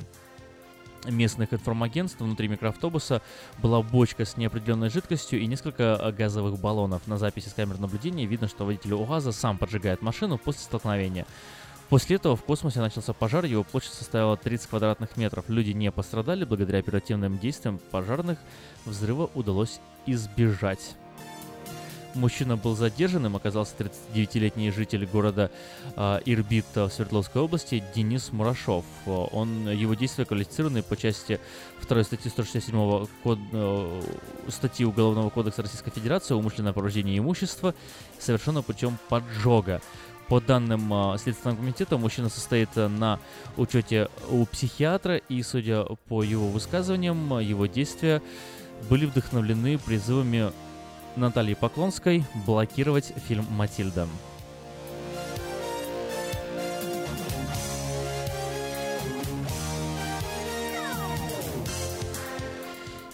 местных 1.06 1.54
информагентств 1.54 2.22
внутри 2.22 2.48
микроавтобуса 2.48 3.22
была 3.58 3.82
бочка 3.82 4.26
с 4.26 4.38
неопределенной 4.38 4.90
жидкостью 4.90 5.40
и 5.40 5.48
несколько 5.48 5.96
а, 5.96 6.12
газовых 6.12 6.60
баллонов. 6.60 7.08
На 7.08 7.18
записи 7.18 7.50
с 7.50 7.54
камер 7.54 7.80
наблюдения 7.80 8.26
видно, 8.26 8.48
что 8.48 8.66
водитель 8.66 8.94
УАЗа 8.94 9.32
сам 9.32 9.58
поджигает 9.58 10.02
машину 10.02 10.38
после 10.38 10.62
столкновения. 10.62 11.26
После 11.90 12.16
этого 12.16 12.36
в 12.36 12.44
космосе 12.44 12.80
начался 12.80 13.14
пожар, 13.14 13.46
его 13.46 13.64
площадь 13.64 13.94
составила 13.94 14.36
30 14.38 14.68
квадратных 14.68 15.18
метров. 15.18 15.46
Люди 15.50 15.72
не 15.72 15.92
пострадали, 15.92 16.44
благодаря 16.44 16.80
оперативным 16.80 17.38
действиям 17.38 17.80
пожарных 17.92 18.40
взрыва 18.86 19.30
удалось 19.36 19.80
избежать. 20.08 20.96
Мужчина 22.16 22.56
был 22.56 22.78
задержанным, 22.78 23.36
оказался 23.36 23.74
39-летний 23.78 24.72
житель 24.72 25.06
города 25.06 25.52
э, 25.98 26.20
Ирбит 26.26 26.66
в 26.74 26.90
Свердловской 26.90 27.42
области 27.42 27.84
Денис 27.94 28.32
Мурашов. 28.32 28.86
Он, 29.06 29.68
его 29.68 29.96
действия 29.96 30.24
квалифицированы 30.24 30.82
по 30.82 30.96
части 30.96 31.42
2 31.86 32.04
статьи 32.06 32.32
167 32.32 33.08
код, 33.22 33.38
э, 33.52 34.02
статьи 34.48 34.86
Уголовного 34.86 35.30
кодекса 35.30 35.64
Российской 35.64 35.92
Федерации 35.92 36.36
«Умышленное 36.36 36.72
повреждение 36.72 37.18
имущества» 37.18 37.76
совершено 38.18 38.62
путем 38.62 38.98
поджога. 39.10 39.82
По 40.28 40.42
данным 40.42 40.92
э, 40.92 41.18
Следственного 41.20 41.58
комитета, 41.58 41.98
мужчина 41.98 42.30
состоит 42.30 42.76
на 42.76 43.20
учете 43.58 44.10
у 44.30 44.46
психиатра, 44.46 45.18
и, 45.18 45.42
судя 45.44 45.84
по 46.08 46.24
его 46.24 46.48
высказываниям, 46.48 47.40
его 47.40 47.68
действия 47.68 48.22
были 48.90 49.06
вдохновлены 49.06 49.78
призывами 49.78 50.52
Натальи 51.16 51.54
Поклонской 51.54 52.26
блокировать 52.46 53.14
фильм 53.28 53.46
«Матильда». 53.52 54.08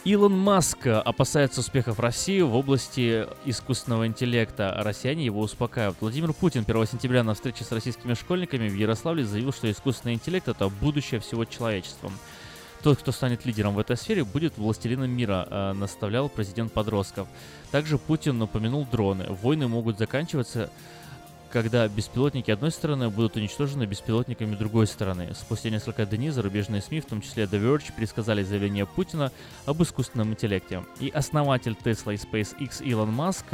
Илон 0.03 0.35
Маск 0.35 0.87
опасается 0.87 1.59
успехов 1.59 1.99
России 1.99 2.41
в 2.41 2.55
области 2.55 3.27
искусственного 3.45 4.07
интеллекта. 4.07 4.73
Россияне 4.79 5.23
его 5.25 5.41
успокаивают. 5.41 5.97
Владимир 6.01 6.33
Путин 6.33 6.63
1 6.67 6.87
сентября 6.87 7.23
на 7.23 7.35
встрече 7.35 7.63
с 7.63 7.71
российскими 7.71 8.15
школьниками 8.15 8.67
в 8.67 8.73
Ярославле 8.73 9.23
заявил, 9.23 9.53
что 9.53 9.69
искусственный 9.69 10.15
интеллект— 10.15 10.47
это 10.47 10.69
будущее 10.69 11.19
всего 11.19 11.45
человечества. 11.45 12.11
Тот, 12.81 12.97
кто 12.97 13.11
станет 13.11 13.45
лидером 13.45 13.75
в 13.75 13.79
этой 13.79 13.95
сфере, 13.95 14.23
будет 14.23 14.57
властелином 14.57 15.11
мира, 15.11 15.47
э, 15.47 15.73
наставлял 15.73 16.29
президент 16.29 16.73
подростков. 16.73 17.27
Также 17.69 17.99
Путин 17.99 18.41
упомянул 18.41 18.87
дроны. 18.91 19.27
Войны 19.29 19.67
могут 19.67 19.99
заканчиваться 19.99 20.71
когда 21.51 21.87
беспилотники 21.87 22.49
одной 22.51 22.71
стороны 22.71 23.09
будут 23.09 23.35
уничтожены 23.35 23.83
беспилотниками 23.83 24.55
другой 24.55 24.87
стороны. 24.87 25.33
Спустя 25.33 25.69
несколько 25.69 26.05
дней 26.05 26.29
зарубежные 26.29 26.81
СМИ, 26.81 27.01
в 27.01 27.05
том 27.05 27.21
числе 27.21 27.43
The 27.43 27.61
Verge, 27.61 27.91
пересказали 27.95 28.43
заявление 28.43 28.85
Путина 28.85 29.31
об 29.65 29.81
искусственном 29.83 30.31
интеллекте. 30.31 30.83
И 30.99 31.09
основатель 31.09 31.75
Tesla 31.83 32.13
и 32.13 32.17
SpaceX 32.17 32.83
Илон 32.83 33.11
Маск 33.11 33.45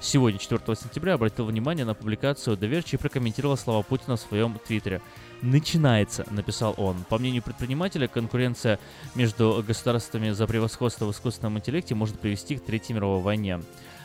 сегодня, 0.00 0.38
4 0.38 0.60
сентября, 0.76 1.14
обратил 1.14 1.46
внимание 1.46 1.84
на 1.84 1.94
публикацию 1.94 2.56
The 2.56 2.70
Verge 2.70 2.94
и 2.94 2.96
прокомментировал 2.96 3.56
слова 3.56 3.82
Путина 3.82 4.16
в 4.16 4.20
своем 4.20 4.58
твиттере. 4.66 5.00
«Начинается»,— 5.40 6.26
написал 6.30 6.74
он. 6.78 6.96
По 7.08 7.18
мнению 7.18 7.42
предпринимателя, 7.42 8.08
конкуренция 8.08 8.80
между 9.14 9.64
государствами 9.66 10.30
за 10.30 10.46
превосходство 10.46 11.06
в 11.06 11.12
искусственном 11.12 11.58
интеллекте 11.58 11.94
может 11.94 12.18
привести 12.18 12.56
к 12.56 12.64
Третьей 12.64 12.96
мировой 12.96 13.20
войне. 13.22 13.60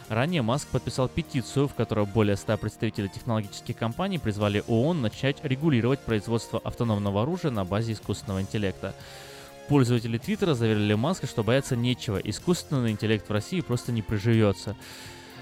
Ранее 0.09 0.41
Маск 0.41 0.67
подписал 0.67 1.07
петицию, 1.07 1.67
в 1.67 1.73
которой 1.73 2.05
более 2.05 2.35
100 2.35 2.57
представителей 2.57 3.09
технологических 3.09 3.75
компаний 3.75 4.19
призвали 4.19 4.63
ООН 4.67 5.01
начать 5.01 5.37
регулировать 5.43 5.99
производство 5.99 6.59
автономного 6.63 7.23
оружия 7.23 7.51
на 7.51 7.65
базе 7.65 7.93
искусственного 7.93 8.41
интеллекта. 8.41 8.93
Пользователи 9.69 10.17
Твиттера 10.17 10.55
заверили 10.55 10.93
Маска, 10.93 11.25
что 11.25 11.43
бояться 11.43 11.75
нечего, 11.75 12.17
искусственный 12.17 12.91
интеллект 12.91 13.27
в 13.27 13.31
России 13.31 13.61
просто 13.61 13.91
не 13.91 14.01
приживется. 14.01 14.75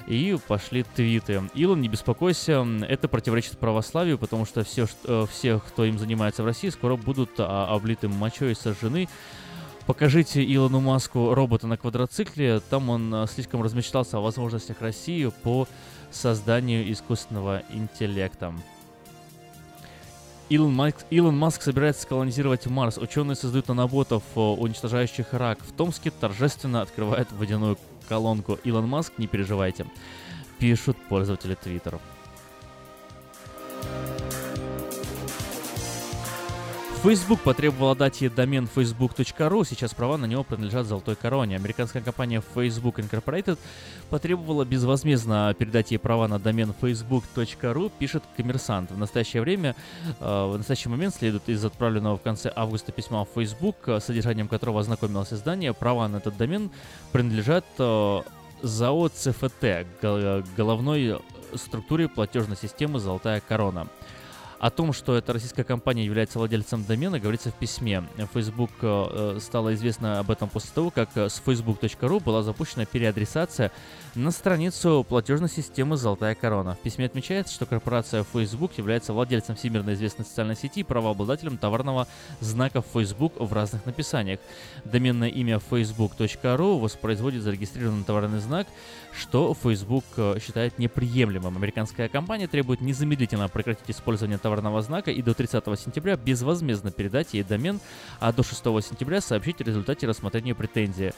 И 0.07 0.37
пошли 0.47 0.83
твиты. 0.83 1.43
Илон, 1.53 1.81
не 1.81 1.87
беспокойся, 1.87 2.65
это 2.87 3.07
противоречит 3.07 3.57
православию, 3.57 4.17
потому 4.17 4.45
что 4.45 4.63
все, 4.63 4.87
что, 4.87 5.27
все 5.27 5.59
кто 5.59 5.85
им 5.85 5.99
занимается 5.99 6.43
в 6.43 6.45
России, 6.45 6.69
скоро 6.69 6.95
будут 6.95 7.31
а, 7.37 7.67
облиты 7.73 8.07
мочой 8.07 8.51
и 8.51 8.55
сожжены. 8.55 9.07
Покажите 9.91 10.41
Илону 10.41 10.79
Маску 10.79 11.33
робота 11.33 11.67
на 11.67 11.75
квадроцикле. 11.75 12.61
Там 12.61 12.89
он 12.89 13.13
а, 13.13 13.27
слишком 13.27 13.61
размечтался 13.61 14.19
о 14.19 14.21
возможностях 14.21 14.79
России 14.79 15.29
по 15.43 15.67
созданию 16.11 16.89
искусственного 16.93 17.63
интеллекта. 17.73 18.53
Илон 20.47 20.73
Маск, 20.73 21.05
Илон 21.09 21.37
Маск 21.37 21.61
собирается 21.61 22.07
колонизировать 22.07 22.67
Марс. 22.67 22.97
Ученые 22.97 23.35
создают 23.35 23.67
наноботов, 23.67 24.23
уничтожающих 24.35 25.33
рак. 25.33 25.59
В 25.59 25.73
Томске 25.73 26.09
торжественно 26.09 26.81
открывают 26.81 27.29
водяную 27.33 27.77
колонку. 28.07 28.59
Илон 28.63 28.87
Маск, 28.87 29.11
не 29.17 29.27
переживайте. 29.27 29.87
Пишут 30.57 30.95
пользователи 31.09 31.55
Твиттера. 31.55 31.99
Facebook 37.03 37.39
потребовала 37.39 37.95
дать 37.95 38.21
ей 38.21 38.29
домен 38.29 38.69
facebook.ru, 38.75 39.65
сейчас 39.67 39.91
права 39.95 40.17
на 40.17 40.25
него 40.25 40.43
принадлежат 40.43 40.85
золотой 40.85 41.15
короне. 41.15 41.55
Американская 41.55 42.03
компания 42.03 42.43
Facebook 42.53 42.99
Incorporated 42.99 43.57
потребовала 44.11 44.65
безвозмездно 44.65 45.55
передать 45.57 45.89
ей 45.89 45.97
права 45.97 46.27
на 46.27 46.37
домен 46.37 46.75
facebook.ru, 46.79 47.91
пишет 47.97 48.23
коммерсант. 48.37 48.91
В 48.91 48.99
настоящее 48.99 49.41
время, 49.41 49.75
э, 50.19 50.45
в 50.45 50.55
настоящий 50.55 50.89
момент 50.89 51.15
следует 51.15 51.49
из 51.49 51.65
отправленного 51.65 52.19
в 52.19 52.21
конце 52.21 52.53
августа 52.55 52.91
письма 52.91 53.25
в 53.25 53.29
Facebook, 53.33 53.77
э, 53.87 53.99
содержанием 53.99 54.47
которого 54.47 54.79
ознакомилось 54.79 55.33
издание, 55.33 55.73
права 55.73 56.07
на 56.07 56.17
этот 56.17 56.37
домен 56.37 56.69
принадлежат 57.11 57.65
э, 57.79 58.21
ЗАО 58.61 59.07
ЦФТ, 59.07 59.87
головной 60.55 61.19
структуре 61.55 62.07
платежной 62.07 62.57
системы 62.57 62.99
«Золотая 62.99 63.41
корона». 63.41 63.87
О 64.61 64.69
том, 64.69 64.93
что 64.93 65.15
эта 65.15 65.33
российская 65.33 65.63
компания 65.63 66.05
является 66.05 66.37
владельцем 66.37 66.83
домена, 66.83 67.19
говорится 67.19 67.49
в 67.49 67.55
письме. 67.55 68.03
Facebook 68.31 68.69
э, 68.83 69.39
стало 69.41 69.73
известно 69.73 70.19
об 70.19 70.29
этом 70.29 70.49
после 70.49 70.69
того, 70.71 70.91
как 70.91 71.09
с 71.17 71.41
facebook.ru 71.43 72.23
была 72.23 72.43
запущена 72.43 72.85
переадресация 72.85 73.71
на 74.13 74.29
страницу 74.29 75.03
платежной 75.09 75.49
системы 75.49 75.97
«Золотая 75.97 76.35
корона». 76.35 76.75
В 76.75 76.83
письме 76.83 77.07
отмечается, 77.07 77.55
что 77.55 77.65
корпорация 77.65 78.23
Facebook 78.23 78.77
является 78.77 79.13
владельцем 79.13 79.55
всемирно 79.55 79.95
известной 79.95 80.25
социальной 80.25 80.55
сети 80.55 80.81
и 80.81 80.83
правообладателем 80.83 81.57
товарного 81.57 82.07
знака 82.39 82.83
Facebook 82.93 83.39
в 83.39 83.51
разных 83.53 83.87
написаниях. 83.87 84.39
Доменное 84.85 85.29
имя 85.29 85.59
facebook.ru 85.71 86.79
воспроизводит 86.79 87.41
зарегистрированный 87.41 88.03
товарный 88.03 88.39
знак, 88.39 88.67
что 89.11 89.55
Facebook 89.55 90.05
э, 90.17 90.37
считает 90.39 90.77
неприемлемым. 90.77 91.57
Американская 91.57 92.09
компания 92.09 92.47
требует 92.47 92.81
незамедлительно 92.81 93.49
прекратить 93.49 93.89
использование 93.89 94.37
товарного 94.37 94.50
товарного 94.51 94.81
знака 94.81 95.11
и 95.11 95.21
до 95.21 95.33
30 95.33 95.63
сентября 95.79 96.17
безвозмездно 96.17 96.91
передать 96.91 97.33
ей 97.33 97.43
домен, 97.43 97.79
а 98.19 98.33
до 98.33 98.43
6 98.43 98.61
сентября 98.85 99.21
сообщить 99.21 99.61
о 99.61 99.63
результате 99.63 100.07
рассмотрения 100.07 100.53
претензии. 100.53 101.13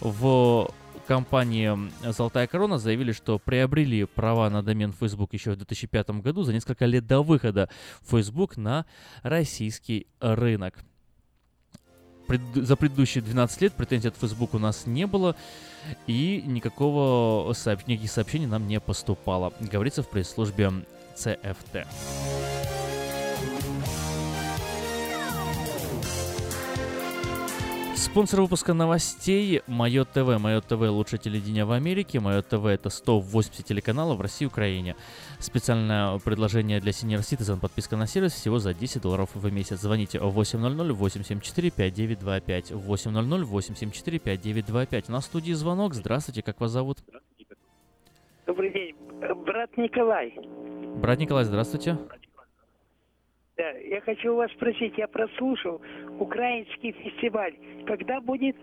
В 0.00 0.70
компании 1.06 1.70
«Золотая 2.10 2.46
корона» 2.46 2.78
заявили, 2.78 3.12
что 3.12 3.38
приобрели 3.38 4.04
права 4.04 4.48
на 4.48 4.62
домен 4.62 4.94
Facebook 4.98 5.34
еще 5.34 5.50
в 5.50 5.56
2005 5.56 6.10
году, 6.22 6.44
за 6.44 6.54
несколько 6.54 6.86
лет 6.86 7.06
до 7.06 7.20
выхода 7.20 7.68
Facebook 8.10 8.56
на 8.56 8.86
российский 9.22 10.06
рынок. 10.20 10.78
За 12.54 12.76
предыдущие 12.76 13.22
12 13.22 13.60
лет 13.62 13.74
претензий 13.74 14.08
от 14.08 14.16
Facebook 14.16 14.54
у 14.54 14.58
нас 14.58 14.86
не 14.86 15.06
было, 15.06 15.36
и 16.06 16.42
никакого 16.46 17.52
сооб, 17.52 17.86
никаких 17.86 18.10
сообщений 18.10 18.46
нам 18.46 18.66
не 18.66 18.80
поступало, 18.80 19.52
говорится 19.60 20.02
в 20.02 20.08
пресс-службе 20.08 20.72
CFT. 21.16 21.86
Спонсор 27.98 28.40
выпуска 28.42 28.74
новостей 28.74 29.62
Мое 29.66 30.04
ТВ. 30.04 30.38
Мое 30.38 30.60
ТВ 30.60 30.88
лучшее 30.88 31.18
телевидение 31.18 31.64
в 31.64 31.72
Америке. 31.72 32.20
Мое 32.20 32.42
ТВ 32.42 32.66
это 32.66 32.90
180 32.90 33.64
телеканалов 33.64 34.18
в 34.18 34.20
России 34.20 34.44
и 34.44 34.46
Украине. 34.46 34.94
Специальное 35.40 36.20
предложение 36.20 36.78
для 36.78 36.92
Senior 36.92 37.22
Citizen. 37.22 37.58
Подписка 37.58 37.96
на 37.96 38.06
сервис 38.06 38.34
всего 38.34 38.60
за 38.60 38.72
10 38.72 39.02
долларов 39.02 39.30
в 39.34 39.52
месяц. 39.52 39.80
Звоните 39.80 40.18
800-874-5925. 40.18 42.86
800-874-5925. 42.86 45.10
На 45.10 45.20
студии 45.20 45.52
звонок. 45.52 45.94
Здравствуйте, 45.94 46.42
как 46.42 46.60
вас 46.60 46.70
зовут? 46.70 46.98
Добрый 48.46 48.72
день. 48.72 48.94
Брат 49.44 49.76
Николай. 49.76 50.38
Брат 51.00 51.18
Николай, 51.18 51.42
здравствуйте. 51.42 51.98
Да, 53.58 53.70
я 53.70 54.00
хочу 54.02 54.34
у 54.34 54.36
вас 54.36 54.52
спросить, 54.52 54.96
я 54.96 55.08
прослушал 55.08 55.82
украинский 56.20 56.92
фестиваль. 56.92 57.56
Когда 57.88 58.20
будет? 58.20 58.54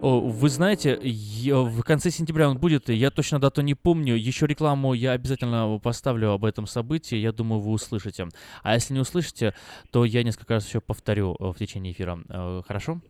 О, 0.00 0.20
вы 0.20 0.48
знаете, 0.48 0.98
я, 1.02 1.56
в 1.56 1.82
конце 1.82 2.08
сентября 2.08 2.48
он 2.48 2.56
будет, 2.56 2.88
я 2.88 3.10
точно 3.10 3.38
дату 3.38 3.60
не 3.60 3.74
помню. 3.74 4.14
Еще 4.14 4.46
рекламу 4.46 4.94
я 4.94 5.12
обязательно 5.12 5.78
поставлю 5.78 6.30
об 6.30 6.46
этом 6.46 6.64
событии, 6.66 7.16
я 7.16 7.32
думаю, 7.32 7.60
вы 7.60 7.72
услышите. 7.72 8.28
А 8.62 8.72
если 8.72 8.94
не 8.94 9.00
услышите, 9.00 9.52
то 9.92 10.06
я 10.06 10.22
несколько 10.22 10.54
раз 10.54 10.66
еще 10.66 10.80
повторю 10.80 11.36
э, 11.38 11.52
в 11.52 11.58
течение 11.58 11.92
эфира. 11.92 12.18
Э, 12.30 12.62
хорошо? 12.66 13.02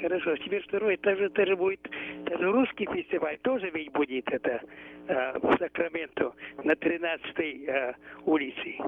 Хорошо. 0.00 0.36
Теперь 0.36 0.62
второй, 0.62 0.96
тоже, 0.96 1.28
тоже 1.30 1.56
будет 1.56 1.80
тоже 2.26 2.52
русский 2.52 2.86
фестиваль, 2.86 3.38
тоже 3.38 3.68
ведь 3.70 3.90
будет 3.90 4.28
это 4.30 4.60
э, 5.08 5.38
в 5.40 5.58
Сакраменто 5.58 6.32
на 6.62 6.72
13-й 6.72 7.66
э, 7.66 7.94
улице. 8.26 8.78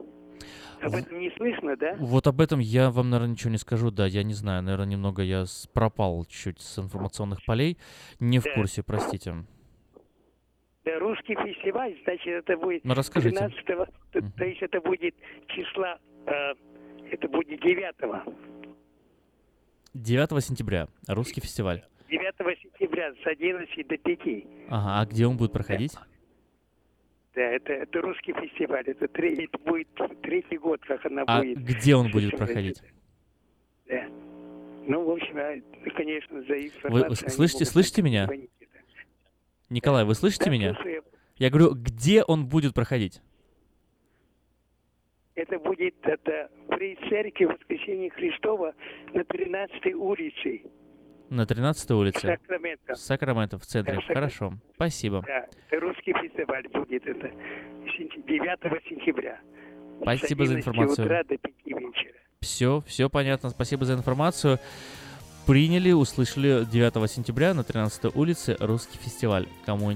Об 0.81 0.95
этом 0.95 1.19
не 1.19 1.31
слышно, 1.37 1.77
да? 1.77 1.97
Вот 1.99 2.27
об 2.27 2.41
этом 2.41 2.59
я 2.59 2.91
вам, 2.91 3.11
наверное, 3.11 3.33
ничего 3.33 3.51
не 3.51 3.59
скажу, 3.59 3.91
да, 3.91 4.07
я 4.07 4.23
не 4.23 4.35
знаю, 4.35 4.63
наверное, 4.63 4.87
немного 4.87 5.23
я 5.23 5.45
пропал 5.73 6.25
чуть 6.27 6.61
с 6.61 6.79
информационных 6.79 7.45
полей, 7.45 7.79
не 8.21 8.39
в 8.39 8.45
да. 8.45 8.55
курсе, 8.55 8.83
простите. 8.83 9.35
Да, 10.85 10.99
русский 10.99 11.35
фестиваль, 11.35 11.97
значит, 12.05 12.27
это 12.27 12.59
будет 12.59 12.85
Ну, 12.85 12.95
расскажите. 12.95 13.37
13 13.37 13.67
то, 13.67 14.21
то 14.37 14.45
есть 14.45 14.63
это 14.63 14.81
будет 14.81 15.15
числа, 15.49 15.99
э, 16.27 16.53
это 17.11 17.29
будет 17.29 17.61
9 17.61 17.95
9 19.95 20.45
сентября. 20.45 20.89
Русский 21.07 21.41
фестиваль. 21.41 21.85
9 22.11 22.59
сентября 22.61 23.13
с 23.23 23.27
11 23.27 23.89
до 23.89 23.97
5. 23.97 24.45
Ага, 24.69 25.01
а 25.01 25.07
где 25.07 25.27
он 25.27 25.37
будет 25.37 25.53
проходить? 25.53 25.95
Да, 25.95 26.07
это, 27.41 27.73
это 27.73 28.01
русский 28.01 28.33
фестиваль. 28.33 28.85
Это, 28.87 29.05
это 29.07 29.59
будет 29.59 29.89
третий 30.23 30.59
год, 30.59 30.81
как 30.85 31.05
она 31.07 31.23
А 31.27 31.41
будет. 31.41 31.59
где 31.59 31.95
он 31.97 32.11
будет 32.11 32.37
проходить? 32.37 32.83
Да. 33.87 34.07
Ну, 34.87 35.03
в 35.05 35.11
общем, 35.11 35.37
а, 35.39 35.91
конечно, 35.91 36.41
за 36.43 36.49
Вы 36.55 36.67
информацией... 36.67 37.27
вы 37.27 37.31
слышите, 37.31 37.65
слышите 37.65 38.03
меня? 38.03 38.27
звонить. 38.27 38.51
Николай, 39.71 40.05
вы 40.05 40.15
слышите 40.15 40.45
Да, 40.47 40.51
меня? 40.51 40.75
слушаю. 40.75 41.03
Я 41.37 41.51
говорю, 41.51 41.75
где 41.75 42.23
он 42.23 42.47
будет 42.47 42.75
проходить? 42.75 43.21
Это 45.35 45.59
будет 45.59 45.95
это, 46.03 46.49
при 46.69 46.97
церкви 47.09 47.47
Воскресения 47.47 48.11
Христова 48.11 48.73
на 49.13 49.25
13 49.25 49.95
улице. 49.95 50.63
На 51.35 51.47
13 51.47 51.91
улице. 51.91 52.21
Сакраменто. 52.21 52.95
Сакраменто 52.95 53.59
в 53.59 53.67
центре. 53.67 53.97
Да. 53.97 54.15
Хорошо. 54.15 54.53
Спасибо. 54.77 55.25
Да, 55.27 55.47
русский 55.81 56.13
фестиваль 56.13 56.69
будет 56.69 57.05
это 57.07 57.27
сентя- 57.99 58.23
9 58.25 58.83
сентября. 58.89 59.41
Спасибо 60.01 60.47
за 60.47 60.53
11 60.55 60.59
информацию. 60.69 61.05
утра 61.07 61.25
до 61.25 61.37
5 61.37 61.55
вечера. 61.67 62.15
Все, 62.41 62.83
все 62.87 63.11
понятно. 63.11 63.51
Спасибо 63.51 63.85
за 63.85 63.95
информацию. 63.95 64.59
Приняли, 65.47 65.91
услышали 65.91 66.65
9 66.65 67.09
сентября 67.11 67.53
на 67.53 67.65
13 67.65 68.15
улице 68.15 68.57
русский 68.61 68.99
фестиваль. 68.99 69.49
Кому, 69.67 69.93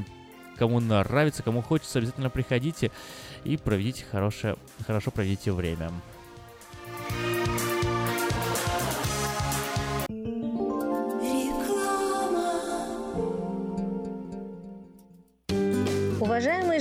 кому 0.57 0.81
нравится, 0.81 1.45
кому 1.45 1.63
хочется, 1.63 2.01
обязательно 2.01 2.31
приходите 2.31 2.91
и 3.45 3.57
проведите 3.57 4.05
хорошее, 4.07 4.57
хорошо 4.87 5.13
проведите 5.13 5.53
время. 5.53 5.91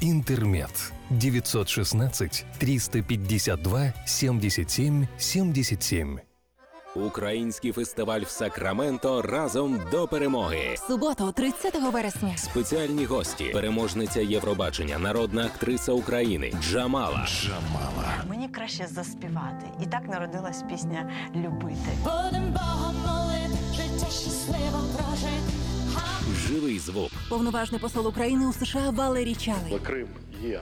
«Интермед». 0.00 0.92
916 1.10 2.44
352 2.58 3.92
77 4.06 5.06
77. 5.18 6.18
Український 6.96 7.72
фестиваль 7.72 8.20
в 8.20 8.28
Сакраменто 8.28 9.22
разом 9.22 9.80
до 9.90 10.08
перемоги. 10.08 10.74
В 10.74 10.78
суботу, 10.78 11.32
30 11.32 11.74
вересня. 11.92 12.36
Спеціальні 12.36 13.04
гості, 13.04 13.44
переможниця 13.44 14.20
Євробачення, 14.20 14.98
народна 14.98 15.44
актриса 15.46 15.92
України 15.92 16.52
Джамала. 16.62 17.26
Джамала. 17.26 18.24
Мені 18.28 18.48
краще 18.48 18.86
заспівати. 18.86 19.66
І 19.82 19.86
так 19.86 20.08
народилась 20.08 20.62
пісня 20.70 21.10
Любити. 21.34 21.90
Будем 22.04 22.52
Богом 22.52 22.96
молити, 23.06 23.58
життя 23.76 24.06
щасливо 24.10 24.84
прожити. 24.96 25.43
Живий 26.47 26.79
звук. 26.79 27.11
Повноважний 27.29 27.81
посол 27.81 28.07
України 28.07 28.45
у 28.47 28.53
США 28.53 28.89
Валерій 28.89 29.35
Чалий. 29.35 29.79
Крим 29.83 30.07
є 30.43 30.61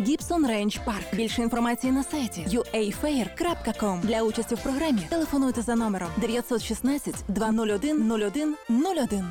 Гібсон 0.00 0.46
Рейндж 0.46 0.76
Парк. 0.84 1.14
Більше 1.14 1.42
інформації 1.42 1.92
на 1.92 2.04
сайті 2.04 2.46
uafair.com. 2.48 4.00
Для 4.00 4.22
участі 4.22 4.54
в 4.54 4.62
програмі 4.62 5.00
телефонуйте 5.10 5.62
за 5.62 5.74
номером 5.74 6.08
916 6.16 7.14
201 7.28 8.12
01 8.12 8.56
01. 8.68 9.24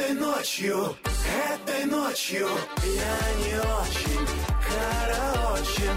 Этой 0.00 0.14
ночью, 0.14 0.76
этой 1.52 1.84
ночью 1.84 2.48
я 2.84 3.18
не 3.42 3.58
очень, 3.58 4.26
караочен. 4.68 5.96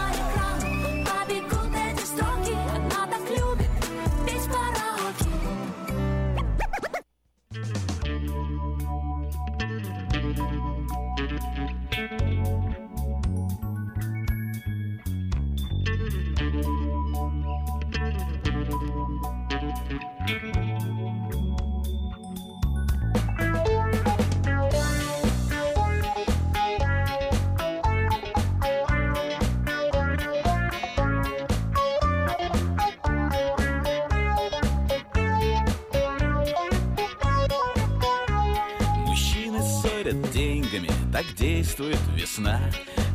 Действует 41.71 41.99
весна. 42.13 42.59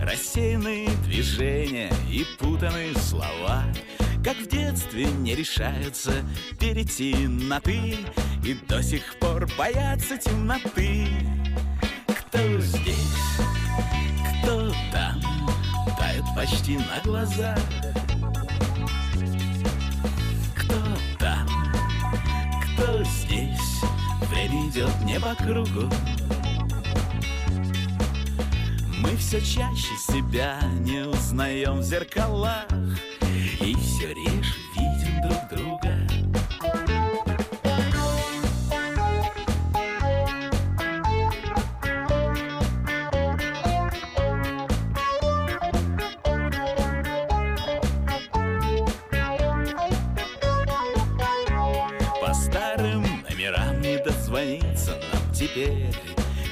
Рассеянные 0.00 0.88
движения 1.04 1.92
и 2.10 2.24
путанные 2.38 2.94
слова 2.94 3.64
Как 4.24 4.36
в 4.36 4.48
детстве 4.48 5.04
не 5.04 5.34
решаются 5.34 6.12
перейти 6.58 7.14
на 7.28 7.60
«ты» 7.60 7.96
И 8.42 8.54
до 8.66 8.82
сих 8.82 9.18
пор 9.18 9.46
боятся 9.58 10.16
темноты. 10.16 11.06
Кто 12.06 12.58
здесь, 12.60 13.38
кто 14.42 14.72
там, 14.90 15.20
тает 15.98 16.24
почти 16.34 16.78
на 16.78 17.00
глазах 17.04 17.58
Кто 20.56 20.82
там, 21.18 21.46
кто 22.62 23.04
здесь, 23.04 23.82
время 24.30 24.70
идет 24.70 25.00
не 25.04 25.20
по 25.20 25.34
кругу 25.34 25.90
Мы 29.06 29.16
все 29.18 29.40
чаще 29.40 29.96
себя 29.96 30.60
не 30.80 31.06
узнаем 31.06 31.78
в 31.78 31.82
зеркалах 31.84 32.66
И 33.60 33.72
все 33.76 34.08
реже 34.08 34.52
видим 34.74 35.22
друг 35.22 35.48
друга. 35.48 35.96
По 52.20 52.34
старым 52.34 53.02
номерам 53.30 53.80
не 53.80 53.98
дозвониться 53.98 54.90
нам 54.90 55.32
теперь 55.32 55.94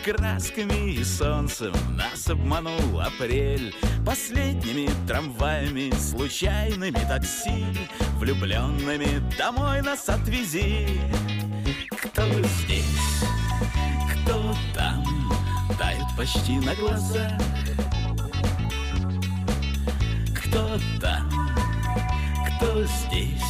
Красками 0.04 0.90
и 0.90 1.02
солнцем 1.02 1.72
нас 1.96 2.28
обманул 2.28 3.00
апрель. 3.00 3.74
Последними 4.04 4.90
трамваями, 5.08 5.90
случайными 5.96 7.08
такси 7.08 7.64
Влюбленными 8.18 9.22
домой 9.38 9.80
нас 9.80 10.06
отвези. 10.10 11.00
Кто 11.88 12.22
здесь, 12.26 13.22
кто 14.12 14.54
там, 14.74 15.02
тают 15.78 16.14
почти 16.18 16.58
на 16.58 16.74
глазах 16.74 17.32
Кто 20.36 20.78
там, 21.00 21.30
кто 22.58 22.84
здесь, 22.84 23.42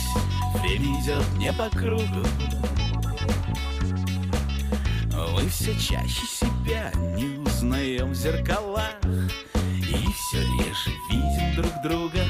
время 0.61 1.01
идет 1.01 1.37
не 1.37 1.53
по 1.53 1.69
кругу 1.71 2.25
Мы 5.35 5.48
все 5.48 5.74
чаще 5.74 6.24
себя 6.27 6.93
не 7.16 7.39
узнаем 7.40 8.12
в 8.12 8.15
зеркалах 8.15 8.94
И 9.05 10.06
все 10.12 10.39
реже 10.39 10.90
видим 11.11 11.56
друг 11.56 11.73
друга. 11.82 12.20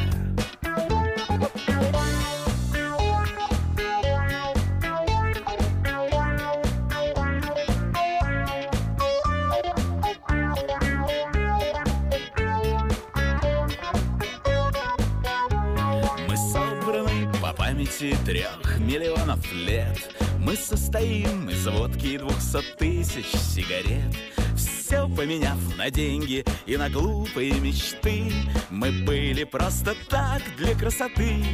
Мы 16.26 16.36
собраны 16.36 17.30
по 17.42 17.52
памяти 17.52 18.16
трех 18.24 18.78
миллионов 18.78 19.52
лет 19.52 20.13
Мы 20.54 20.60
состоим 20.60 21.50
из 21.50 21.66
водки 21.66 22.06
и 22.06 22.16
двухсот 22.16 22.64
тысяч 22.78 23.26
сигарет. 23.26 24.14
Все 24.56 25.08
поменяв 25.08 25.58
на 25.76 25.90
деньги 25.90 26.44
и 26.64 26.76
на 26.76 26.88
глупые 26.88 27.54
мечты 27.54 28.32
Мы 28.70 28.92
были 29.04 29.42
просто 29.42 29.96
так 30.08 30.42
для 30.56 30.76
красоты. 30.76 31.44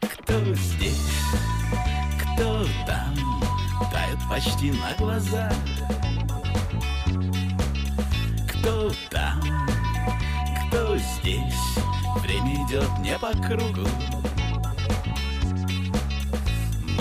Кто 0.00 0.40
здесь, 0.56 1.22
кто 2.18 2.66
там, 2.84 3.14
тают 3.92 4.18
почти 4.28 4.72
на 4.72 4.92
глазах 4.98 5.54
Кто 8.48 8.90
там, 9.08 9.40
кто 10.66 10.96
здесь, 10.96 11.76
время 12.24 12.66
идет 12.66 12.90
не 12.98 13.16
по 13.20 13.30
кругу 13.46 13.88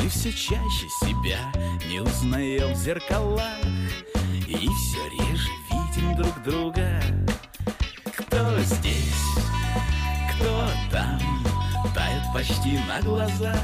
Мы 0.02 0.08
все 0.08 0.32
чаще 0.32 0.88
себя 1.02 1.40
не 1.90 2.00
узнаем 2.00 2.74
в 2.74 2.78
зеркалах 2.78 3.58
И 4.48 4.56
все 4.56 5.10
реже 5.10 5.50
видим 5.70 6.16
друг 6.16 6.42
друга. 6.44 7.02
Кто 8.06 8.60
здесь, 8.60 9.36
кто 10.32 10.70
там, 10.90 11.20
тает 11.94 12.24
почти 12.34 12.80
на 12.88 13.02
глазах. 13.02 13.60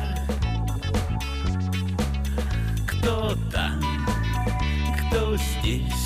Кто 2.86 3.36
там, 3.52 3.82
кто 5.08 5.38
здесь, 5.38 6.06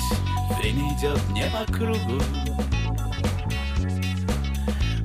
время 0.58 0.96
идет 0.96 1.28
не 1.30 1.50
по 1.50 1.72
кругу. 1.72 2.22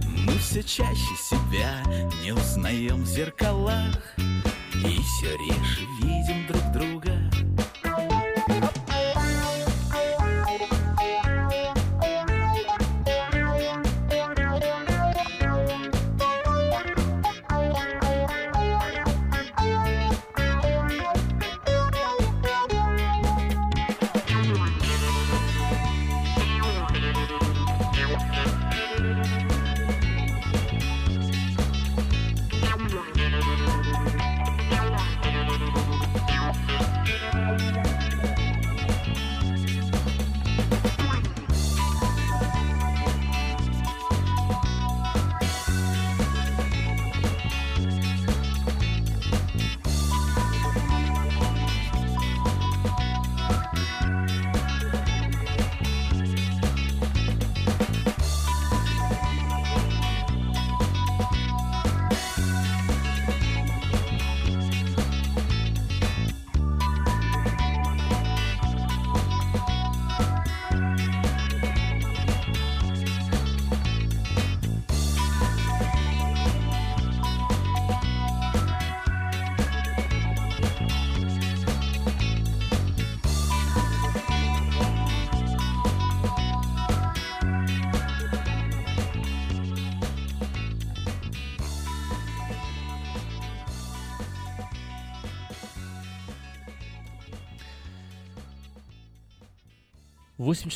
Мы 0.05 0.37
все 0.37 0.61
чаще 0.61 1.15
себя 1.17 1.81
не 2.23 2.31
узнаем 2.31 3.01
в 3.01 3.07
зеркалах 3.07 3.95
И 4.87 5.01
все 5.01 5.35
реже 5.37 5.87
видим 5.99 6.45
друг 6.47 6.61
друга 6.71 7.04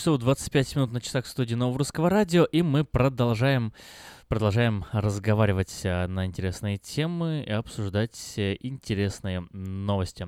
часов 0.10 0.22
25 0.22 0.76
минут 0.76 0.91
на 0.91 1.02
часах 1.02 1.27
студии 1.27 1.53
Нового 1.53 1.77
Русского 1.77 2.10
Радио, 2.10 2.44
и 2.44 2.64
мы 2.64 2.84
продолжаем, 2.84 3.73
продолжаем 4.27 4.86
разговаривать 4.91 5.81
э, 5.84 6.07
на 6.07 6.26
интересные 6.26 6.80
темы 6.80 7.44
и 7.45 7.52
обсуждать 7.52 8.34
э, 8.38 8.57
интересные 8.60 9.45
новости. 9.52 10.27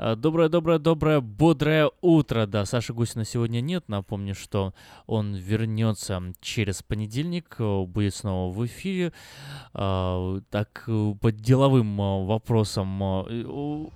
Э, 0.00 0.16
Доброе, 0.16 0.48
доброе, 0.48 0.80
доброе, 0.80 1.20
бодрое 1.20 1.92
утро. 2.00 2.46
Да, 2.46 2.66
Саши 2.66 2.92
Гусина 2.92 3.24
сегодня 3.24 3.60
нет. 3.60 3.84
Напомню, 3.86 4.34
что 4.34 4.74
он 5.06 5.32
вернется 5.36 6.20
через 6.40 6.82
понедельник, 6.82 7.54
э, 7.60 7.84
будет 7.84 8.16
снова 8.16 8.52
в 8.52 8.66
эфире. 8.66 9.12
Э, 9.74 10.40
Так, 10.50 10.82
э, 10.88 11.14
по 11.20 11.30
деловым 11.30 12.00
э, 12.00 12.26
вопросам 12.26 13.00
э, 13.28 13.86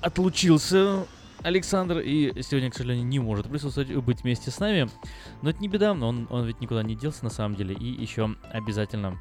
отлучился 0.00 1.06
Александр 1.46 2.00
и 2.00 2.42
сегодня, 2.42 2.70
к 2.70 2.74
сожалению, 2.74 3.06
не 3.06 3.20
может 3.20 3.48
присутствовать, 3.48 3.94
быть 4.04 4.22
вместе 4.22 4.50
с 4.50 4.58
нами. 4.58 4.90
Но 5.42 5.50
это 5.50 5.60
не 5.60 5.68
беда, 5.68 5.92
он, 5.92 6.26
он 6.28 6.44
ведь 6.44 6.60
никуда 6.60 6.82
не 6.82 6.96
делся 6.96 7.22
на 7.22 7.30
самом 7.30 7.54
деле 7.54 7.72
и 7.72 7.84
еще 7.84 8.34
обязательно, 8.50 9.16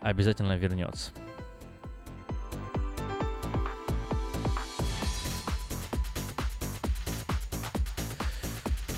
обязательно 0.00 0.56
вернется. 0.56 1.10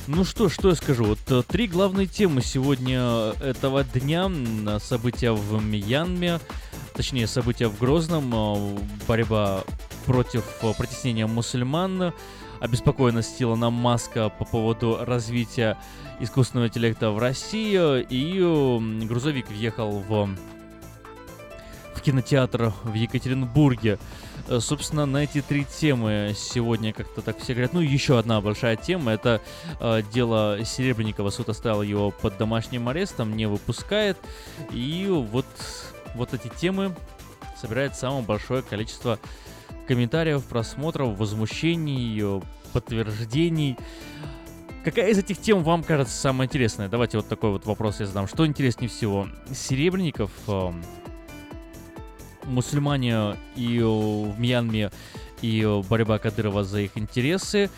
Ну 0.09 0.25
что, 0.25 0.51
что 0.51 0.69
я 0.69 0.75
скажу? 0.75 1.05
Вот 1.05 1.19
э, 1.31 1.43
три 1.49 1.69
главные 1.69 2.07
темы 2.07 2.43
сегодня 2.43 3.01
э, 3.01 3.33
этого 3.41 3.83
дня. 3.83 4.31
События 4.79 5.33
в 5.33 5.61
Мьянме, 5.61 6.39
точнее 6.95 7.27
события 7.27 7.67
в 7.69 7.79
Грозном, 7.79 8.33
э, 8.33 8.79
борьба 9.09 9.65
против 10.07 10.45
э, 10.63 10.73
притеснения 10.79 11.27
мусульман, 11.27 12.13
обеспокоенность 12.61 13.43
Илона 13.43 13.71
Маска 13.71 14.29
по 14.29 14.45
поводу 14.45 14.99
развития 15.01 15.77
искусственного 16.21 16.69
интеллекта 16.69 17.11
в 17.11 17.19
России 17.19 18.03
и 18.03 18.39
э, 18.41 19.07
грузовик 19.07 19.49
въехал 19.49 19.99
в 20.01 20.31
в 21.95 22.03
кинотеатр 22.03 22.73
в 22.85 22.95
Екатеринбурге. 22.95 23.99
Э, 24.49 24.61
Собственно, 24.61 25.07
на 25.07 25.25
эти 25.25 25.43
три 25.43 25.65
темы 25.65 26.35
сегодня 26.37 26.93
как-то 26.93 27.23
так 27.23 27.39
все 27.39 27.55
говорят. 27.55 27.73
Ну, 27.73 27.81
еще 27.81 28.19
одна 28.19 28.41
большая 28.41 28.77
тема— 28.77 29.13
это 29.15 29.41
э, 29.81 30.03
дело 30.13 30.59
Серебренникова. 30.65 31.31
Суд 31.31 31.49
оставил 31.49 31.83
его 31.83 32.11
под 32.11 32.37
домашним 32.37 32.89
арестом, 32.89 33.37
не 33.37 33.47
выпускает. 33.47 34.17
И 34.71 35.07
вот, 35.09 35.47
вот 36.15 36.35
эти 36.35 36.49
темы 36.49 36.95
собирают 37.61 37.97
самое 37.97 38.23
большое 38.23 38.63
количество 38.63 39.19
комментариев, 39.87 40.45
просмотров, 40.45 41.19
возмущений, 41.19 42.21
э, 42.23 42.41
подтверждений. 42.73 43.77
Какая 44.85 45.11
из 45.11 45.19
этих 45.19 45.39
тем 45.39 45.63
вам 45.65 45.83
кажется 45.83 46.15
самая 46.15 46.47
интересная? 46.47 46.89
Давайте 46.89 47.17
вот 47.17 47.29
такой 47.29 47.51
вот 47.51 47.67
вопрос 47.67 48.01
я 48.01 48.07
задам. 48.07 48.29
Что 48.29 48.47
интереснее 48.47 48.89
всего? 48.89 49.29
Серебренников, 49.53 50.31
э, 50.49 50.73
мусульмане 52.47 53.37
и 53.57 53.79
э, 53.79 53.85
в 53.85 54.39
Мьянме, 54.39 54.91
и 55.43 55.63
э, 55.63 55.83
борьба 55.89 56.19
Кадырова 56.19 56.65
за 56.65 56.81
их 56.81 56.93
интересы, 56.97 57.71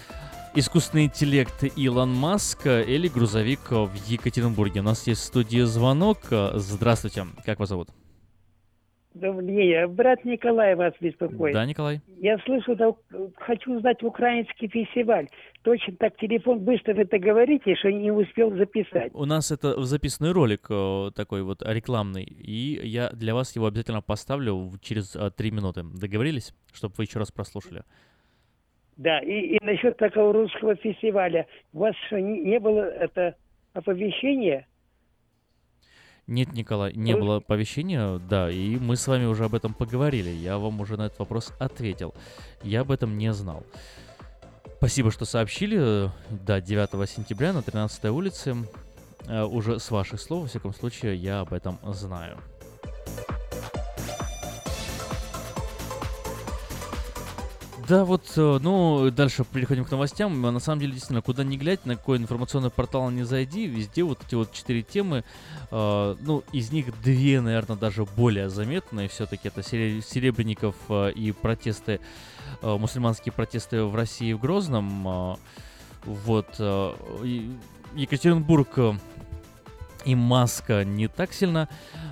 искусственный 0.54 1.06
интеллект 1.06 1.64
Илон 1.76 2.14
Маск 2.14 2.66
э, 2.66 2.84
или 2.84 3.08
грузовик 3.08 3.70
в 3.70 3.90
Екатеринбурге. 4.06 4.80
У 4.80 4.84
нас 4.84 5.06
есть 5.06 5.22
в 5.22 5.24
студии 5.24 5.62
звонок. 5.62 6.18
Здравствуйте, 6.54 7.26
как 7.44 7.58
вас 7.58 7.70
зовут? 7.70 7.88
Добрый 9.14 9.46
день. 9.46 9.86
Брат 9.88 10.24
Николай 10.24 10.74
вас 10.74 10.92
беспокоит. 11.00 11.54
Да, 11.54 11.64
Николай? 11.64 12.00
Я 12.18 12.38
слышу, 12.40 12.76
да, 12.76 12.92
хочу 13.36 13.76
узнать 13.76 14.02
украинский 14.02 14.68
фестиваль. 14.68 15.28
Точно 15.62 15.96
так 15.96 16.16
телефон 16.18 16.60
быстро 16.60 16.92
это 16.92 17.18
говорите, 17.18 17.74
что 17.74 17.90
не 17.90 18.12
успел 18.12 18.54
записать. 18.54 19.10
У 19.14 19.24
нас 19.24 19.50
это 19.50 19.82
записанный 19.82 20.32
ролик 20.32 20.66
э, 20.70 21.10
такой 21.16 21.42
вот 21.42 21.62
рекламный, 21.62 22.22
и 22.22 22.78
я 22.86 23.08
для 23.10 23.34
вас 23.34 23.56
его 23.56 23.66
обязательно 23.66 24.02
поставлю 24.02 24.70
через 24.82 25.16
э, 25.16 25.30
три 25.36 25.50
минуты. 25.50 25.82
Договорились, 25.82 26.54
чтобы 26.72 26.94
вы 26.98 27.04
еще 27.04 27.18
раз 27.18 27.32
прослушали? 27.32 27.82
Да, 28.98 29.20
и, 29.20 29.56
и 29.56 29.64
насчет 29.64 29.96
такого 29.96 30.32
русского 30.32 30.76
фестиваля. 30.76 31.46
У 31.72 31.78
вас 31.78 31.94
что, 32.06 32.20
не, 32.20 32.40
не 32.40 32.60
было 32.60 32.82
это 32.82 33.36
оповещения? 33.72 34.67
Нет, 36.28 36.52
Николай, 36.52 36.92
не 36.92 37.16
было 37.16 37.36
оповещения, 37.36 38.18
да, 38.18 38.50
и 38.50 38.76
мы 38.76 38.96
с 38.96 39.06
вами 39.08 39.24
уже 39.24 39.46
об 39.46 39.54
этом 39.54 39.72
поговорили. 39.72 40.28
Я 40.28 40.58
вам 40.58 40.78
уже 40.80 40.98
на 40.98 41.06
этот 41.06 41.18
вопрос 41.20 41.54
ответил. 41.58 42.14
Я 42.62 42.82
об 42.82 42.90
этом 42.90 43.16
не 43.16 43.32
знал. 43.32 43.64
Спасибо, 44.76 45.10
что 45.10 45.24
сообщили. 45.24 46.10
Да, 46.28 46.60
9 46.60 47.08
сентября 47.08 47.54
на 47.54 47.62
13 47.62 48.04
улице. 48.06 48.56
Э, 49.26 49.44
Уже 49.44 49.80
с 49.80 49.90
ваших 49.90 50.20
слов, 50.20 50.42
во 50.42 50.48
всяком 50.48 50.74
случае, 50.74 51.16
я 51.16 51.40
об 51.40 51.54
этом 51.54 51.78
знаю. 51.82 52.36
Да, 57.88 58.04
вот, 58.04 58.32
э, 58.36 58.58
ну, 58.60 59.10
дальше 59.10 59.44
переходим 59.50 59.84
к 59.86 59.90
новостям. 59.90 60.44
А 60.44 60.50
На 60.52 60.60
самом 60.60 60.80
деле, 60.80 60.92
действительно, 60.92 61.22
куда 61.22 61.42
ни 61.42 61.56
глядь, 61.56 61.86
на 61.86 61.96
какой 61.96 62.18
информационный 62.18 62.68
портал 62.68 63.08
не 63.10 63.22
зайди, 63.22 63.66
везде 63.66 64.02
вот 64.02 64.18
эти 64.26 64.34
вот 64.34 64.52
четыре 64.52 64.82
темы, 64.82 65.24
э, 65.70 66.16
ну, 66.20 66.44
из 66.52 66.70
них 66.70 66.86
две, 67.00 67.40
наверное, 67.40 67.76
даже 67.76 68.04
более 68.04 68.50
заметные. 68.50 69.08
Все-таки 69.08 69.48
это 69.48 69.62
Сере- 69.62 70.02
Серебренников 70.02 70.74
э, 70.90 71.12
и 71.12 71.32
протесты, 71.32 72.00
э, 72.60 72.76
мусульманские 72.76 73.32
протесты 73.32 73.82
в 73.84 73.94
России 73.94 74.34
в 74.34 74.40
Грозном. 74.40 75.08
э, 75.08 75.36
вот, 76.04 76.56
э, 76.58 76.94
и 77.24 77.50
Екатеринбург 77.96 78.68
э, 78.76 78.92
и 80.04 80.14
Маска 80.14 80.84
не 80.84 81.08
так 81.08 81.32
сильно, 81.32 81.68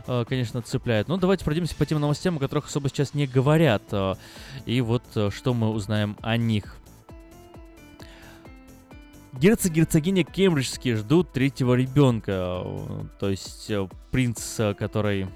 э, 0.06 0.24
конечно, 0.28 0.62
цепляет. 0.62 1.08
Но 1.08 1.16
давайте 1.16 1.44
пройдемся 1.44 1.74
по 1.76 1.86
тем 1.86 2.00
новостям, 2.00 2.36
о 2.36 2.40
которых 2.40 2.66
особо 2.66 2.88
сейчас 2.88 3.14
не 3.14 3.26
говорят. 3.26 3.82
э, 3.92 4.14
И 4.64 4.80
вот 4.80 5.02
э, 5.14 5.30
что 5.30 5.54
мы 5.54 5.70
узнаем 5.70 6.16
о 6.22 6.36
них. 6.36 6.76
Герцог 9.32 9.72
и 9.72 9.74
герцогиня 9.74 10.24
Кембриджские 10.24 10.96
ждут 10.96 11.32
третьего 11.32 11.74
ребенка. 11.74 12.64
То 13.20 13.28
есть 13.28 13.70
принц, 14.10 14.60
который 14.78 15.26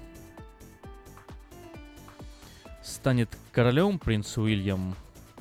станет 2.81 3.29
королем, 3.51 3.99
принц 3.99 4.37
Уильям 4.37 4.95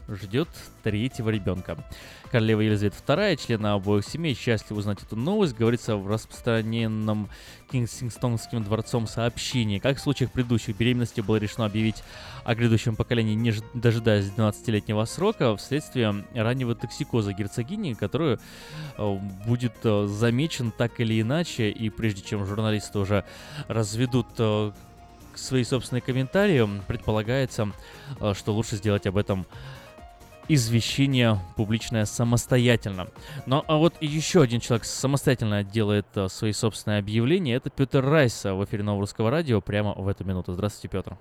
ждет 0.09 0.49
третьего 0.82 1.31
ребенка. 1.31 1.78
Королева 2.31 2.61
Елизавета 2.61 2.97
II, 3.07 3.36
члены 3.44 3.66
обоих 3.69 4.05
семей, 4.05 4.35
счастливы 4.35 4.78
узнать 4.78 5.02
эту 5.02 5.16
новость, 5.16 5.57
говорится 5.57 5.97
в 5.97 6.07
распространенном 6.07 7.28
Кингстонским 7.73 8.62
дворцом 8.62 9.09
сообщении. 9.09 9.81
Как 9.81 9.97
в 9.97 10.01
случаях 10.01 10.31
предыдущих 10.31 10.77
беременностей 10.77 11.23
было 11.23 11.36
решено 11.36 11.66
объявить 11.66 12.05
о 12.44 12.55
грядущем 12.55 12.94
поколении, 12.94 13.35
не 13.35 13.52
дожидаясь 13.74 14.27
12-летнего 14.27 15.05
срока, 15.07 15.57
вследствие 15.57 16.24
раннего 16.32 16.77
токсикоза 16.77 17.32
герцогини, 17.32 17.94
которую 17.94 18.39
э, 18.97 19.19
будет 19.47 19.74
э, 19.82 20.07
замечен 20.07 20.70
так 20.70 21.01
или 21.01 21.20
иначе, 21.20 21.70
и 21.70 21.90
прежде 21.90 22.23
чем 22.23 22.47
журналисты 22.47 23.01
уже 23.01 23.24
разведут 23.66 24.28
э, 24.39 24.70
свои 25.35 25.65
собственные 25.65 26.02
комментарии, 26.02 26.69
предполагается, 26.86 27.73
что 28.35 28.52
лучше 28.52 28.77
сделать 28.77 29.07
об 29.07 29.16
этом 29.16 29.47
извещение 30.55 31.36
публичное 31.56 32.05
самостоятельно. 32.05 33.06
Ну 33.47 33.62
а 33.68 33.77
вот 33.77 33.94
еще 34.01 34.43
один 34.43 34.59
человек 34.59 34.85
самостоятельно 34.85 35.62
делает 35.62 36.06
э, 36.16 36.28
свои 36.28 36.51
собственные 36.51 36.98
объявления. 36.98 37.55
Это 37.55 37.70
Петр 37.70 38.05
Райс 38.05 38.44
э, 38.44 38.52
в 38.52 38.64
эфире 38.64 38.82
Нового 38.82 39.02
Русского 39.02 39.31
Радио 39.31 39.60
прямо 39.60 39.94
в 39.94 40.09
эту 40.09 40.24
минуту. 40.24 40.52
Здравствуйте, 40.52 40.89
Петр. 40.89 41.16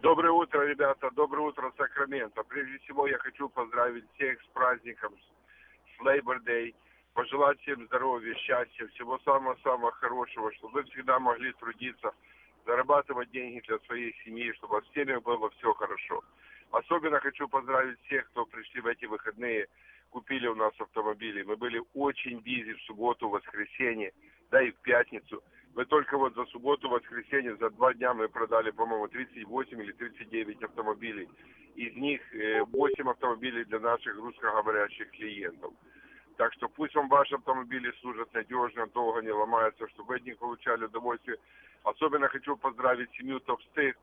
Доброе 0.00 0.30
утро, 0.30 0.60
ребята. 0.60 1.10
Доброе 1.16 1.48
утро, 1.48 1.72
Сакраменто. 1.76 2.44
Прежде 2.44 2.78
всего, 2.84 3.08
я 3.08 3.18
хочу 3.18 3.48
поздравить 3.48 4.04
всех 4.14 4.40
с 4.40 4.46
праздником, 4.54 5.12
с 5.96 6.06
Labor 6.06 6.38
Day. 6.46 6.72
Пожелать 7.14 7.58
всем 7.62 7.84
здоровья, 7.86 8.32
счастья, 8.36 8.86
всего 8.94 9.18
самого-самого 9.24 9.90
хорошего, 9.90 10.52
чтобы 10.52 10.74
вы 10.74 10.84
всегда 10.84 11.18
могли 11.18 11.52
трудиться, 11.54 12.12
зарабатывать 12.64 13.30
деньги 13.32 13.60
для 13.66 13.78
своей 13.86 14.14
семьи, 14.24 14.52
чтобы 14.52 14.82
с 14.82 14.90
всеми 14.90 15.16
было 15.16 15.50
все 15.50 15.72
хорошо. 15.74 16.22
Особенно 16.70 17.20
хочу 17.20 17.48
поздравить 17.48 18.00
всех, 18.02 18.26
кто 18.30 18.44
пришли 18.44 18.80
в 18.80 18.86
эти 18.86 19.06
выходные, 19.06 19.66
купили 20.10 20.46
у 20.46 20.54
нас 20.54 20.72
автомобили. 20.78 21.42
Мы 21.42 21.56
были 21.56 21.82
очень 21.94 22.40
бизи 22.40 22.74
в 22.74 22.82
субботу, 22.82 23.28
воскресенье, 23.28 24.12
да 24.50 24.62
и 24.62 24.70
в 24.70 24.76
пятницу. 24.76 25.42
Мы 25.74 25.84
только 25.84 26.16
вот 26.16 26.34
за 26.34 26.46
субботу, 26.46 26.88
воскресенье, 26.88 27.54
за 27.56 27.68
два 27.70 27.92
дня 27.92 28.14
мы 28.14 28.28
продали, 28.28 28.70
по-моему, 28.70 29.08
38 29.08 29.82
или 29.82 29.92
39 29.92 30.62
автомобилей. 30.62 31.28
Из 31.74 31.94
них 31.96 32.20
э, 32.34 32.62
8 32.62 33.10
автомобилей 33.10 33.64
для 33.64 33.78
наших 33.80 34.16
русскоговорящих 34.16 35.10
клиентов. 35.10 35.74
Так 36.38 36.52
что 36.54 36.68
пусть 36.68 36.94
вам 36.94 37.08
ваши 37.08 37.34
автомобили 37.34 37.92
служат 38.00 38.32
надежно, 38.32 38.86
долго 38.86 39.20
не 39.20 39.30
ломаются, 39.30 39.86
чтобы 39.88 40.16
от 40.16 40.24
них 40.24 40.38
получали 40.38 40.84
удовольствие. 40.84 41.36
Особенно 41.82 42.28
хочу 42.28 42.56
поздравить 42.56 43.10
семью 43.12 43.40
Топстейт, 43.40 43.96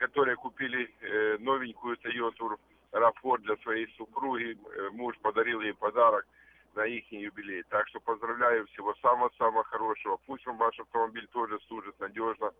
которые 0.00 0.36
купили 0.36 0.88
э, 1.02 1.36
новенькую 1.40 1.96
Toyota 1.98 2.56
RAV4 2.92 3.38
для 3.42 3.56
своей 3.58 3.86
супруги. 3.98 4.56
Э, 4.56 4.88
Муж 4.92 5.14
подарил 5.20 5.60
ей 5.60 5.74
подарок 5.74 6.26
на 6.74 6.86
их 6.86 7.12
юбилей. 7.12 7.62
Так 7.68 7.86
что 7.88 8.00
поздравляю 8.00 8.66
всего 8.68 8.94
самого-самого 9.02 9.62
хорошего. 9.64 10.18
Пусть 10.26 10.46
вам 10.46 10.56
ваш 10.56 10.78
автомобиль 10.80 11.28
тоже 11.32 11.58
служит 11.68 12.00
надежно, 12.00 12.50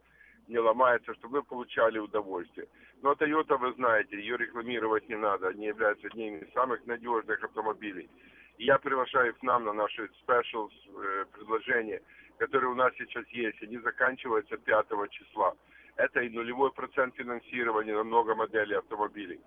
не 0.48 0.58
ломается, 0.58 1.14
чтобы 1.14 1.38
вы 1.38 1.42
получали 1.42 1.98
удовольствие. 1.98 2.68
Но 3.00 3.12
Toyota, 3.12 3.56
вы 3.56 3.72
знаете, 3.72 4.18
ее 4.18 4.36
рекламировать 4.36 5.08
не 5.08 5.16
надо. 5.16 5.48
Они 5.48 5.64
являются 5.64 6.08
одними 6.08 6.40
из 6.40 6.52
самых 6.52 6.84
надежных 6.86 7.42
автомобилей. 7.42 8.10
И 8.58 8.66
я 8.66 8.78
приглашаю 8.78 9.34
к 9.34 9.42
нам 9.42 9.64
на 9.64 9.72
наши 9.72 10.10
specials 10.26 10.72
э, 10.88 11.24
предложения, 11.32 12.02
которые 12.36 12.70
у 12.70 12.74
нас 12.74 12.92
сейчас 12.98 13.26
есть. 13.28 13.62
Они 13.62 13.78
заканчиваются 13.78 14.58
5 14.58 14.86
числа. 15.10 15.54
Это 15.96 16.20
и 16.20 16.28
нулевой 16.28 16.72
процент 16.72 17.14
финансирования 17.16 17.94
на 17.94 18.04
много 18.04 18.34
моделей 18.34 18.76
автомобилей. 18.76 19.40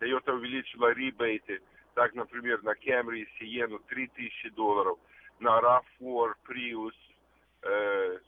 Toyota 0.00 0.32
увеличила 0.32 0.92
ребейты. 0.92 1.60
Так, 1.94 2.14
например, 2.14 2.62
на 2.62 2.72
Camry 2.72 3.20
и 3.20 3.28
Sienna 3.38 3.80
3000 3.88 4.50
долларов, 4.50 4.98
на 5.38 5.60
RAV4, 5.60 6.34
Prius, 6.48 6.94
э, 7.62 8.18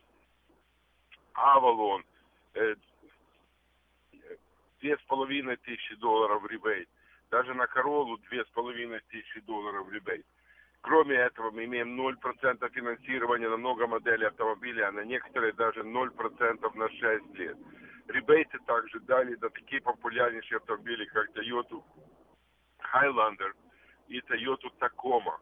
Avalon 1.35 2.03
э, 2.55 2.75
две 4.81 4.97
с 4.97 5.03
половиной 5.03 5.57
тысячи 5.57 5.95
долларов 5.97 6.45
ребейт. 6.47 6.89
Даже 7.31 7.55
на 7.55 7.67
Королу 7.67 8.19
две 8.29 8.45
с 8.45 8.49
половиной 8.49 9.01
тысячи 9.09 9.41
долларов 9.41 9.91
ребейт. 9.91 10.27
Кроме 10.83 11.15
этого, 11.15 11.53
мы 11.53 11.65
имеем 11.65 11.99
0% 11.99 12.71
финансирования 12.71 13.49
на 13.49 13.57
много 13.57 13.87
моделей 13.87 14.27
автомобилей, 14.27 14.83
а 14.83 14.91
на 14.91 15.05
некоторые 15.05 15.53
даже 15.53 15.81
0% 15.81 16.75
на 16.75 16.89
6 16.89 17.35
лет. 17.39 17.57
Ребейты 18.09 18.59
также 18.67 18.99
дали 19.01 19.37
на 19.37 19.49
такие 19.51 19.81
популярнейшие 19.81 20.59
автомобили, 20.59 21.05
как 21.05 21.31
Toyota 21.31 21.83
Highlander 22.93 23.53
и 24.09 24.19
Toyota 24.21 24.69
Tacoma. 24.81 25.39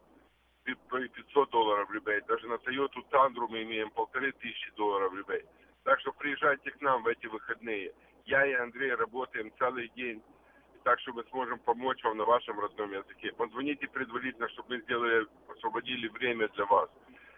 500 0.65 1.51
долларов 1.51 1.91
ребейт. 1.91 2.27
Даже 2.27 2.47
на 2.47 2.55
Toyota 2.55 3.01
Tundra 3.11 3.47
мы 3.49 3.63
имеем 3.63 3.91
полторы 3.91 4.33
тысячи 4.33 4.71
долларов 4.77 5.15
ребейт. 5.15 5.47
Так 5.85 5.99
что 6.01 6.13
приезжайте 6.13 6.71
к 6.71 6.81
нам 6.83 7.03
в 7.03 7.07
эти 7.07 7.27
выходные. 7.27 7.93
Я 8.27 8.45
и 8.45 8.53
Андрей 8.53 8.95
работаем 8.95 9.51
целый 9.59 9.91
день, 9.97 10.23
так 10.85 10.99
что 11.01 11.13
мы 11.13 11.25
сможем 11.31 11.59
помочь 11.61 12.03
вам 12.05 12.17
на 12.19 12.25
вашем 12.25 12.59
родном 12.59 12.93
языке. 12.93 13.33
Позвоните 13.33 13.87
предварительно, 13.89 14.49
чтобы 14.51 14.77
мы 14.77 14.83
сделали, 14.83 15.27
освободили 15.49 16.09
время 16.09 16.49
для 16.49 16.65
вас. 16.67 16.91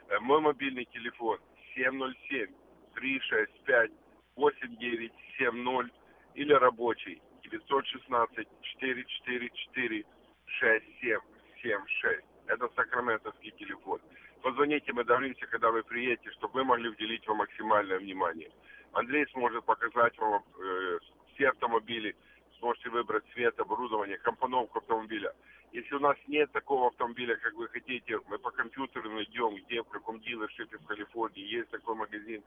Э, 0.09 0.19
Мой 0.20 0.40
мобильный 0.40 0.85
телефон 0.86 1.39
707 1.74 2.52
365 2.94 3.90
8970 4.36 5.93
или 6.35 6.52
рабочий 6.52 7.20
916 7.43 8.48
444 8.62 10.05
6776. 10.47 12.24
Это 12.47 12.69
сакраментовский 12.74 13.52
телефон. 13.52 14.01
Позвоните, 14.43 14.93
мы 14.93 15.05
договоримся, 15.05 15.47
когда 15.47 15.70
вы 15.70 15.82
приедете, 15.85 16.31
чтобы 16.32 16.59
мы 16.60 16.64
могли 16.64 16.89
уделить 16.90 17.27
вам 17.28 17.39
максимальное 17.39 17.98
внимание. 17.98 18.51
Андрей 18.93 19.27
сможет 19.32 19.64
показать 19.64 20.19
вам 20.19 20.43
э, 20.59 20.98
все 21.35 21.48
автомобили, 21.51 22.16
сможете 22.62 22.89
выбрать 22.90 23.24
цвет, 23.34 23.59
оборудование, 23.59 24.18
компоновку 24.18 24.78
автомобиля. 24.78 25.34
Если 25.72 25.97
у 25.97 25.98
нас 25.98 26.16
нет 26.28 26.52
такого 26.52 26.86
автомобиля, 26.86 27.34
как 27.36 27.55
вы 27.55 27.66
хотите, 27.68 28.20
мы 28.28 28.39
по 28.39 28.52
компьютеру 28.52 29.10
найдем, 29.10 29.56
где, 29.56 29.82
в 29.82 29.89
каком 29.89 30.20
дилершипе 30.20 30.78
в 30.78 30.86
Калифорнии 30.86 31.44
есть 31.44 31.70
такой 31.70 31.97
магазин 31.97 32.44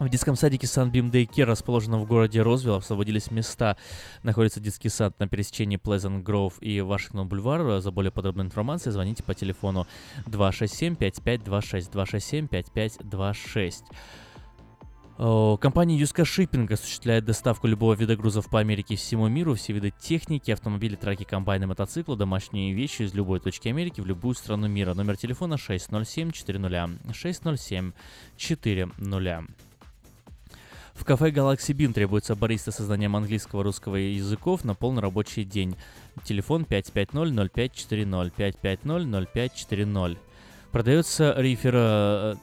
В 0.00 0.08
детском 0.08 0.34
садике 0.34 0.66
Sunbeam 0.66 1.10
Daycare, 1.10 1.44
расположенном 1.44 2.00
в 2.00 2.06
городе 2.06 2.42
Розвилл, 2.42 2.74
освободились 2.76 3.30
места. 3.30 3.76
Находится 4.24 4.58
детский 4.60 4.88
сад 4.88 5.18
на 5.20 5.28
пересечении 5.28 5.78
Pleasant 5.78 6.24
Grove 6.24 6.54
и 6.60 6.80
Вашингтон 6.80 7.28
Бульвар. 7.28 7.80
За 7.80 7.90
более 7.92 8.10
подробной 8.10 8.46
информацией 8.46 8.92
звоните 8.92 9.22
по 9.22 9.34
телефону 9.34 9.86
267-5526, 10.26 11.92
267-5526. 11.92 13.84
О, 15.16 15.56
Компания 15.56 15.96
Юска 15.96 16.24
Shipping 16.24 16.72
осуществляет 16.72 17.24
доставку 17.24 17.68
любого 17.68 17.94
вида 17.94 18.16
грузов 18.16 18.50
по 18.50 18.58
Америке 18.58 18.94
и 18.94 18.96
всему 18.96 19.28
миру, 19.28 19.54
все 19.54 19.72
виды 19.72 19.92
техники, 19.96 20.50
автомобили, 20.50 20.96
траки, 20.96 21.22
комбайны, 21.22 21.68
мотоциклы, 21.68 22.16
домашние 22.16 22.72
вещи 22.72 23.02
из 23.02 23.14
любой 23.14 23.38
точки 23.38 23.68
Америки 23.68 24.00
в 24.00 24.06
любую 24.06 24.34
страну 24.34 24.66
мира. 24.66 24.92
Номер 24.94 25.16
телефона 25.16 25.54
607-400, 25.54 27.92
607-400. 28.38 29.44
В 30.94 31.04
кафе 31.04 31.30
Galaxy 31.30 31.72
Bean 31.74 31.92
требуется 31.92 32.34
бариста 32.34 32.72
со 32.72 32.84
знанием 32.84 33.14
английского, 33.14 33.62
русского 33.62 33.94
и 33.96 34.14
языков 34.14 34.64
на 34.64 34.74
полный 34.74 35.02
рабочий 35.02 35.44
день. 35.44 35.76
Телефон 36.24 36.64
550-0540, 36.64 38.56
550-0540. 38.62 40.18
Продается 40.72 41.34
рифер 41.36 41.74
э, 41.76 42.34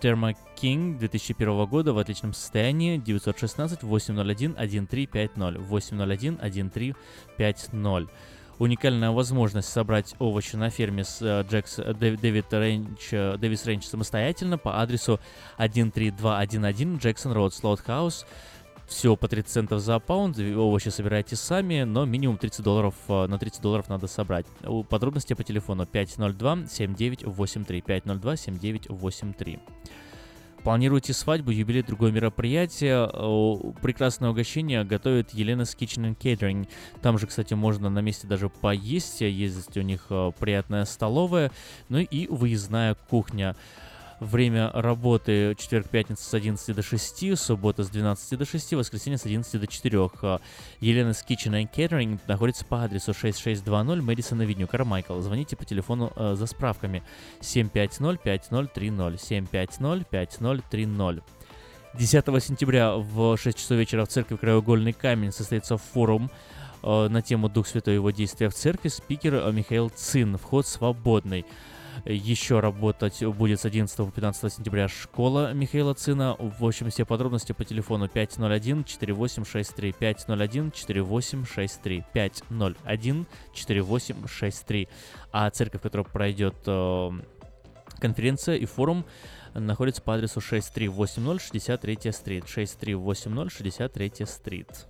Thermo 0.00 0.34
King 0.60 0.98
2001 0.98 1.66
года 1.66 1.92
в 1.92 1.98
отличном 1.98 2.32
состоянии 2.32 2.96
916 2.96 3.82
801 3.82 4.52
1350 4.52 5.58
801 5.58 6.34
1350. 6.40 8.08
Уникальная 8.58 9.10
возможность 9.10 9.68
собрать 9.68 10.14
овощи 10.18 10.56
на 10.56 10.70
ферме 10.70 11.04
с 11.04 11.20
э, 11.20 11.44
Джекс 11.46 11.78
э, 11.78 11.92
Дэв- 11.92 12.18
Дэвид 12.18 12.46
Рейнч, 12.50 13.08
э, 13.12 13.36
Дэвис 13.38 13.66
Рейнч 13.66 13.84
самостоятельно 13.84 14.56
по 14.56 14.80
адресу 14.80 15.20
13211 15.58 17.02
Джексон 17.02 17.32
Роуд 17.32 17.52
Слоут 17.52 17.80
Хаус. 17.80 18.24
Все 18.86 19.14
по 19.14 19.28
30 19.28 19.50
центов 19.50 19.82
за 19.82 19.98
паунд, 19.98 20.38
овощи 20.38 20.88
собирайте 20.90 21.34
сами, 21.36 21.82
но 21.82 22.06
минимум 22.06 22.38
30 22.38 22.62
долларов, 22.62 22.94
на 23.08 23.36
30 23.36 23.60
долларов 23.60 23.88
надо 23.88 24.06
собрать. 24.06 24.46
Подробности 24.88 25.34
по 25.34 25.42
телефону 25.42 25.82
502-7983, 25.82 27.82
502-7983. 27.82 29.58
Планируете 30.66 31.12
свадьбу, 31.12 31.52
юбилей, 31.52 31.84
другое 31.84 32.10
мероприятие? 32.10 33.08
О, 33.12 33.72
Прекрасное 33.80 34.30
угощение 34.30 34.82
готовит 34.82 35.32
Елена's 35.32 35.76
Kitchen 35.78 36.10
and 36.10 36.18
Catering. 36.18 36.68
Там 37.02 37.18
же, 37.18 37.28
кстати, 37.28 37.54
можно 37.54 37.88
на 37.88 38.00
месте 38.00 38.26
даже 38.26 38.48
поесть. 38.48 39.20
Есть 39.20 39.76
у 39.76 39.82
них 39.82 40.06
э, 40.10 40.32
приятная 40.36 40.84
столовая, 40.84 41.52
ну 41.88 41.98
и 41.98 42.26
выездная 42.26 42.96
кухня. 43.08 43.54
Время 44.20 44.70
работы 44.72 45.54
четверг-пятница 45.58 46.24
с 46.24 46.32
11 46.32 46.74
до 46.74 46.82
6, 46.82 47.38
суббота 47.38 47.84
с 47.84 47.90
12 47.90 48.38
до 48.38 48.46
6, 48.46 48.72
воскресенье 48.72 49.18
с 49.18 49.26
11 49.26 49.60
до 49.60 49.66
4. 49.66 50.10
Э, 50.22 50.38
Елена's 50.80 51.22
Kitchen 51.28 51.52
and 51.52 51.68
Catering 51.70 52.18
находится 52.26 52.64
по 52.64 52.82
адресу 52.82 53.12
6620 53.12 54.02
Мэдисон 54.02 54.40
Авеню, 54.40 54.66
Кармайкл. 54.68 55.20
Звоните 55.20 55.54
по 55.54 55.66
телефону 55.66 56.14
э, 56.16 56.34
за 56.34 56.46
справками 56.46 57.02
750-5030, 57.40 58.70
750-5030. 59.52 61.22
10 61.98 62.24
сентября 62.42 62.94
в 62.96 63.36
6 63.36 63.58
часов 63.58 63.78
вечера 63.78 64.04
в 64.04 64.08
церкви 64.08 64.36
Краеугольный 64.36 64.92
камень 64.92 65.32
состоится 65.32 65.76
форум 65.76 66.30
э, 66.82 67.08
на 67.08 67.20
тему 67.20 67.50
«Дух 67.50 67.66
Святой 67.66 67.94
и 67.94 67.96
его 67.96 68.10
действия 68.10 68.48
в 68.48 68.54
церкви». 68.54 68.88
Спикер 68.88 69.34
э, 69.34 69.52
Михаил 69.52 69.90
Цин. 69.90 70.38
Вход 70.38 70.66
свободный. 70.66 71.44
Еще 72.08 72.60
работать 72.60 73.24
будет 73.24 73.60
с 73.60 73.64
11 73.64 73.96
по 73.96 74.12
15 74.12 74.52
сентября 74.52 74.86
школа 74.86 75.52
Михаила 75.52 75.92
Цина. 75.92 76.36
В 76.38 76.64
общем, 76.64 76.88
все 76.88 77.04
подробности 77.04 77.50
по 77.50 77.64
телефону 77.64 78.06
501-4863, 78.06 79.92
501-4863, 79.98 82.04
501-4863. 82.14 84.88
А 85.32 85.50
церковь, 85.50 85.80
в 85.80 85.82
которой 85.82 86.04
пройдет 86.04 86.54
э, 86.66 87.10
конференция 87.98 88.54
и 88.54 88.66
форум, 88.66 89.04
находится 89.54 90.00
по 90.00 90.14
адресу 90.14 90.40
6380 90.40 91.42
63 91.42 92.12
стрит. 92.12 92.48
6380 92.48 93.52
63 93.52 94.12
стрит. 94.26 94.86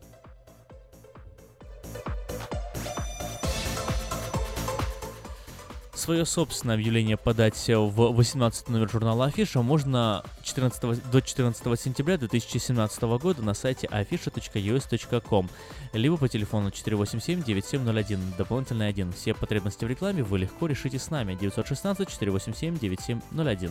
Свое 5.96 6.24
собственное 6.26 6.74
объявление 6.74 7.16
подать 7.16 7.64
в 7.68 8.12
18 8.12 8.68
номер 8.68 8.90
журнала 8.90 9.24
Афиша 9.24 9.62
можно 9.62 10.22
14, 10.42 11.10
до 11.10 11.22
14 11.22 11.80
сентября 11.80 12.18
2017 12.18 13.02
года 13.18 13.40
на 13.40 13.54
сайте 13.54 13.86
afisha.us.com 13.86 15.48
либо 15.94 16.18
по 16.18 16.28
телефону 16.28 16.68
487-9701, 16.68 18.36
дополнительный 18.36 18.88
1. 18.88 19.14
Все 19.14 19.32
потребности 19.32 19.86
в 19.86 19.88
рекламе 19.88 20.22
вы 20.22 20.40
легко 20.40 20.66
решите 20.66 20.98
с 20.98 21.08
нами 21.08 21.32
916-487-9701. 21.32 23.70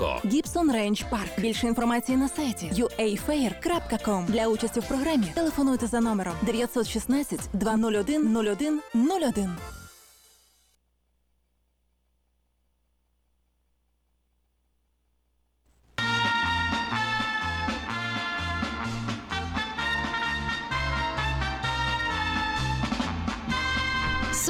Гібсон 0.24 0.72
Рейндж 0.72 1.02
Парк. 1.10 1.30
Більше 1.38 1.66
інформації 1.66 2.18
на 2.18 2.28
сайті 2.28 2.72
uafair.com. 2.74 4.26
Для 4.26 4.48
участі 4.48 4.80
в 4.80 4.88
програмі 4.88 5.26
телефонуйте 5.34 5.86
за 5.86 6.00
номером 6.00 6.34
916 6.42 7.40
201 7.52 8.36
01 8.36 8.80
01. 8.94 9.50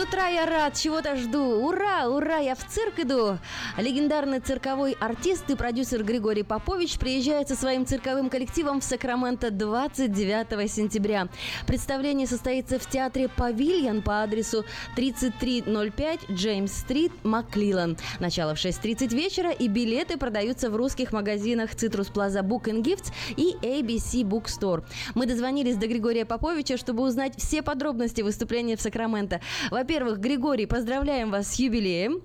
Утра 0.02 0.28
я 0.28 0.46
рад, 0.46 0.76
чего-то 0.76 1.16
жду. 1.16 1.66
Ура, 1.66 2.08
ура, 2.08 2.38
я 2.38 2.56
в 2.56 2.66
цирк 2.68 3.00
иду. 3.00 3.38
Легендарный 3.78 4.40
цирковой 4.40 4.96
артист 5.00 5.50
и 5.50 5.56
продюсер 5.56 6.04
Григорий 6.04 6.44
Попович 6.44 6.98
приезжает 6.98 7.50
со 7.50 7.56
своим 7.56 7.86
цирковым 7.86 8.30
коллективом 8.30 8.82
в 8.82 8.84
Сакраменто 8.84 9.52
29 9.52 10.72
сентября. 10.72 11.28
Представление 11.68 12.28
состоится 12.28 12.80
в 12.80 12.90
театре 12.90 13.30
«Павильон» 13.30 14.02
по 14.02 14.24
адресу 14.24 14.66
3305 14.96 16.32
Джеймс-стрит, 16.32 17.12
Маклилан. 17.24 17.98
Начало 18.20 18.56
в 18.56 18.58
6.30 18.58 19.16
вечера 19.16 19.52
и 19.52 19.68
билеты 19.68 20.18
продаются 20.18 20.70
в 20.70 20.76
русских 20.76 21.14
магазинах 21.14 21.72
Citrus 21.74 22.12
Plaza 22.12 22.42
Book 22.42 22.64
and 22.64 22.84
Gifts 22.84 23.12
и 23.38 23.56
ABC 23.62 24.24
Bookstore. 24.24 24.84
Мы 25.16 25.26
дозвонились 25.28 25.78
до 25.78 25.88
Григория 25.88 26.26
Поповича, 26.26 26.78
чтобы 26.78 27.04
узнать 27.04 27.38
все 27.38 27.62
подробности 27.62 28.22
выступления 28.22 28.76
в 28.76 28.82
Сакраменто. 28.82 29.42
Во-первых, 29.70 29.91
Григорий, 30.00 30.66
поздравляем 30.66 31.32
вас 31.32 31.48
с 31.48 31.60
юбилеем. 31.60 32.22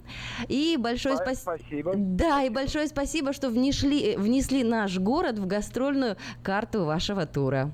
И 0.49 0.77
большое 0.79 1.17
спас- 1.17 1.43
Спасибо. 1.43 1.93
Да, 1.97 2.43
и 2.45 2.51
большое 2.51 2.87
спасибо, 2.87 3.33
что 3.33 3.49
внесли, 3.49 4.17
внесли 4.17 4.63
наш 4.63 4.99
город 4.99 5.39
в 5.39 5.47
гастрольную 5.47 6.17
карту 6.43 6.85
вашего 6.85 7.27
тура. 7.27 7.71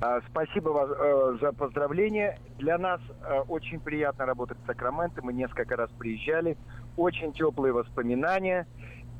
А, 0.00 0.20
Спасибо 0.30 0.68
вас, 0.70 0.90
э, 0.96 1.38
за 1.40 1.52
поздравления. 1.52 2.38
Для 2.58 2.78
нас 2.78 3.00
э, 3.22 3.40
очень 3.48 3.80
приятно 3.80 4.26
работать 4.26 4.56
в 4.62 4.66
Сакраменто. 4.66 5.22
Мы 5.22 5.32
несколько 5.32 5.76
раз 5.76 5.90
приезжали. 5.98 6.56
Очень 6.96 7.32
теплые 7.32 7.72
воспоминания. 7.72 8.66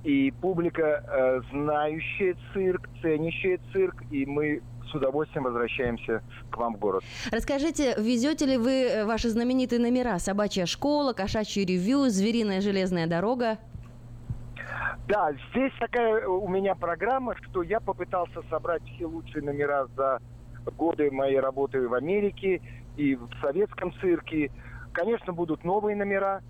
И 0.05 0.30
публика, 0.40 1.05
э, 1.06 1.40
знающая 1.50 2.36
цирк, 2.52 2.88
ценящая 3.02 3.59
цирк. 3.72 3.96
И 4.12 4.24
мы 4.24 4.62
с 4.90 4.94
удовольствием 4.94 5.44
возвращаемся 5.44 6.23
к 6.51 6.56
вам 6.56 6.74
в 6.74 6.78
город. 6.78 7.05
Расскажите, 7.31 7.94
везете 7.98 8.47
ли 8.47 8.56
вы 8.56 8.85
э, 8.85 9.05
ваши 9.05 9.28
знаменитые 9.28 9.81
номера 9.81 10.19
«Собачья 10.19 10.66
школа», 10.66 11.12
«Кошачий 11.12 11.65
ревью», 11.65 12.09
«Звериная 12.09 12.60
железная 12.60 13.06
дорога»? 13.06 13.59
Да, 15.09 15.32
здесь 15.51 15.73
такая 15.81 16.27
у 16.27 16.47
меня 16.48 16.74
программа, 16.74 17.35
что 17.43 17.62
я 17.62 17.81
попытался 17.81 18.43
собрать 18.51 18.82
все 18.94 19.06
лучшие 19.06 19.43
номера 19.43 19.86
за 19.97 20.20
годы 20.77 21.10
моей 21.10 21.40
работы 21.40 21.89
в 21.89 21.94
Америке 21.94 22.60
и 22.97 23.15
в 23.15 23.28
советском 23.40 23.93
цирке. 24.01 24.51
Конечно, 24.93 25.32
будут 25.32 25.65
новые 25.65 25.97
номера, 25.97 26.43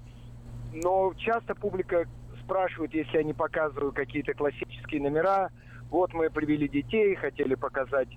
но 0.73 1.13
часто 1.19 1.55
публика 1.55 2.07
спрашивает, 2.43 2.95
если 2.95 3.19
я 3.19 3.23
не 3.23 3.35
показываю 3.35 3.93
какие-то 3.93 4.35
классические 4.35 5.03
номера. 5.03 5.51
Вот 5.91 6.13
мы 6.13 6.29
привели 6.29 6.69
детей, 6.69 7.15
хотели 7.15 7.55
показать 7.55 8.09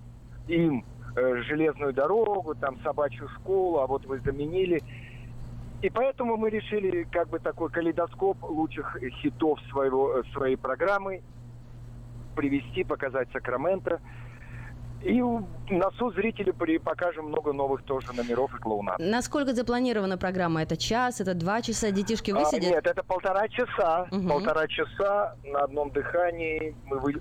им 0.47 0.85
э, 1.15 1.35
железную 1.43 1.93
дорогу, 1.93 2.55
там 2.55 2.80
собачью 2.84 3.27
школу, 3.30 3.80
а 3.80 3.88
вот 3.88 4.05
вы 4.05 4.19
заменили. 4.19 4.81
И 5.81 5.89
поэтому 5.89 6.38
мы 6.38 6.49
решили 6.49 7.03
как 7.11 7.30
бы 7.30 7.39
такой 7.39 7.69
калейдоскоп 7.72 8.43
лучших 8.43 8.97
хитов 9.22 9.59
своего, 9.72 10.19
э, 10.19 10.23
своей 10.34 10.55
программы 10.55 11.22
привести, 12.35 12.84
показать 12.84 13.30
Сакраменто. 13.34 13.99
И 15.03 15.19
на 15.19 15.89
суд 15.97 16.13
зрителю 16.13 16.53
при- 16.53 16.77
покажем 16.77 17.26
много 17.30 17.53
новых 17.53 17.81
тоже 17.84 18.13
номеров 18.13 18.53
и 18.53 18.59
клоунат. 18.59 18.99
Насколько 18.99 19.53
запланирована 19.55 20.15
программа? 20.19 20.61
Это 20.61 20.77
час, 20.77 21.19
это 21.22 21.34
два 21.34 21.63
часа? 21.63 21.89
Детишки 21.89 22.30
А, 22.30 22.35
высидят? 22.35 22.69
нет, 22.69 22.85
это 22.85 23.01
полтора 23.03 23.47
часа. 23.47 24.07
Мгм. 24.11 24.27
Полтора 24.30 24.68
часа 24.68 25.35
на 25.43 25.61
одном 25.61 25.89
дыхании. 25.89 26.76
Мы 26.85 26.99
вы- 26.99 27.19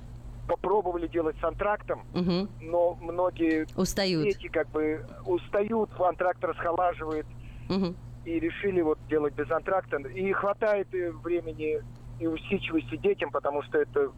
попробовали 0.50 1.06
делать 1.06 1.36
с 1.40 1.44
антрактом, 1.44 2.02
Мгм. 2.12 2.48
но 2.60 2.94
многие 3.00 3.66
Устают. 3.76 4.24
дети 4.24 4.48
как 4.48 4.68
бы 4.70 5.06
устают, 5.24 5.90
антракт 6.00 6.42
расхолаживает. 6.44 7.26
Мгм. 7.68 7.94
И 8.24 8.40
решили 8.40 8.80
вот 8.82 8.98
делать 9.08 9.32
без 9.34 9.48
антракта. 9.50 9.96
И 9.98 10.32
хватает 10.32 10.92
э, 10.92 11.12
времени 11.12 11.80
и 12.18 12.26
усидчивости 12.26 12.96
детям, 12.96 13.30
потому 13.30 13.62
что 13.62 13.78
это 13.78 14.10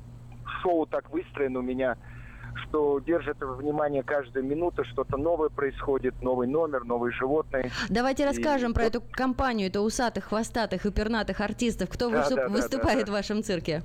шоу 0.63 0.87
так 0.87 1.11
выстроено 1.11 1.59
у 1.59 1.63
меня, 1.63 1.97
что 2.65 2.99
держит 3.01 3.37
внимание 3.41 4.03
каждую 4.03 4.45
минуту, 4.47 4.85
что-то 4.85 5.17
новое 5.19 5.51
происходит, 5.51 6.21
новый 6.23 6.49
номер, 6.49 6.85
новые 6.85 7.13
животные. 7.13 7.71
Давайте 7.91 8.23
И 8.23 8.27
расскажем 8.27 8.73
про 8.73 8.85
вот- 8.85 8.95
эту 8.97 9.03
компанию, 9.13 9.69
это 9.69 9.83
усатых, 9.83 10.25
хвостатых 10.25 10.87
и 10.87 10.91
пернатых 10.91 11.41
артистов. 11.41 11.91
Кто 11.91 12.11
Да, 12.11 12.17
выступ- 12.19 12.37
да, 12.37 12.49
да, 12.49 12.55
выступает 12.55 13.01
да, 13.01 13.05
да. 13.07 13.13
в 13.13 13.15
вашем 13.17 13.43
цирке? 13.43 13.83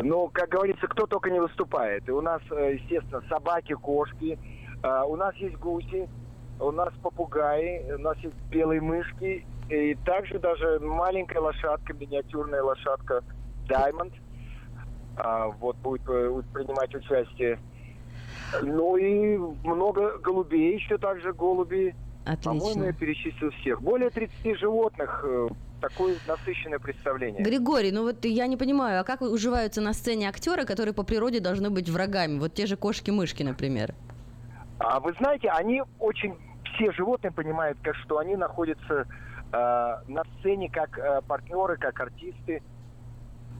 Ну, 0.00 0.30
как 0.32 0.48
говорится, 0.50 0.86
кто 0.86 1.06
только 1.06 1.30
не 1.30 1.40
выступает. 1.40 2.08
И 2.08 2.12
у 2.12 2.20
нас, 2.20 2.40
э, 2.50 2.74
естественно, 2.74 3.22
собаки, 3.28 3.74
кошки, 3.74 4.38
а, 4.82 5.04
у 5.04 5.16
нас 5.16 5.34
есть 5.36 5.56
гуси, 5.56 6.08
у 6.60 6.70
нас 6.70 6.92
попугаи, 7.02 7.92
у 7.92 7.98
нас 7.98 8.16
есть 8.18 8.36
белые 8.48 8.80
мышки, 8.80 9.44
и 9.68 9.94
также 10.04 10.38
даже 10.38 10.78
маленькая 10.80 11.40
лошадка, 11.40 11.92
миниатюрная 11.94 12.62
лошадка 12.62 13.24
Diamond, 13.68 14.12
а, 15.16 15.48
вот 15.48 15.76
будет 15.78 16.02
э, 16.08 16.42
принимать 16.54 16.94
участие. 16.94 17.58
Ну 18.62 18.96
и 18.96 19.36
много 19.64 20.18
голубей, 20.18 20.74
еще 20.74 20.96
также 20.96 21.32
голуби. 21.32 21.94
По-моему, 22.44 22.66
Отлично. 22.66 22.84
я 22.84 22.92
перечислил 22.92 23.50
всех. 23.50 23.82
Более 23.82 24.10
30 24.10 24.58
животных. 24.58 25.24
Такое 25.80 26.16
насыщенное 26.26 26.78
представление. 26.80 27.42
Григорий, 27.42 27.92
ну 27.92 28.02
вот 28.02 28.24
я 28.24 28.46
не 28.48 28.56
понимаю, 28.56 29.00
а 29.00 29.04
как 29.04 29.20
уживаются 29.22 29.80
на 29.80 29.92
сцене 29.92 30.28
актеры, 30.28 30.64
которые 30.64 30.92
по 30.92 31.04
природе 31.04 31.38
должны 31.40 31.70
быть 31.70 31.88
врагами? 31.88 32.38
Вот 32.38 32.54
те 32.54 32.66
же 32.66 32.76
кошки-мышки, 32.76 33.44
например. 33.44 33.94
А 34.80 34.98
вы 34.98 35.12
знаете, 35.20 35.50
они 35.50 35.82
очень 36.00 36.36
все 36.74 36.90
животные 36.92 37.30
понимают, 37.30 37.78
как 37.82 37.94
что 37.96 38.18
они 38.18 38.34
находятся 38.36 39.06
э, 39.52 39.56
на 40.08 40.22
сцене 40.38 40.68
как 40.70 40.98
э, 40.98 41.20
партнеры, 41.26 41.76
как 41.76 42.00
артисты. 42.00 42.62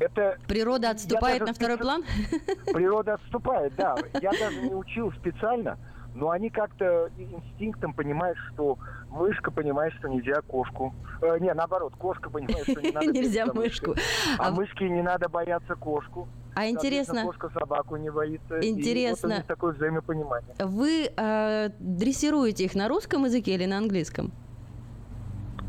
Это 0.00 0.36
Природа 0.46 0.90
отступает 0.90 1.40
на 1.46 1.52
второй 1.52 1.76
специ- 1.76 1.80
план? 1.80 2.04
природа 2.72 3.14
отступает, 3.14 3.74
да. 3.76 3.94
Я 4.20 4.30
даже 4.32 4.60
не 4.60 4.74
учил 4.74 5.12
специально, 5.12 5.78
но 6.14 6.30
они 6.30 6.50
как-то 6.50 7.10
инстинктом 7.16 7.92
понимают, 7.94 8.38
что 8.52 8.78
мышка 9.18 9.50
понимает, 9.50 9.92
что 9.94 10.08
нельзя 10.08 10.40
кошку. 10.42 10.94
Э, 11.20 11.38
не, 11.40 11.52
наоборот, 11.52 11.94
кошка 11.98 12.30
понимает, 12.30 12.62
что 12.62 12.80
не 12.80 12.90
надо 12.92 13.06
Нельзя 13.12 13.46
мышку. 13.46 13.94
А, 14.38 14.48
А- 14.48 14.50
мышке 14.52 14.88
не 14.88 15.02
надо 15.02 15.28
бояться 15.28 15.74
кошку. 15.74 16.28
А 16.54 16.66
интересно, 16.68 17.22
Кошка 17.24 17.50
собаку 17.50 17.96
не 17.96 18.10
боится. 18.10 18.56
И 18.58 18.72
вот 18.72 18.78
Интересно. 18.78 19.28
у 19.28 19.32
них 19.32 19.46
такое 19.46 19.74
взаимопонимание. 19.74 20.54
вы 20.58 21.08
э, 21.16 21.70
дрессируете 21.78 22.64
их 22.64 22.74
на 22.74 22.88
русском 22.88 23.24
языке 23.26 23.54
или 23.54 23.64
на 23.66 23.78
английском? 23.78 24.32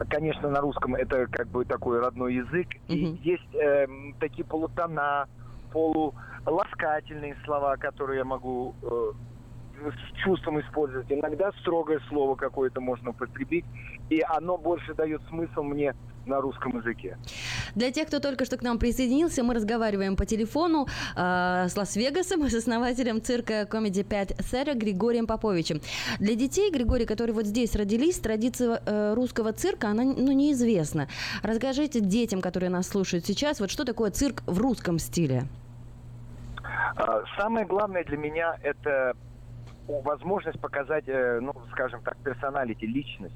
Конечно, 0.10 0.50
на 0.50 0.62
русском 0.62 0.96
это 0.96 1.28
как 1.28 1.48
бы 1.50 1.64
такой 1.66 2.00
родной 2.00 2.36
язык. 2.36 2.68
И 2.88 3.20
есть 3.22 3.54
эм, 3.54 4.16
такие 4.20 4.44
полутона, 4.46 5.28
полуласкательные 5.72 7.36
слова, 7.46 7.76
которые 7.78 8.20
я 8.20 8.26
могу 8.26 8.74
э, 8.82 9.12
с 9.80 10.24
чувством 10.24 10.60
использовать. 10.60 11.12
Иногда 11.12 11.52
строгое 11.62 12.00
слово 12.10 12.36
какое-то 12.36 12.82
можно 12.82 13.12
употребить, 13.12 13.66
и 14.10 14.22
оно 14.22 14.58
больше 14.58 14.94
дает 14.94 15.22
смысл 15.30 15.64
мне 15.64 15.94
на 16.26 16.42
русском 16.42 16.78
языке. 16.78 17.18
Для 17.76 17.92
тех, 17.92 18.08
кто 18.08 18.20
только 18.20 18.46
что 18.46 18.58
к 18.58 18.62
нам 18.62 18.78
присоединился, 18.78 19.44
мы 19.44 19.54
разговариваем 19.54 20.16
по 20.16 20.26
телефону 20.26 20.88
э, 21.16 21.68
с 21.68 21.76
Лас-Вегасом 21.76 22.44
с 22.50 22.54
основателем 22.54 23.22
цирка 23.22 23.62
Comedy 23.64 24.04
5 24.04 24.32
Theater 24.40 24.76
Григорием 24.76 25.28
Поповичем. 25.28 25.82
Для 26.20 26.36
детей, 26.36 26.72
Григорий, 26.72 27.06
которые 27.06 27.34
вот 27.34 27.46
здесь 27.46 27.76
родились, 27.76 28.20
традиция 28.20 28.82
э, 28.86 29.14
русского 29.16 29.54
цирка, 29.54 29.90
она 29.90 30.04
ну, 30.04 30.32
неизвестна. 30.32 31.08
Расскажите 31.44 32.00
детям, 32.00 32.42
которые 32.42 32.70
нас 32.70 32.88
слушают 32.88 33.26
сейчас, 33.26 33.60
вот 33.60 33.72
что 33.72 33.84
такое 33.84 34.12
цирк 34.12 34.44
в 34.46 34.60
русском 34.60 35.00
стиле? 35.00 35.44
А, 36.96 37.24
Самое 37.38 37.66
главное 37.66 38.04
для 38.04 38.18
меня 38.18 38.58
это 38.62 39.16
возможность 39.90 40.60
показать, 40.60 41.08
э, 41.08 41.40
ну, 41.42 41.54
скажем 41.72 42.02
так, 42.02 42.18
персоналити, 42.18 42.86
личность. 42.86 43.36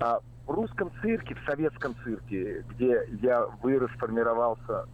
А 0.00 0.20
В 0.46 0.50
русском 0.50 0.90
цирке, 1.00 1.34
в 1.36 1.44
советском 1.48 1.94
цирке, 2.02 2.64
где 2.70 3.08
я 3.22 3.46
вырос, 3.62 3.90
формировался, 3.92 4.86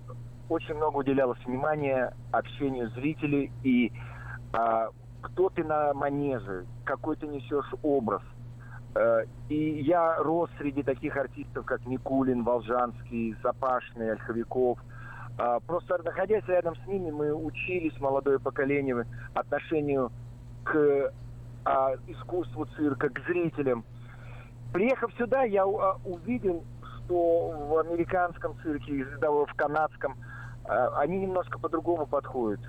очень 0.48 0.74
много 0.74 0.98
уделялось 0.98 1.38
внимания 1.46 2.14
общению 2.32 2.90
зрителей 2.90 3.50
и 3.62 3.90
а, 4.52 4.88
кто 5.22 5.48
ты 5.48 5.64
на 5.64 5.94
манеже, 5.94 6.66
какой 6.84 7.16
ты 7.16 7.26
несешь 7.26 7.72
образ. 7.82 8.22
Э, 8.94 9.24
И 9.48 9.82
я 9.82 10.16
рос 10.22 10.50
среди 10.58 10.82
таких 10.82 11.16
артистов, 11.16 11.64
как 11.64 11.86
Никулин, 11.86 12.44
Волжанский, 12.44 13.34
Запашный, 13.42 14.12
Ольховиков. 14.12 14.78
А, 15.38 15.60
Просто 15.60 15.98
находясь 16.02 16.46
рядом 16.46 16.74
с 16.76 16.86
ними, 16.86 17.10
мы 17.10 17.32
учились, 17.32 17.98
молодое 18.00 18.38
поколение, 18.38 19.06
отношению 19.34 20.10
к 20.68 21.12
а, 21.64 21.94
искусству 22.06 22.66
цирка, 22.76 23.08
к 23.08 23.20
зрителям. 23.26 23.84
Приехав 24.72 25.12
сюда, 25.14 25.42
я 25.42 25.62
а, 25.64 25.98
увидел, 26.04 26.64
что 26.82 27.50
в 27.50 27.78
американском 27.78 28.54
цирке, 28.62 29.04
даже 29.20 29.46
в 29.46 29.54
канадском, 29.54 30.16
а, 30.64 31.00
они 31.00 31.18
немножко 31.18 31.58
по-другому 31.58 32.06
подходят. 32.06 32.60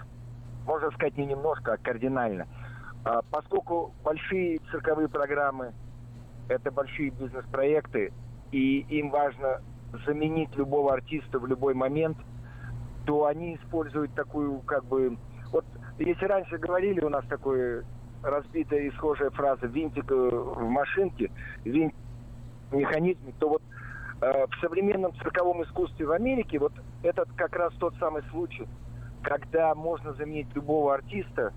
Можно 0.66 0.92
сказать, 0.92 1.18
не 1.18 1.26
немножко, 1.26 1.74
а 1.74 1.78
кардинально. 1.78 2.48
А, 3.04 3.22
Поскольку 3.30 3.94
большие 4.04 4.60
цирковые 4.72 5.10
программы 5.10 5.74
это 6.48 6.72
большие 6.72 7.12
бизнес-проекты, 7.12 8.12
и 8.52 8.80
им 8.90 9.12
важно 9.12 9.62
заменить 10.06 10.56
любого 10.56 10.94
артиста 10.94 11.38
в 11.38 11.46
любой 11.46 11.74
момент, 11.74 12.18
то 13.06 13.26
они 13.26 13.56
используют 13.56 14.14
такую, 14.16 14.60
как 14.62 14.84
бы... 14.86 15.18
Вот 15.52 15.66
если 16.00 16.26
раньше 16.26 16.58
говорили, 16.58 17.02
у 17.02 17.10
нас 17.10 17.24
такое 17.28 17.84
разбитая 18.24 18.82
и 18.82 18.92
схожая 18.92 19.30
фраза 19.32 19.66
«винтик 19.68 20.12
э, 20.12 20.16
в 20.16 20.70
машинке», 20.70 21.30
«винтик 21.64 21.96
в 22.72 22.76
механизме», 22.76 23.34
то 23.40 23.50
вот 23.50 23.62
э, 24.22 24.46
в 24.48 24.60
современном 24.62 25.14
цирковом 25.16 25.64
искусстве 25.64 26.06
в 26.06 26.12
Америке 26.12 26.60
вот 26.60 26.74
этот 27.04 27.30
как 27.36 27.56
раз 27.56 27.74
тот 27.80 27.94
самый 28.00 28.24
случай, 28.30 28.68
когда 29.24 29.74
можно 29.76 30.14
заменить 30.14 30.48
любого 30.56 30.94
артиста, 30.94 31.54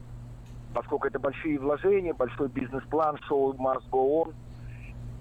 поскольку 0.75 1.07
это 1.07 1.19
большие 1.19 1.59
вложения, 1.59 2.15
большой 2.15 2.49
бизнес-план, 2.49 3.19
шоу 3.27 3.55
must 3.55 3.83
go 3.91 4.25
on, 4.25 4.35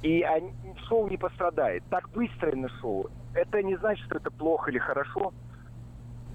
и 0.03 0.21
они- 0.21 0.53
шоу 0.87 1.07
не 1.09 1.17
пострадает. 1.17 1.83
Так 1.89 2.07
выстроено 2.15 2.69
шоу. 2.81 3.09
Это 3.33 3.61
не 3.63 3.75
значит, 3.77 4.03
что 4.05 4.17
это 4.17 4.31
плохо 4.31 4.71
или 4.71 4.79
хорошо. 4.79 5.31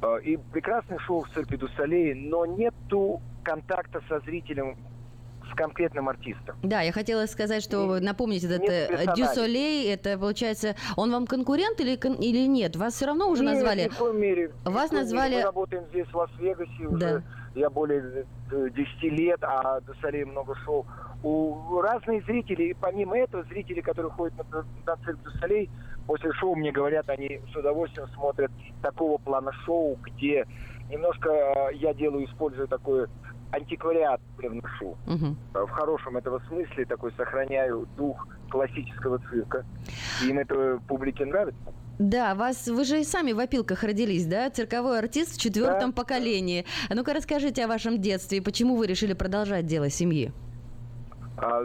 Э, 0.02 0.18
И 0.22 0.36
прекрасное 0.52 0.98
шоу 0.98 1.22
в 1.24 1.28
цирке 1.30 1.56
Дусалей, 1.56 2.14
но 2.14 2.46
нету 2.46 3.20
контакта 3.42 4.00
со 4.08 4.20
зрителем, 4.20 4.76
с 5.50 5.54
конкретным 5.54 6.08
артистом. 6.08 6.56
Да, 6.62 6.80
я 6.82 6.90
хотела 6.92 7.26
сказать, 7.26 7.62
что 7.62 8.00
напомнить 8.00 8.42
этот 8.44 8.62
э. 8.68 9.06
Дюсолей, 9.16 9.88
это 9.92 10.18
получается, 10.18 10.74
он 10.96 11.12
вам 11.12 11.26
конкурент 11.26 11.80
или, 11.80 11.92
или 12.20 12.46
нет? 12.48 12.74
Вас 12.76 12.94
все 12.94 13.06
равно 13.06 13.28
уже 13.30 13.44
Нет, 13.44 13.54
назвали? 13.54 13.84
ни 13.84 13.88
в 13.88 13.96
коем 13.98 14.20
мере. 14.20 14.50
Вас 14.64 14.90
коем 14.90 15.02
мере. 15.02 15.02
назвали- 15.04 15.34
Мы 15.36 15.42
работаем 15.42 15.84
здесь, 15.90 16.06
в 16.08 16.16
Лас-Вегасе, 16.16 16.86
уже 16.88 16.98
Да. 16.98 17.22
я 17.54 17.70
более 17.70 18.26
э, 18.50 18.68
10 18.74 19.02
лет, 19.12 19.38
а 19.42 19.80
до 19.80 19.94
Солей 20.02 20.24
много 20.24 20.54
шоу. 20.64 20.84
У 21.22 21.80
разные 21.80 22.20
зрители, 22.22 22.64
и 22.64 22.74
помимо 22.74 23.16
этого, 23.16 23.44
зрители, 23.44 23.80
которые 23.80 24.10
ходят 24.12 24.34
на, 24.50 24.64
на 24.84 24.96
цирк 25.04 25.22
до 25.22 25.30
Солей, 25.38 25.70
после 26.06 26.32
шоу 26.34 26.54
мне 26.54 26.72
говорят, 26.72 27.08
они 27.08 27.40
с 27.52 27.56
удовольствием 27.56 28.08
смотрят 28.14 28.50
такого 28.82 29.18
плана 29.18 29.52
шоу, 29.64 29.98
где 30.02 30.46
немножко 30.90 31.30
э, 31.30 31.74
я 31.74 31.92
делаю, 31.94 32.26
использую 32.26 32.68
такой 32.68 33.06
антиквариат 33.52 34.20
привношу. 34.36 34.96
Мгм. 35.06 35.36
Э, 35.54 35.64
В 35.64 35.70
хорошем 35.70 36.16
этого 36.16 36.40
смысле 36.48 36.84
такой 36.84 37.12
сохраняю 37.16 37.86
дух 37.96 38.26
классического 38.50 39.18
цирка. 39.30 39.64
Им 40.24 40.38
это 40.38 40.80
публике 40.86 41.24
нравится. 41.24 41.58
Да, 41.98 42.34
вас, 42.34 42.68
вы 42.68 42.84
же 42.84 43.00
и 43.00 43.04
сами 43.04 43.32
в 43.32 43.38
опилках 43.38 43.82
родились, 43.82 44.26
да? 44.26 44.50
Цирковой 44.50 44.98
артист 44.98 45.36
в 45.36 45.40
четвертом 45.40 45.92
поколении. 45.94 46.66
А 46.90 46.94
ну-ка 46.94 47.14
расскажите 47.14 47.64
о 47.64 47.68
вашем 47.68 47.98
детстве 48.00 48.38
и 48.38 48.40
почему 48.42 48.76
вы 48.76 48.86
решили 48.86 49.14
продолжать 49.14 49.64
дело 49.66 49.88
семьи? 49.88 50.30
А, 51.38 51.62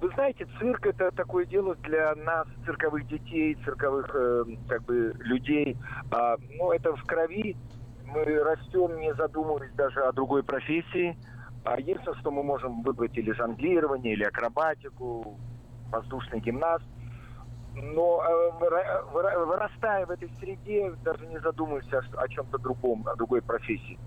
Вы 0.00 0.10
знаете, 0.14 0.46
цирк 0.58 0.86
это 0.86 1.10
такое 1.10 1.44
дело 1.46 1.74
для 1.82 2.14
нас, 2.14 2.46
цирковых 2.64 3.06
детей, 3.08 3.56
цирковых 3.64 4.08
э, 4.14 4.44
как 4.68 4.84
бы 4.84 5.12
людей. 5.18 5.76
А, 6.10 6.36
ну, 6.58 6.70
это 6.70 6.94
в 6.94 7.02
крови. 7.04 7.56
Мы 8.04 8.24
растем, 8.44 8.96
не 9.00 9.12
задумываясь 9.14 9.72
даже 9.74 10.00
о 10.00 10.12
другой 10.12 10.44
профессии. 10.44 11.18
А 11.64 11.78
единственное, 11.78 12.16
что 12.18 12.30
мы 12.30 12.44
можем 12.44 12.82
выбрать 12.82 13.16
или 13.18 13.32
жонглирование, 13.32 14.14
или 14.14 14.22
акробатику, 14.22 15.36
воздушный 15.90 16.38
гимнаст. 16.40 16.84
Но 17.74 18.22
э, 18.22 18.50
выра- 18.60 19.04
выра- 19.12 19.44
вырастая 19.44 20.06
в 20.06 20.10
этой 20.10 20.32
среде, 20.38 20.92
даже 21.02 21.26
не 21.26 21.40
задумываясь 21.40 21.92
о, 21.92 22.28
чем-то 22.28 22.58
другом, 22.58 23.02
о 23.06 23.16
другой 23.16 23.42
профессии. 23.42 23.98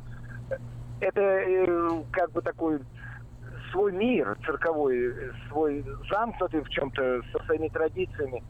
Это 1.02 1.22
э, 1.22 2.04
как 2.12 2.32
бы 2.32 2.42
такой 2.42 2.80
свой 3.72 3.92
мир 3.92 4.38
цирковой, 4.46 5.08
э, 5.08 5.32
свой 5.50 5.86
замкнутый 6.10 6.62
в 6.62 6.70
чем-то 6.70 7.22
со 7.32 7.44
своими 7.46 7.70
традициями. 7.70 8.44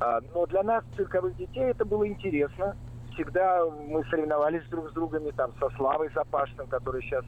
А, 0.00 0.20
Но 0.34 0.46
для 0.46 0.62
нас, 0.62 0.84
цирковых 0.96 1.36
детей, 1.36 1.64
это 1.64 1.84
было 1.84 2.06
интересно. 2.06 2.76
Всегда 3.12 3.64
мы 3.66 4.04
соревновались 4.04 4.66
друг 4.68 4.90
с 4.90 4.92
другом, 4.92 5.30
там, 5.32 5.52
со 5.60 5.68
Славой 5.76 6.10
Запашным, 6.14 6.66
который 6.68 7.02
сейчас 7.02 7.24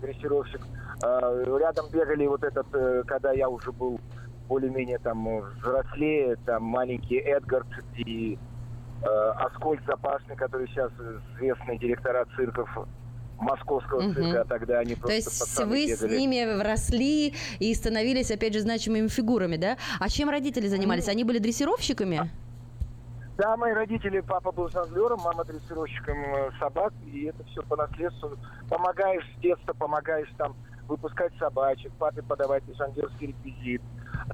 дрессировщик. 0.00 0.60
А, 1.02 1.42
Рядом 1.58 1.86
бегали 1.90 2.26
вот 2.26 2.44
этот, 2.44 2.66
э, 2.72 3.02
когда 3.06 3.32
я 3.32 3.48
уже 3.48 3.72
был 3.72 4.00
более-менее 4.48 4.98
там 4.98 5.26
э, 5.26 5.40
взрослее, 5.58 6.36
там 6.46 6.62
маленький 6.64 7.16
Эдгард 7.16 7.66
и 7.96 8.38
Аскольд 9.36 9.84
Запашный, 9.86 10.34
который 10.34 10.66
сейчас 10.68 10.90
известный 11.36 11.76
директора 11.76 12.24
цирков 12.36 12.70
московского 13.38 14.12
цирка, 14.12 14.42
а 14.42 14.44
тогда 14.44 14.78
они 14.78 14.94
То 14.94 15.00
просто 15.00 15.14
есть 15.16 15.40
пацаны 15.40 15.70
вы 15.70 15.88
с 15.88 16.02
бегали. 16.02 16.18
ними 16.18 16.62
росли 16.62 17.34
и 17.58 17.74
становились, 17.74 18.30
опять 18.30 18.54
же, 18.54 18.60
значимыми 18.60 19.08
фигурами, 19.08 19.56
да? 19.56 19.76
А 20.00 20.08
чем 20.08 20.30
родители 20.30 20.68
занимались? 20.68 21.08
Они 21.08 21.24
были 21.24 21.38
дрессировщиками? 21.38 22.30
Да, 23.36 23.56
мои 23.56 23.72
родители, 23.72 24.20
папа 24.20 24.52
был 24.52 24.68
жонглером, 24.68 25.20
мама 25.24 25.44
дрессировщиком 25.44 26.16
э, 26.16 26.50
собак, 26.60 26.92
и 27.12 27.24
это 27.24 27.42
все 27.50 27.62
по 27.64 27.74
наследству. 27.76 28.30
Помогаешь 28.68 29.24
с 29.36 29.40
детства, 29.40 29.72
помогаешь 29.72 30.28
там 30.38 30.54
выпускать 30.86 31.32
собачек, 31.40 31.90
папе 31.98 32.22
подавать 32.22 32.62
жонглерский 32.78 33.28
реквизит. 33.28 33.82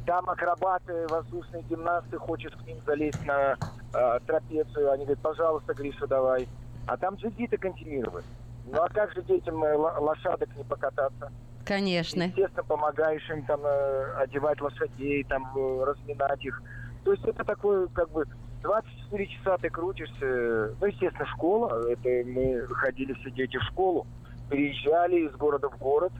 Там 0.04 0.28
акробаты, 0.28 1.06
воздушные 1.08 1.62
гимнасты, 1.62 2.18
хочешь 2.18 2.52
к 2.52 2.66
ним 2.66 2.76
залезть 2.84 3.24
на 3.24 3.56
э, 3.94 4.18
трапецию, 4.26 4.92
они 4.92 5.04
говорят, 5.04 5.22
пожалуйста, 5.22 5.72
Гриша, 5.72 6.06
давай. 6.06 6.46
А 6.86 6.98
там 6.98 7.14
джигиты 7.14 7.56
континировать. 7.56 8.24
Ну 8.72 8.82
а 8.82 8.88
как 8.88 9.12
же 9.14 9.22
детям 9.22 9.62
э, 9.64 9.74
ло- 9.76 9.98
лошадок 10.00 10.48
не 10.56 10.64
покататься? 10.64 11.30
Конечно. 11.64 12.22
Естественно, 12.24 12.62
помогаешь 12.64 13.28
им 13.30 13.44
там 13.44 13.60
э, 13.64 14.12
одевать 14.16 14.60
лошадей, 14.60 15.24
там 15.24 15.44
э, 15.56 15.84
разминать 15.84 16.44
их. 16.44 16.62
То 17.04 17.12
есть 17.12 17.24
это 17.24 17.44
такое, 17.44 17.88
как 17.88 18.10
бы, 18.10 18.24
24 18.62 19.26
часа 19.26 19.58
ты 19.58 19.70
крутишься. 19.70 20.74
Ну, 20.80 20.86
естественно, 20.86 21.26
школа. 21.26 21.82
Это 21.90 22.08
мы 22.28 22.66
ходили 22.74 23.12
все 23.14 23.30
дети 23.30 23.56
в 23.56 23.62
школу, 23.64 24.06
переезжали 24.48 25.26
из 25.26 25.32
города 25.36 25.68
в 25.68 25.78
город. 25.78 26.12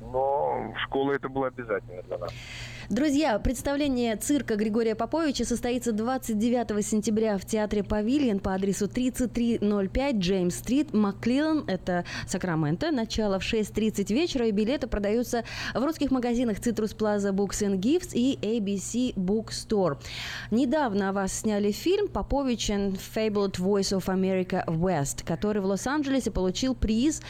Но 0.00 0.74
школа 0.84 1.12
это 1.12 1.28
было 1.28 1.46
обязательно 1.46 2.02
для 2.02 2.18
нас. 2.18 2.30
Друзья, 2.90 3.38
представление 3.38 4.14
цирка 4.16 4.56
Григория 4.56 4.94
Поповича 4.94 5.46
состоится 5.46 5.92
29 5.92 6.86
сентября 6.86 7.38
в 7.38 7.46
театре 7.46 7.82
«Павильон» 7.82 8.40
по 8.40 8.52
адресу 8.52 8.88
3305 8.88 10.16
Джеймс-стрит, 10.16 10.92
Маклилан, 10.92 11.64
это 11.66 12.04
Сакраменто. 12.26 12.90
Начало 12.90 13.38
в 13.38 13.42
6.30 13.42 14.12
вечера, 14.12 14.48
и 14.48 14.50
билеты 14.50 14.86
продаются 14.86 15.44
в 15.74 15.82
русских 15.82 16.10
магазинах 16.10 16.58
Citrus 16.58 16.94
Plaza 16.94 17.32
Books 17.32 17.66
and 17.66 17.80
Gifts 17.80 18.10
и 18.12 18.38
ABC 18.42 19.14
Bookstore. 19.14 19.96
Недавно 20.50 21.08
о 21.08 21.12
вас 21.14 21.32
сняли 21.32 21.72
фильм 21.72 22.08
«Попович 22.08 22.68
and 22.68 23.00
Fabled 23.14 23.58
Voice 23.58 23.98
of 23.98 24.14
America 24.14 24.62
West», 24.66 25.24
который 25.24 25.62
в 25.62 25.66
Лос-Анджелесе 25.66 26.30
получил 26.30 26.74
приз 26.74 27.22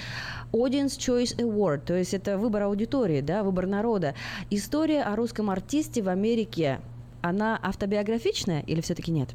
Audience 0.52 0.98
Choice 0.98 1.36
Award, 1.36 1.82
то 1.84 1.94
есть 1.94 2.14
это 2.14 2.38
выбор 2.38 2.64
аудитории, 2.64 3.20
да, 3.20 3.42
выбор 3.42 3.66
народа. 3.66 4.14
История 4.50 5.02
о 5.02 5.16
русском 5.16 5.43
артисте 5.50 6.02
в 6.02 6.08
Америке, 6.08 6.80
она 7.22 7.58
автобиографичная 7.62 8.60
или 8.60 8.80
все-таки 8.80 9.10
нет? 9.10 9.34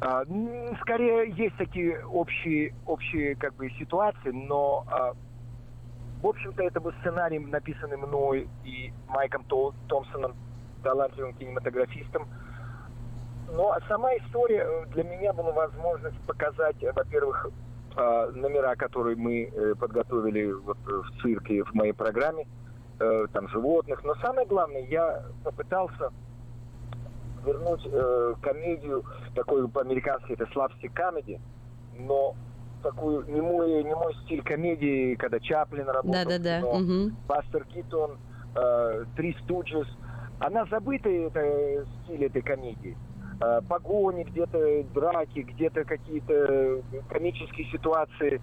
А, 0.00 0.24
Скорее, 0.80 1.30
есть 1.36 1.56
такие 1.56 2.04
общие, 2.06 2.74
общие 2.86 3.36
как 3.36 3.54
бы, 3.54 3.70
ситуации, 3.78 4.30
но, 4.30 4.84
а, 4.86 5.12
в 6.22 6.26
общем-то, 6.26 6.62
это 6.62 6.80
был 6.80 6.92
сценарий, 7.00 7.38
написанный 7.38 7.96
мной 7.96 8.48
и 8.64 8.92
Майком 9.08 9.42
Тол- 9.48 9.74
Томпсоном, 9.88 10.34
талантливым 10.82 11.34
кинематографистом. 11.34 12.28
Но 13.52 13.76
сама 13.88 14.14
история 14.16 14.64
э, 14.64 14.86
для 14.94 15.04
меня 15.04 15.32
была 15.32 15.52
возможность 15.52 16.18
показать, 16.26 16.82
э, 16.82 16.92
во-первых, 16.92 17.48
а, 17.96 18.30
номера, 18.30 18.76
которые 18.76 19.16
мы 19.16 19.50
э, 19.52 19.74
подготовили 19.74 20.52
вот, 20.52 20.78
в 20.86 21.20
цирке, 21.20 21.64
в 21.64 21.74
моей 21.74 21.92
программе, 21.92 22.46
э, 23.00 23.26
там, 23.32 23.48
животных. 23.48 24.02
Но 24.04 24.14
самое 24.16 24.46
главное, 24.46 24.82
я 24.86 25.22
попытался 25.42 26.10
вернуть 27.44 27.86
э, 27.90 28.34
комедию, 28.42 29.04
такой 29.34 29.66
по-американски 29.68 30.32
это 30.32 30.46
слабстик 30.52 30.92
комедии, 30.92 31.40
но 31.98 32.34
такую 32.82 33.26
немой, 33.26 33.82
немой 33.82 34.14
стиль 34.24 34.42
комедии, 34.42 35.14
когда 35.14 35.40
Чаплин 35.40 35.86
работал 35.86 36.12
Да-да-да, 36.12 36.60
в 36.60 36.62
кино, 36.62 36.78
мгм. 36.78 37.16
Бастер 37.26 37.64
Китон, 37.64 38.18
э, 38.54 39.04
Три 39.16 39.36
Stooges. 39.42 39.88
Она 40.38 40.64
забытая, 40.66 41.28
это 41.28 41.86
стиль 42.04 42.24
этой 42.24 42.42
комедии. 42.42 42.96
Э, 43.40 43.60
погони, 43.66 44.24
где-то 44.24 44.84
драки, 44.94 45.40
где-то 45.40 45.84
какие-то 45.84 46.82
комические 47.08 47.70
ситуации. 47.70 48.40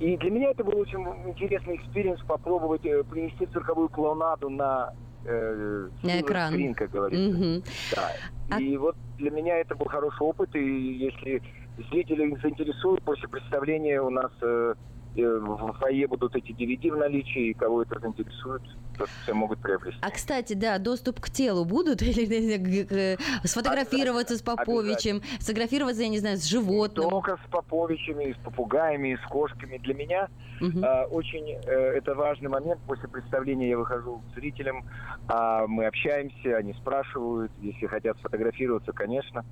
И 0.00 0.16
для 0.16 0.30
меня 0.30 0.50
это 0.50 0.64
был 0.64 0.78
очень 0.78 1.00
интересный 1.28 1.76
experience 1.76 2.20
попробовать 2.22 2.84
э, 2.86 3.04
принести 3.04 3.44
цирковую 3.46 3.90
клоунаду 3.90 4.48
на, 4.48 4.90
э, 5.26 5.88
На 6.02 6.20
экран. 6.20 6.54
screen, 6.54 6.72
как 6.74 6.90
говорится. 6.90 7.36
Мгм. 7.36 7.62
Да. 7.94 8.58
И 8.58 8.76
вот 8.78 8.96
для 9.18 9.30
меня 9.30 9.58
это 9.58 9.74
был 9.76 9.86
хороший 9.86 10.22
опыт, 10.22 10.56
и 10.56 10.96
если 10.96 11.42
зрители 11.90 12.34
заинтересуют, 12.42 13.02
после 13.04 13.28
представления 13.28 14.00
у 14.00 14.08
нас 14.08 14.30
э, 14.40 14.74
в 15.14 15.72
фойе 15.80 16.06
будут 16.06 16.36
эти 16.36 16.52
DVD 16.52 16.92
в 16.92 16.96
наличии, 16.96 17.50
и 17.50 17.54
кого 17.54 17.82
это 17.82 17.98
заинтересует, 18.00 18.62
то 18.96 19.06
все 19.22 19.34
могут 19.34 19.58
приобрести. 19.60 19.98
А, 20.02 20.10
кстати, 20.10 20.52
да, 20.52 20.78
доступ 20.78 21.20
к 21.20 21.30
телу 21.30 21.64
будут? 21.64 22.02
Или 22.02 22.26
не 22.26 22.84
г- 22.84 23.18
сфотографироваться 23.44 24.36
с 24.36 24.42
Поповичем, 24.42 25.20
сфотографироваться, 25.40 26.02
я 26.02 26.08
не 26.08 26.18
знаю, 26.18 26.36
с 26.36 26.44
животным? 26.44 27.08
Только 27.10 27.36
с 27.44 27.50
Поповичами, 27.50 28.32
с 28.32 28.36
попугаями, 28.44 29.18
с 29.24 29.28
кошками. 29.28 29.78
Для 29.78 29.94
меня 29.94 30.28
Мгм. 30.60 30.84
э, 30.84 31.04
очень 31.06 31.48
э, 31.50 31.70
это 31.96 32.14
важный 32.14 32.48
момент. 32.48 32.80
После 32.86 33.08
представления 33.08 33.70
я 33.70 33.78
выхожу 33.78 34.18
к 34.20 34.34
зрителям, 34.34 34.84
а 35.26 35.66
мы 35.66 35.86
общаемся, 35.86 36.56
они 36.56 36.74
спрашивают, 36.74 37.50
если 37.60 37.86
хотят 37.86 38.18
сфотографироваться, 38.18 38.92
конечно. 38.92 39.42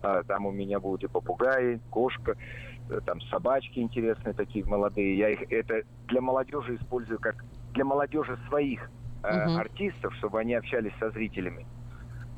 А, 0.00 0.22
там 0.24 0.46
у 0.46 0.52
меня 0.52 0.78
будут 0.78 1.04
и 1.04 1.08
попугаи, 1.08 1.80
кошка, 1.90 2.32
э, 2.32 2.34
там 3.04 3.20
собачки 3.30 3.78
интересные 3.80 4.34
такие 4.34 4.64
молодые. 4.64 5.16
Я 5.18 5.30
их 5.30 5.40
это 5.50 5.82
для 6.08 6.20
молодежи 6.20 6.76
использую 6.76 7.18
как 7.20 7.36
для 7.74 7.84
молодежи 7.84 8.38
своих 8.48 8.80
э, 9.24 9.28
Мгм. 9.30 9.50
артистов, 9.54 10.14
чтобы 10.16 10.40
они 10.40 10.54
общались 10.54 10.92
со 10.98 11.10
зрителями. 11.10 11.66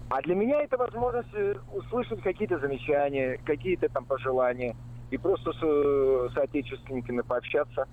А 0.08 0.20
для 0.22 0.34
меня 0.34 0.60
это 0.62 0.76
возможность 0.76 1.32
э, 1.34 1.54
услышать 1.68 2.20
какие-то 2.22 2.58
замечания, 2.58 3.38
какие-то 3.44 3.88
там 3.90 4.04
пожелания 4.06 4.74
и 5.10 5.18
просто 5.18 5.52
с 5.52 5.62
э, 5.62 6.28
соотечественниками 6.34 7.22
пообщаться. 7.22 7.86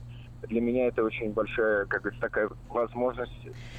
Для 0.44 0.62
меня 0.62 0.88
это 0.88 1.04
очень 1.04 1.32
большая, 1.34 1.86
как 1.86 2.02
говорится, 2.02 2.22
такая 2.22 2.50
возможность. 2.70 3.32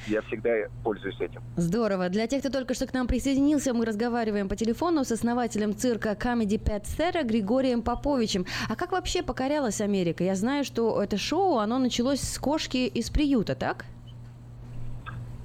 Я 0.07 0.21
всегда 0.23 0.49
пользуюсь 0.83 1.19
этим. 1.19 1.41
Здорово. 1.55 2.09
Для 2.09 2.27
тех, 2.27 2.41
кто 2.41 2.49
только 2.51 2.73
что 2.73 2.85
к 2.85 2.93
нам 2.93 3.07
присоединился, 3.07 3.73
мы 3.73 3.85
разговариваем 3.85 4.49
по 4.49 4.55
телефону 4.55 5.03
с 5.03 5.11
основателем 5.11 5.73
цирка 5.75 6.11
Comedy 6.11 6.61
Pet 6.61 6.83
Center 6.83 7.23
Григорием 7.23 7.81
Поповичем. 7.81 8.45
А 8.69 8.75
как 8.75 8.91
вообще 8.91 9.23
покорялась 9.23 9.81
Америка? 9.81 10.23
Я 10.23 10.35
знаю, 10.35 10.63
что 10.63 11.01
это 11.01 11.17
шоу, 11.17 11.57
оно 11.57 11.79
началось 11.79 12.19
с 12.19 12.37
кошки 12.37 12.77
из 12.87 13.09
приюта, 13.09 13.55
так? 13.55 13.85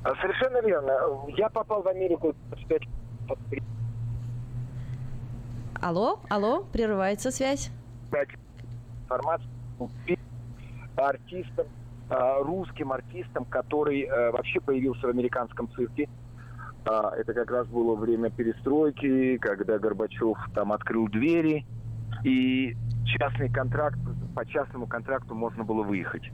А, 0.02 0.14
Совершенно 0.16 0.60
верно. 0.66 0.92
Я 1.36 1.48
попал 1.48 1.82
в 1.82 1.88
Америку 1.88 2.34
25 2.50 2.82
Алло, 5.80 6.18
алло, 6.28 6.64
прерывается 6.72 7.30
связь. 7.30 7.70
дать 8.10 8.28
артистам, 10.96 11.66
э, 12.10 12.42
русским 12.42 12.92
артистам, 12.92 13.44
который 13.44 14.02
э, 14.02 14.30
вообще 14.30 14.60
появился 14.60 15.06
в 15.06 15.10
американском 15.10 15.70
цирке. 15.72 16.08
А, 16.86 17.12
Это 17.16 17.32
как 17.32 17.50
раз 17.50 17.66
было 17.68 17.94
время 17.96 18.30
перестройки, 18.30 19.38
когда 19.38 19.78
Горбачев 19.78 20.36
там 20.54 20.72
открыл 20.72 21.08
двери, 21.08 21.64
и 22.24 22.76
частный 23.06 23.50
контракт, 23.50 23.98
по 24.34 24.44
частному 24.46 24.86
контракту 24.86 25.34
можно 25.34 25.64
было 25.64 25.82
выехать. 25.82 26.30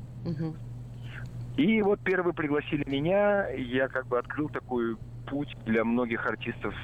И 1.56 1.82
вот 1.82 2.00
первые 2.00 2.34
пригласили 2.34 2.88
меня, 2.88 3.48
я 3.50 3.88
как 3.88 4.06
бы 4.06 4.18
открыл 4.18 4.48
такой 4.48 4.96
путь 5.28 5.54
для 5.66 5.84
многих 5.84 6.24
артистов 6.26 6.74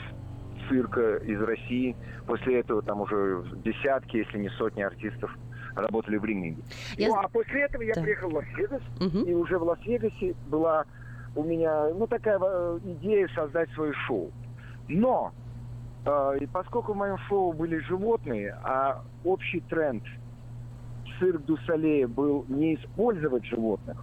цирка 0.68 1.16
из 1.16 1.40
России. 1.40 1.96
После 2.26 2.60
этого 2.60 2.82
там 2.82 3.00
уже 3.00 3.44
десятки, 3.64 4.18
если 4.18 4.38
не 4.38 4.48
сотни 4.50 4.82
артистов 4.82 5.36
работали 5.76 6.16
в 6.16 6.24
Ringling. 6.24 6.56
Я- 6.96 7.08
Ну, 7.08 7.14
а 7.16 7.28
после 7.28 7.62
этого 7.62 7.82
я 7.82 7.94
Да. 7.94 8.02
приехал 8.02 8.30
в 8.30 8.34
Лас-Вегас, 8.34 8.82
и 9.26 9.34
уже 9.34 9.58
в 9.58 9.62
Лас-Вегасе 9.64 10.34
была 10.48 10.84
у 11.34 11.42
меня, 11.42 11.90
ну, 11.94 12.06
такая 12.06 12.38
э, 12.40 12.78
идея 12.82 13.28
создать 13.34 13.70
свое 13.72 13.92
шоу. 14.06 14.30
Но, 14.88 15.32
э, 16.06 16.38
и 16.40 16.46
поскольку 16.46 16.94
в 16.94 16.96
моем 16.96 17.18
шоу 17.28 17.52
были 17.52 17.76
животные, 17.78 18.56
а 18.62 19.02
общий 19.24 19.60
тренд 19.60 20.02
Cirque 21.18 21.44
du 21.44 21.60
Soleil 21.60 22.08
был 22.08 22.44
не 22.48 22.76
использовать 22.76 23.44
животных, 23.44 24.02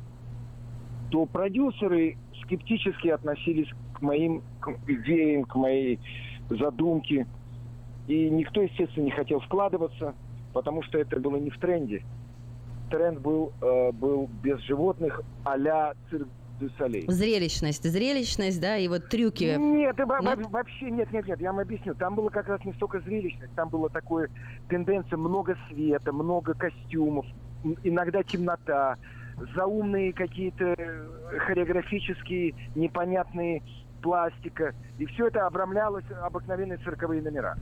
то 1.10 1.26
продюсеры 1.26 2.18
скептически 2.44 3.08
относились 3.10 3.70
к 3.94 4.02
моим 4.02 4.44
к 4.60 4.70
идеям, 4.88 5.44
к 5.46 5.56
моей 5.56 6.00
задумке. 6.50 7.28
И 8.08 8.30
никто, 8.30 8.62
естественно, 8.62 9.06
не 9.06 9.12
хотел 9.12 9.40
вкладываться, 9.40 10.14
потому 10.54 10.84
что 10.84 10.98
это 10.98 11.20
было 11.20 11.38
не 11.38 11.50
в 11.50 11.58
тренде. 11.60 12.04
Тренд 12.90 13.20
был, 13.20 13.52
э, 13.62 13.92
был 13.92 14.30
без 14.44 14.60
животных 14.62 15.22
а-ля 15.44 15.94
цирк 16.10 16.28
Солей. 16.78 17.04
Зрелищность, 17.10 17.84
зрелищность, 17.84 18.62
да, 18.62 18.78
и 18.78 18.88
вот 18.88 19.10
трюки. 19.10 19.58
Нет, 19.58 19.98
во- 19.98 20.20
Нет? 20.22 20.38
во- 20.46 20.50
вообще 20.50 20.90
нет, 20.92 21.12
нет, 21.12 21.28
нет, 21.28 21.42
я 21.42 21.52
вам 21.52 21.60
объясню. 21.60 21.94
Там 21.96 22.16
было 22.16 22.30
как 22.30 22.48
раз 22.48 22.64
не 22.64 22.72
столько 22.74 23.02
зрелищность, 23.02 23.54
там 23.56 23.68
было 23.68 23.90
такое 23.90 24.30
тенденция 24.70 25.18
много 25.18 25.58
света, 25.68 26.14
много 26.14 26.54
костюмов, 26.54 27.26
иногда 27.84 28.24
темнота, 28.24 28.96
заумные 29.56 30.14
какие-то 30.14 30.76
э, 30.78 31.08
хореографические 31.40 32.54
непонятные 32.76 33.62
пластика. 34.02 34.74
И 35.00 35.06
все 35.08 35.28
это 35.28 35.46
обрамлялось 35.48 36.06
обыкновенные 36.22 36.78
цирковые 36.78 37.22
номера. 37.22 37.58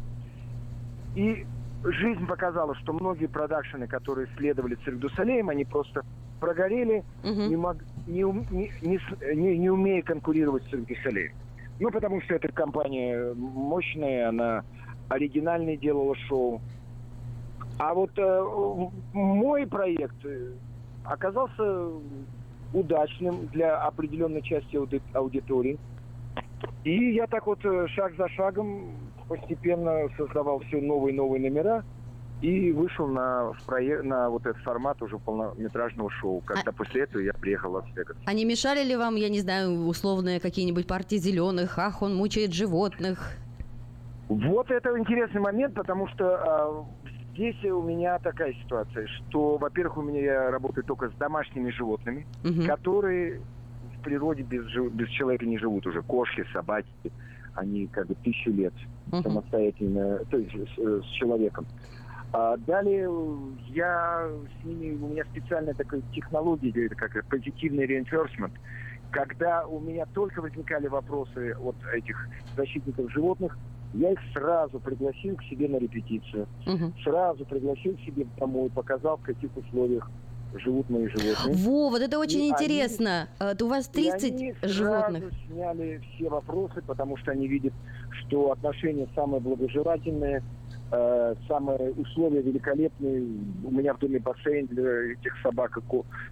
И 1.15 1.45
жизнь 1.83 2.25
показала, 2.27 2.75
что 2.75 2.93
многие 2.93 3.27
продакшены, 3.27 3.87
которые 3.87 4.27
следовали 4.37 4.75
цирк 4.83 4.99
Дусалеем, 4.99 5.49
они 5.49 5.65
просто 5.65 6.01
прогорели, 6.39 7.03
не, 7.49 7.55
мог- 7.55 7.83
не, 8.05 8.23
не- 8.23 8.71
не 8.81 9.57
не- 9.57 9.69
умея 9.69 10.01
конкурировать 10.01 10.63
с 10.65 10.69
цирк 10.69 10.85
Дусалеем. 10.87 11.31
Ну, 11.79 11.89
потому 11.91 12.21
что 12.21 12.35
эта 12.35 12.47
компания 12.53 13.33
мощная, 13.35 14.29
она 14.29 14.63
оригинальное 15.09 15.77
делала 15.77 16.15
шоу. 16.27 16.61
А 17.79 17.93
вот 17.95 18.11
э, 18.17 18.45
мой 19.13 19.65
проект 19.65 20.23
э, 20.23 20.53
оказался 21.03 21.91
удачным 22.73 23.47
для 23.47 23.77
определенной 23.77 24.43
части 24.43 24.75
ауди- 24.75 25.01
аудитории. 25.13 25.79
И 26.83 27.13
я 27.13 27.25
так 27.27 27.47
вот 27.47 27.63
э, 27.65 27.87
шаг 27.89 28.15
за 28.15 28.27
шагом 28.29 29.10
постепенно 29.31 30.07
создавал 30.17 30.59
все 30.59 30.81
новые 30.81 31.13
и 31.13 31.17
новые 31.17 31.41
номера 31.41 31.83
и 32.41 32.71
вышел 32.71 33.07
на, 33.07 33.53
на 34.03 34.29
вот 34.29 34.45
этот 34.45 34.61
формат 34.63 35.01
уже 35.01 35.17
полнометражного 35.19 36.09
шоу. 36.09 36.41
Когда 36.41 36.71
после 36.71 37.03
этого 37.03 37.21
я 37.21 37.33
приехал 37.33 37.69
в 37.71 37.73
Лас-Вегас. 37.75 38.17
А 38.25 38.33
не 38.33 38.45
мешали 38.45 38.83
ли 38.83 38.95
вам, 38.95 39.15
я 39.15 39.29
не 39.29 39.39
знаю, 39.39 39.85
условные 39.85 40.39
какие-нибудь 40.39 40.87
партии 40.87 41.17
зеленых? 41.17 41.77
Ах, 41.77 42.01
он 42.01 42.15
мучает 42.15 42.51
животных. 42.51 43.37
Вот 44.27 44.71
это 44.71 44.97
интересный 44.97 45.41
момент, 45.41 45.75
потому 45.75 46.07
что 46.07 46.35
а, 46.35 46.85
здесь 47.33 47.63
у 47.65 47.81
меня 47.83 48.17
такая 48.19 48.53
ситуация, 48.63 49.05
что, 49.07 49.57
во-первых, 49.57 49.97
у 49.97 50.01
меня 50.01 50.21
я 50.21 50.51
работаю 50.51 50.83
только 50.83 51.09
с 51.09 51.13
домашними 51.15 51.69
животными, 51.69 52.25
Мгм. 52.43 52.65
которые 52.65 53.41
в 53.97 54.03
природе 54.03 54.41
без, 54.41 54.65
без 54.93 55.09
человека 55.09 55.45
не 55.45 55.59
живут 55.59 55.85
уже. 55.85 56.01
Кошки, 56.01 56.43
собаки, 56.53 56.87
они 57.53 57.87
как 57.87 58.07
бы 58.07 58.15
тысячу 58.15 58.51
лет 58.51 58.73
Мгм. 59.11 59.23
самостоятельно, 59.23 60.19
то 60.29 60.37
есть 60.37 60.51
с, 60.75 61.03
с 61.03 61.05
человеком. 61.13 61.65
А 62.33 62.55
далее 62.57 63.07
э, 63.09 63.71
я 63.73 64.29
с 64.61 64.65
ними, 64.65 64.95
у 65.03 65.07
меня 65.09 65.23
специальная 65.25 65.73
такая 65.73 66.01
технология, 66.13 66.85
это 66.85 66.95
как 66.95 67.25
позитивный 67.25 67.85
reinforcement, 67.85 68.51
когда 69.11 69.65
у 69.67 69.79
меня 69.79 70.05
только 70.13 70.41
возникали 70.41 70.87
вопросы 70.87 71.53
от 71.61 71.75
этих 71.93 72.29
защитников 72.55 73.11
животных, 73.11 73.57
я 73.93 74.11
их 74.13 74.19
сразу 74.33 74.79
пригласил 74.79 75.35
к 75.35 75.43
себе 75.43 75.67
на 75.67 75.75
репетицию, 75.77 76.47
сразу 77.03 77.43
пригласил 77.45 77.97
к 77.97 77.99
себе 78.01 78.25
домой, 78.37 78.69
показал, 78.69 79.17
в 79.17 79.23
каких 79.23 79.49
условиях 79.57 80.09
живут 80.53 80.89
мои 80.89 81.07
животные. 81.07 81.55
Во, 81.55 81.89
вот 81.89 82.01
это 82.01 82.17
очень 82.19 82.39
И 82.39 82.41
они- 82.43 82.51
интересно. 82.51 83.27
А, 83.39 83.53
У 83.61 83.67
вас 83.67 83.87
30 83.89 84.23
и 84.23 84.35
они 84.35 84.55
животных. 84.63 85.23
сразу 85.23 85.35
сняли 85.47 86.01
все 86.15 86.29
вопросы, 86.29 86.81
потому 86.81 87.17
что 87.17 87.31
они 87.31 87.47
видят, 87.49 87.73
что 88.13 88.51
отношения 88.51 89.07
самые 89.15 89.39
благожелательные, 89.41 90.41
э, 90.91 91.35
самые 91.47 91.91
условия 91.93 92.41
великолепные. 92.41 93.21
У 93.63 93.71
меня 93.71 93.93
в 93.93 93.99
доме 93.99 94.19
бассейн 94.19 94.67
для 94.67 95.13
этих 95.13 95.33
собак, 95.41 95.77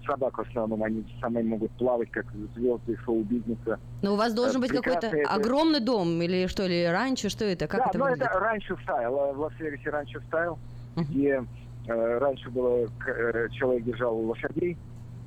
собак 0.06 0.38
в 0.38 0.42
основном, 0.42 0.84
они 0.84 1.06
самые 1.22 1.46
могут 1.46 1.72
плавать, 1.74 2.12
как 2.12 2.26
звезды 2.56 2.98
шоу-бизнеса. 3.06 3.80
Но 4.02 4.14
у 4.14 4.16
вас 4.16 4.34
должен 4.34 4.58
Э, 4.58 4.68
быть 4.68 4.72
какой-то 4.72 5.08
это- 5.08 5.30
огромный 5.30 5.80
дом 5.80 6.22
или 6.22 6.48
что, 6.48 6.66
или 6.66 6.86
ранчо, 6.86 7.30
что 7.30 7.46
это? 7.46 7.68
Как 7.68 7.80
да, 7.82 7.90
это 7.90 8.00
выглядит? 8.00 8.24
это 8.24 8.40
ranch 8.40 8.76
style, 8.84 9.16
э, 9.18 9.34
в 9.34 9.40
Лас-Вегасе 9.40 9.90
ranch 9.90 10.20
style, 10.28 10.60
где 10.96 11.44
э, 11.88 12.18
раньше 12.20 12.50
было, 12.52 12.88
э, 13.08 13.48
человек 13.52 13.84
держал 13.86 14.16
лошадей, 14.20 14.78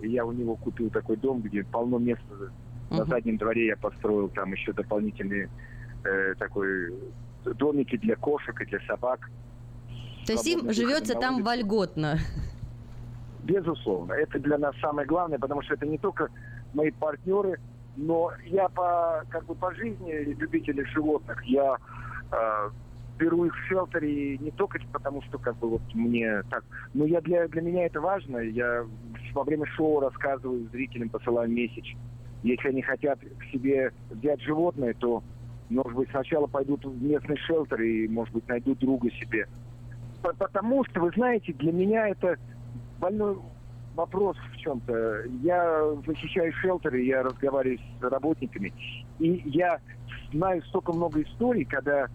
и 0.00 0.08
я 0.10 0.24
у 0.24 0.32
него 0.32 0.54
купил 0.56 0.90
такой 0.90 1.16
дом, 1.16 1.40
где 1.40 1.64
полно 1.64 1.98
места. 1.98 2.34
На 2.90 3.04
заднем 3.06 3.38
дворе 3.38 3.66
я 3.68 3.76
построил 3.78 4.28
там 4.28 4.52
еще 4.52 4.72
дополнительные 4.74 5.48
э, 6.04 6.34
такой 6.38 6.94
домики 7.44 7.96
для 7.96 8.16
кошек 8.16 8.60
и 8.60 8.66
для 8.66 8.80
собак. 8.86 9.28
То 10.26 10.32
есть 10.32 10.46
им 10.46 10.72
живется 10.72 11.14
там 11.14 11.42
вольготно. 11.42 12.18
Безусловно. 13.42 14.12
Это 14.12 14.38
для 14.38 14.56
нас 14.56 14.74
самое 14.80 15.06
главное, 15.06 15.38
потому 15.38 15.62
что 15.62 15.74
это 15.74 15.84
не 15.86 15.98
только 15.98 16.28
мои 16.74 16.92
партнеры, 16.92 17.58
но 17.96 18.30
я 18.46 18.68
по, 18.68 19.24
как 19.28 19.44
бы 19.46 19.54
по 19.54 19.74
жизни 19.74 20.34
любитель 20.38 20.86
животных. 20.88 21.42
Я 21.44 21.76
э, 22.30 22.70
беру 23.18 23.44
их 23.44 23.54
в 23.54 23.68
шелтере 23.68 24.38
не 24.38 24.50
только 24.52 24.78
потому, 24.92 25.22
что 25.22 25.38
как 25.38 25.56
бы 25.56 25.70
вот 25.70 25.82
мне 25.94 26.42
так, 26.50 26.64
но 26.94 27.04
я 27.04 27.20
для 27.20 27.48
для 27.48 27.62
меня 27.62 27.86
это 27.86 28.00
важно. 28.00 28.38
Я 28.38 28.86
во 29.34 29.44
время 29.44 29.66
шоу 29.66 30.00
рассказываю 30.00 30.68
зрителям, 30.70 31.08
посылаю 31.08 31.50
месяч. 31.50 31.96
Если 32.42 32.68
они 32.68 32.82
хотят 32.82 33.20
к 33.20 33.44
себе 33.52 33.92
взять 34.10 34.40
животное, 34.40 34.94
то, 34.94 35.22
может 35.72 35.94
быть, 35.94 36.10
сначала 36.10 36.46
пойдут 36.46 36.84
в 36.84 37.02
местный 37.02 37.36
шелтер 37.38 37.80
и, 37.82 38.08
может 38.08 38.32
быть, 38.34 38.46
найдут 38.48 38.78
друга 38.78 39.10
себе. 39.10 39.46
По- 40.20 40.34
Потому 40.34 40.84
что, 40.84 41.00
вы 41.00 41.10
знаете, 41.14 41.52
для 41.54 41.72
меня 41.72 42.08
это 42.08 42.36
больной 42.98 43.38
вопрос 43.94 44.36
в 44.52 44.56
чем-то. 44.58 45.24
Я 45.42 45.94
защищаю 46.06 46.52
шелтеры, 46.54 47.02
я 47.02 47.22
разговариваю 47.22 47.78
с 47.78 48.02
работниками, 48.02 48.72
и 49.18 49.42
я 49.50 49.80
знаю 50.32 50.62
столько 50.64 50.92
много 50.92 51.22
историй, 51.22 51.64
когда 51.64 52.08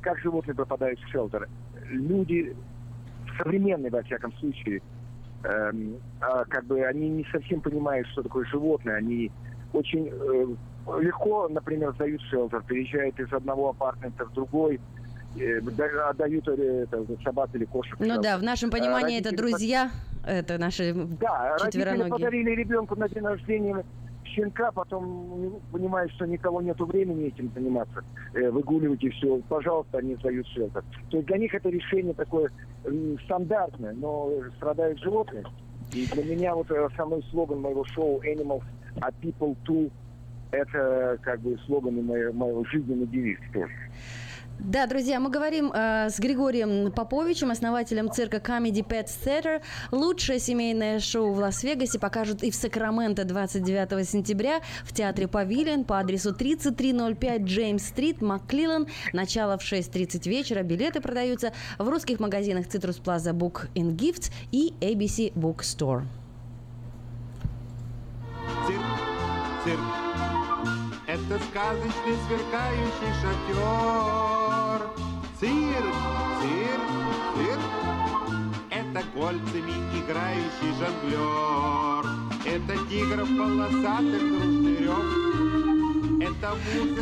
как 0.00 0.18
животные 0.20 0.54
попадают 0.54 1.00
в 1.00 1.08
шелтер. 1.10 1.48
Люди 1.88 2.54
современные, 3.38 3.90
во 3.90 4.02
всяком 4.02 4.32
случае, 4.34 4.82
эм, 5.44 5.98
а, 6.20 6.44
как 6.44 6.66
бы 6.66 6.82
они 6.84 7.08
не 7.08 7.26
совсем 7.32 7.60
понимают, 7.60 8.06
что 8.08 8.22
такое 8.22 8.44
животное. 8.46 8.96
Они 8.96 9.32
очень 9.72 10.08
э, 10.08 10.46
легко, 11.00 11.48
например, 11.48 11.92
сдают 11.94 12.20
шелтер, 12.22 12.62
переезжают 12.62 13.18
из 13.18 13.32
одного 13.32 13.70
апартамента 13.70 14.26
в 14.26 14.32
другой, 14.32 14.80
э, 15.38 15.60
да- 15.60 16.10
отдают 16.10 16.46
э, 16.48 16.86
это, 16.90 17.04
собак 17.22 17.50
или 17.54 17.64
кошек. 17.64 17.96
Ну 17.98 18.20
да, 18.20 18.38
в 18.38 18.42
нашем 18.42 18.70
понимании 18.70 19.18
это 19.18 19.30
родители 19.30 19.36
друзья, 19.50 19.90
это 20.26 20.58
наши 20.58 20.94
да, 20.94 21.56
родители 21.58 22.08
подарили 22.08 22.50
ребенку 22.50 22.96
на 22.96 23.08
день 23.08 23.24
рождения 23.24 23.84
щенка, 24.24 24.72
потом 24.72 25.60
понимают, 25.70 26.12
что 26.12 26.26
никого 26.26 26.60
нету 26.60 26.86
времени 26.86 27.26
этим 27.26 27.52
заниматься, 27.54 28.02
э, 28.34 28.50
выгуливать 28.50 29.02
и 29.02 29.10
все. 29.10 29.40
Пожалуйста, 29.48 29.98
они 29.98 30.16
сдают 30.16 30.46
шелтер. 30.48 30.82
То 31.10 31.16
есть 31.18 31.26
для 31.28 31.38
них 31.38 31.54
это 31.54 31.68
решение 31.68 32.14
такое 32.14 32.50
стандартное, 33.24 33.92
но 33.94 34.30
страдают 34.56 34.98
животные. 35.00 35.44
И 35.92 36.06
для 36.06 36.24
меня 36.24 36.54
вот 36.54 36.70
э, 36.70 36.84
основной 36.86 37.22
слоган 37.30 37.60
моего 37.60 37.84
шоу 37.84 38.20
Animals 38.22 38.64
are 39.00 39.12
people 39.22 39.56
too 39.66 39.90
это 40.54 41.18
как 41.22 41.40
бы 41.40 41.58
слоган 41.66 41.98
и 41.98 42.02
моего, 42.02 42.32
моего 42.32 42.64
жизненный 42.64 43.06
девиз 43.06 43.38
тоже. 43.52 43.72
Да, 44.58 44.86
друзья, 44.86 45.20
мы 45.20 45.30
говорим 45.30 45.72
э, 45.74 46.08
с 46.08 46.18
Григорием 46.18 46.90
Поповичем, 46.92 47.50
основателем 47.50 48.10
цирка 48.10 48.38
Comedy 48.38 48.86
Pet 48.86 49.06
Theater. 49.06 49.62
Лучшее 49.90 50.38
семейное 50.38 51.00
шоу 51.00 51.32
в 51.32 51.38
Лас-Вегасе 51.38 51.98
покажут 51.98 52.42
и 52.42 52.50
в 52.50 52.54
Сакраменто 52.54 53.24
29 53.24 54.08
сентября 54.08 54.60
в 54.84 54.92
театре 54.94 55.28
Павилион 55.28 55.84
по 55.84 55.98
адресу 55.98 56.32
3305 56.32 57.42
Джеймс-стрит, 57.42 58.22
Макклилан. 58.22 58.86
Начало 59.12 59.58
в 59.58 59.62
6.30 59.62 60.28
вечера. 60.28 60.62
Билеты 60.62 61.00
продаются 61.00 61.52
в 61.78 61.88
русских 61.88 62.20
магазинах 62.20 62.66
Citrus 62.66 63.02
Plaza 63.02 63.32
Book 63.32 63.68
and 63.74 63.96
Gifts 63.96 64.32
и 64.52 64.72
ABC 64.80 65.34
Bookstore. 65.34 66.04
Цирк, 68.66 68.82
цирк. 69.64 70.13
Это 71.26 71.42
сказочный 71.44 72.16
сверкающий 72.26 73.12
шатер. 73.22 74.88
Цирк, 75.40 75.94
цирк, 76.42 76.88
цирк. 77.34 77.64
Это 78.70 79.00
кольцами 79.14 79.74
играющий 79.98 80.72
жонглер. 80.78 82.04
Это 82.44 82.74
тигр 82.90 83.22
в 83.22 83.36
полосатых 83.38 84.22
музыка... 84.22 84.64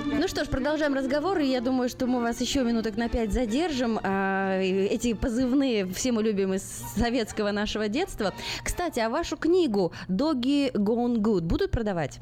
Ну 0.04 0.28
что 0.28 0.44
ж, 0.44 0.48
продолжаем 0.48 0.94
разговор, 0.94 1.38
и 1.38 1.46
я 1.46 1.60
думаю, 1.60 1.88
что 1.88 2.06
мы 2.06 2.20
вас 2.20 2.40
еще 2.40 2.62
минуток 2.62 2.96
на 2.96 3.08
пять 3.08 3.32
задержим. 3.32 3.98
А, 4.02 4.60
эти 4.60 5.14
позывные 5.14 5.86
все 5.86 6.12
мы 6.12 6.22
любим 6.22 6.54
из 6.54 6.62
советского 6.96 7.50
нашего 7.50 7.88
детства. 7.88 8.32
Кстати, 8.62 9.00
а 9.00 9.08
вашу 9.10 9.36
книгу 9.36 9.92
«Doggy 10.08 10.72
Gone 10.72 11.16
Good» 11.16 11.42
будут 11.42 11.72
продавать? 11.72 12.20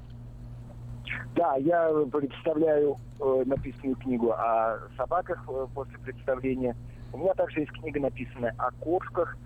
Да, 1.35 1.57
я 1.57 1.91
представляю 2.11 2.99
э, 3.21 3.43
написанную 3.47 3.97
книгу 3.97 4.33
о 4.33 4.79
собаках 4.97 5.45
э, 5.49 5.67
после 5.75 5.99
представления. 5.99 6.77
У 7.13 7.19
меня 7.19 7.35
также 7.35 7.61
есть 7.61 7.73
книга, 7.73 8.01
написанная 8.01 8.55
о 8.59 8.71
кошках. 8.73 9.37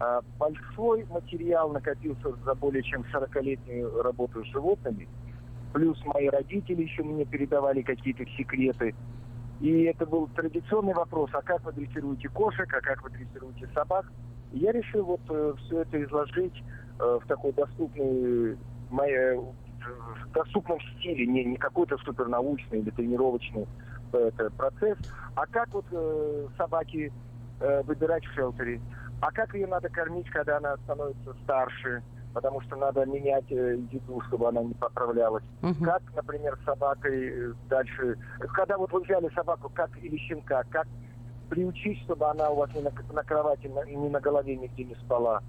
А, 0.00 0.20
большой 0.38 1.04
материал 1.04 1.70
накопился 1.70 2.32
за 2.44 2.54
более 2.54 2.82
чем 2.82 3.04
40-летнюю 3.12 4.02
работу 4.02 4.44
с 4.44 4.48
животными. 4.48 5.08
Плюс 5.72 5.98
мои 6.04 6.28
родители 6.28 6.82
еще 6.82 7.02
мне 7.02 7.24
передавали 7.24 7.82
какие-то 7.82 8.24
секреты. 8.36 8.94
И 9.60 9.82
это 9.84 10.04
был 10.04 10.28
традиционный 10.28 10.94
вопрос, 10.94 11.30
а 11.32 11.42
как 11.42 11.64
вы 11.64 11.72
дрессируете 11.72 12.28
кошек, 12.28 12.72
а 12.74 12.80
как 12.80 13.02
вы 13.02 13.10
дрессируете 13.10 13.68
собак. 13.72 14.06
И 14.52 14.58
я 14.58 14.72
решил 14.72 15.04
вот 15.04 15.20
все 15.60 15.82
это 15.82 16.02
изложить 16.02 16.62
э, 16.98 17.18
в 17.22 17.26
такой 17.26 17.52
доступный 17.52 18.56
моей, 18.90 19.40
в 19.84 20.32
доступном 20.32 20.78
стиле, 20.98 21.26
не, 21.26 21.44
не 21.44 21.56
какой-то 21.56 21.96
супернаучный 21.98 22.80
или 22.80 22.90
тренировочный 22.90 23.66
э, 24.12 24.30
это, 24.36 24.50
процесс, 24.50 24.96
а 25.34 25.46
как 25.46 25.72
вот 25.74 25.86
э, 25.90 26.46
собаки 26.56 27.12
э, 27.60 27.82
выбирать 27.82 28.24
в 28.24 28.32
шелтере, 28.34 28.80
а 29.20 29.30
как 29.32 29.54
ее 29.54 29.66
надо 29.66 29.88
кормить, 29.88 30.28
когда 30.30 30.58
она 30.58 30.76
становится 30.84 31.32
старше, 31.42 32.02
потому 32.32 32.60
что 32.62 32.76
надо 32.76 33.04
менять 33.06 33.50
э, 33.50 33.76
еду, 33.90 34.20
чтобы 34.28 34.48
она 34.48 34.62
не 34.62 34.74
поправлялась. 34.74 35.44
Как, 35.84 36.02
например, 36.14 36.56
с 36.60 36.64
собакой 36.64 37.28
э, 37.28 37.52
дальше, 37.68 38.16
когда 38.54 38.76
вот 38.78 38.92
вы 38.92 39.00
взяли 39.02 39.30
собаку, 39.34 39.70
как 39.72 39.90
или 39.98 40.16
щенка, 40.16 40.62
как 40.68 40.86
приучить, 41.48 42.00
чтобы 42.02 42.26
она 42.28 42.50
у 42.50 42.56
вас 42.56 42.70
не 42.74 42.80
на, 42.80 42.90
на 43.12 43.22
кровати, 43.22 43.66
на- 43.68 43.84
не 43.84 44.08
на 44.08 44.20
голове 44.20 44.56
нигде 44.56 44.84
не 44.84 44.94
спала. 44.96 45.40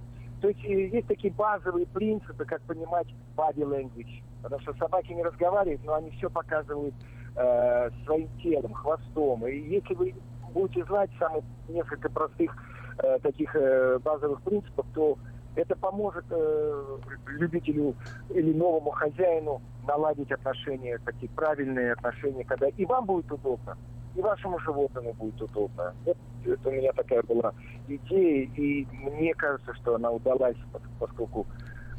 То 0.46 0.50
есть 0.50 0.64
э, 0.66 0.96
есть 0.96 1.08
такие 1.08 1.34
базовые 1.34 1.88
принципы, 1.88 2.46
как 2.46 2.62
понимать 2.62 3.08
body 3.36 3.64
language. 3.64 4.22
Потому 4.44 4.62
что 4.62 4.76
собаки 4.76 5.12
не 5.12 5.24
разговаривают, 5.24 5.84
но 5.84 5.96
они 5.96 6.12
все 6.12 6.30
показывают 6.30 6.94
э, 7.36 7.90
своим 8.06 8.30
телом, 8.44 8.72
хвостом. 8.74 9.48
И 9.48 9.58
если 9.58 9.96
вы 9.96 10.14
будете 10.54 10.86
знать 10.86 11.10
самых 11.18 11.44
несколько 11.68 12.12
простых 12.12 12.56
э, 13.00 13.18
таких 13.24 13.56
э, 13.56 13.98
базовых 14.04 14.40
принципов, 14.44 14.86
то 14.94 15.18
это 15.56 15.76
поможет 15.76 16.26
э, 16.30 16.98
любителю 17.26 17.96
или 18.30 18.54
новому 18.54 18.92
хозяину 18.92 19.64
наладить 19.88 20.32
отношения, 20.32 21.00
такие 21.04 21.32
правильные 21.32 21.94
отношения, 21.94 22.46
когда 22.46 22.68
и 22.68 22.86
вам 22.86 23.08
будет 23.08 23.32
удобно, 23.32 23.76
и 24.16 24.22
вашему 24.22 24.60
животному 24.60 25.14
будет 25.20 25.42
удобно. 25.42 25.94
Вот 26.06 26.18
это 26.44 26.70
у 26.70 26.72
меня 26.72 26.92
такая 26.94 27.22
была 27.24 27.52
идея, 27.88 28.46
и 28.46 28.88
мне 28.92 29.34
кажется, 29.36 29.74
что 29.74 29.96
она 29.96 30.12
удалась, 30.12 30.56
пос- 30.72 30.90
поскольку 30.98 31.48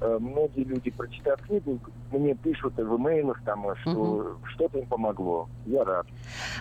многие 0.00 0.64
люди, 0.64 0.90
прочитав 0.90 1.40
книгу, 1.42 1.78
мне 2.10 2.34
пишут 2.34 2.74
в 2.76 2.96
имейлах, 2.96 3.40
там, 3.44 3.64
что 3.82 4.38
что-то 4.54 4.78
им 4.78 4.86
помогло. 4.86 5.48
Я 5.66 5.84
рад. 5.84 6.06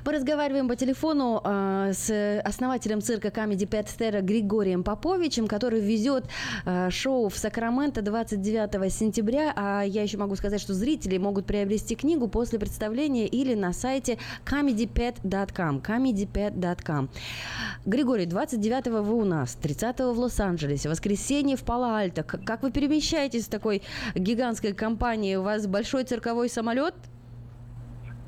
Мы 0.05 0.13
разговариваем 0.13 0.67
по 0.67 0.75
телефону 0.75 1.41
э, 1.43 1.91
с 1.93 2.41
основателем 2.43 3.01
цирка 3.01 3.27
Comedy 3.27 3.67
Pet 3.67 3.85
Terror 3.85 4.21
Григорием 4.21 4.83
Поповичем, 4.83 5.47
который 5.47 5.81
везет 5.81 6.25
э, 6.65 6.89
шоу 6.89 7.29
в 7.29 7.37
Сакраменто 7.37 8.01
29 8.01 8.91
сентября. 8.93 9.53
А 9.55 9.83
я 9.83 10.03
еще 10.03 10.17
могу 10.17 10.35
сказать, 10.35 10.61
что 10.61 10.73
зрители 10.73 11.17
могут 11.17 11.45
приобрести 11.45 11.95
книгу 11.95 12.27
после 12.27 12.59
представления 12.59 13.27
или 13.27 13.53
на 13.53 13.73
сайте 13.73 14.17
comedypet.com. 14.45 15.81
comedypet.com. 15.81 17.09
Григорий, 17.85 18.25
29 18.25 18.87
вы 18.87 19.13
у 19.13 19.25
нас, 19.25 19.55
30 19.55 19.99
в 19.99 20.19
Лос-Анджелесе, 20.19 20.89
воскресенье 20.89 21.55
в 21.57 21.63
Пало-Альто. 21.63 22.23
Как 22.23 22.63
вы 22.63 22.71
перемещаетесь 22.71 23.24
с 23.33 23.47
такой 23.47 23.81
гигантской 24.15 24.73
компанией? 24.73 25.37
У 25.37 25.43
вас 25.43 25.67
большой 25.67 26.03
цирковой 26.03 26.49
самолет? 26.49 26.95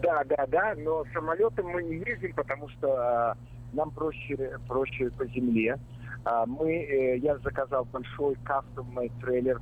Да, 0.01 0.23
да, 0.25 0.45
да, 0.47 0.75
но 0.77 1.05
самолетом 1.13 1.67
мы 1.67 1.83
не 1.83 1.97
ездим, 1.97 2.33
потому 2.35 2.69
что 2.69 2.87
а, 2.89 3.37
нам 3.73 3.91
проще, 3.91 4.59
проще 4.67 5.09
по 5.11 5.25
земле. 5.25 5.79
А, 6.23 6.45
мы, 6.45 6.71
э, 6.71 7.17
я 7.17 7.37
заказал 7.39 7.85
большой 7.85 8.35
кастомный 8.43 9.11
трейлер, 9.21 9.59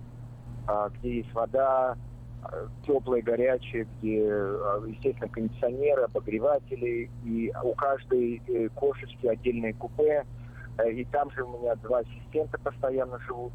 а, 0.68 0.90
где 0.90 1.18
есть 1.18 1.34
вода, 1.34 1.95
а, 2.44 2.68
теплая, 2.86 3.22
горячая, 3.22 3.88
где, 3.99 4.28
а, 4.30 4.84
естественно, 4.88 5.30
кондиционеры, 5.30 6.03
обогреватели, 6.03 7.10
и 7.24 7.53
у 7.64 7.74
каждой 7.74 8.41
э, 8.48 8.70
кошечки 8.70 9.28
отдельное 9.28 9.74
купе. 9.74 10.26
Э, 10.78 10.92
И 10.92 11.06
там 11.06 11.32
же 11.32 11.44
у 11.44 11.60
меня 11.60 11.76
два 11.76 12.00
ассистента 12.00 12.58
постоянно 12.60 13.20
живут. 13.28 13.54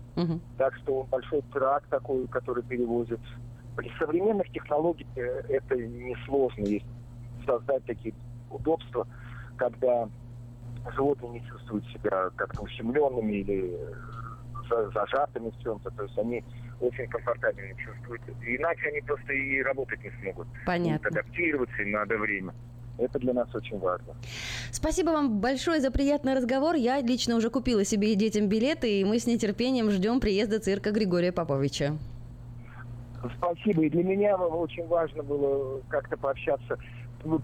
Так 0.59 0.75
что 0.77 1.01
он 1.01 1.07
большой 1.09 1.43
трак 1.53 1.87
такой, 1.89 2.27
который 2.29 2.63
перевозит. 2.63 3.21
При 3.77 3.91
современных 3.99 4.49
технологиях 4.51 5.09
э, 5.17 5.43
это 5.49 5.77
несложно 5.77 6.65
есть 6.65 6.87
создать 7.47 7.85
такие 7.85 8.15
удобства, 8.51 9.07
когда 9.57 10.09
животные 10.97 11.33
не 11.33 11.43
чувствуют 11.47 11.87
себя 11.89 12.31
как-то 12.37 12.63
ущемленными 12.63 13.33
или 13.33 13.75
э, 13.75 13.93
за- 14.69 14.91
зажатыми 14.91 15.51
в 15.51 15.63
чем-то. 15.63 15.91
То 15.91 16.03
есть 16.05 16.19
они 16.19 16.45
очень 16.81 17.07
комфортабельно 17.09 17.75
чувствуют. 17.77 18.23
Иначе 18.43 18.89
они 18.89 19.01
просто 19.03 19.33
и 19.33 19.63
работать 19.63 20.03
не 20.03 20.11
смогут. 20.21 20.49
Понятно. 20.67 21.09
Адаптироваться, 21.09 21.83
им 21.83 21.91
надо 21.93 22.17
время. 22.19 22.55
Это 23.01 23.18
для 23.18 23.32
нас 23.32 23.48
очень 23.55 23.78
важно. 23.78 24.14
Спасибо 24.70 25.10
вам 25.10 25.40
большое 25.40 25.81
за 25.81 25.90
приятный 25.90 26.35
разговор. 26.35 26.74
Я 26.74 27.01
лично 27.01 27.36
уже 27.36 27.51
купила 27.51 27.85
себе 27.85 28.12
и 28.12 28.14
детям 28.14 28.48
билеты, 28.48 29.01
и 29.01 29.05
мы 29.05 29.18
с 29.18 29.27
нетерпением 29.27 29.90
ждем 29.90 30.20
приезда 30.20 30.60
цирка 30.60 30.90
Григория 30.90 31.32
Поповича. 31.32 31.97
Спасибо. 33.36 33.85
И 33.85 33.90
для 33.90 34.05
меня 34.05 34.36
очень 34.36 34.86
важно 34.86 35.22
было 35.22 35.81
как-то 35.89 36.16
пообщаться 36.16 36.78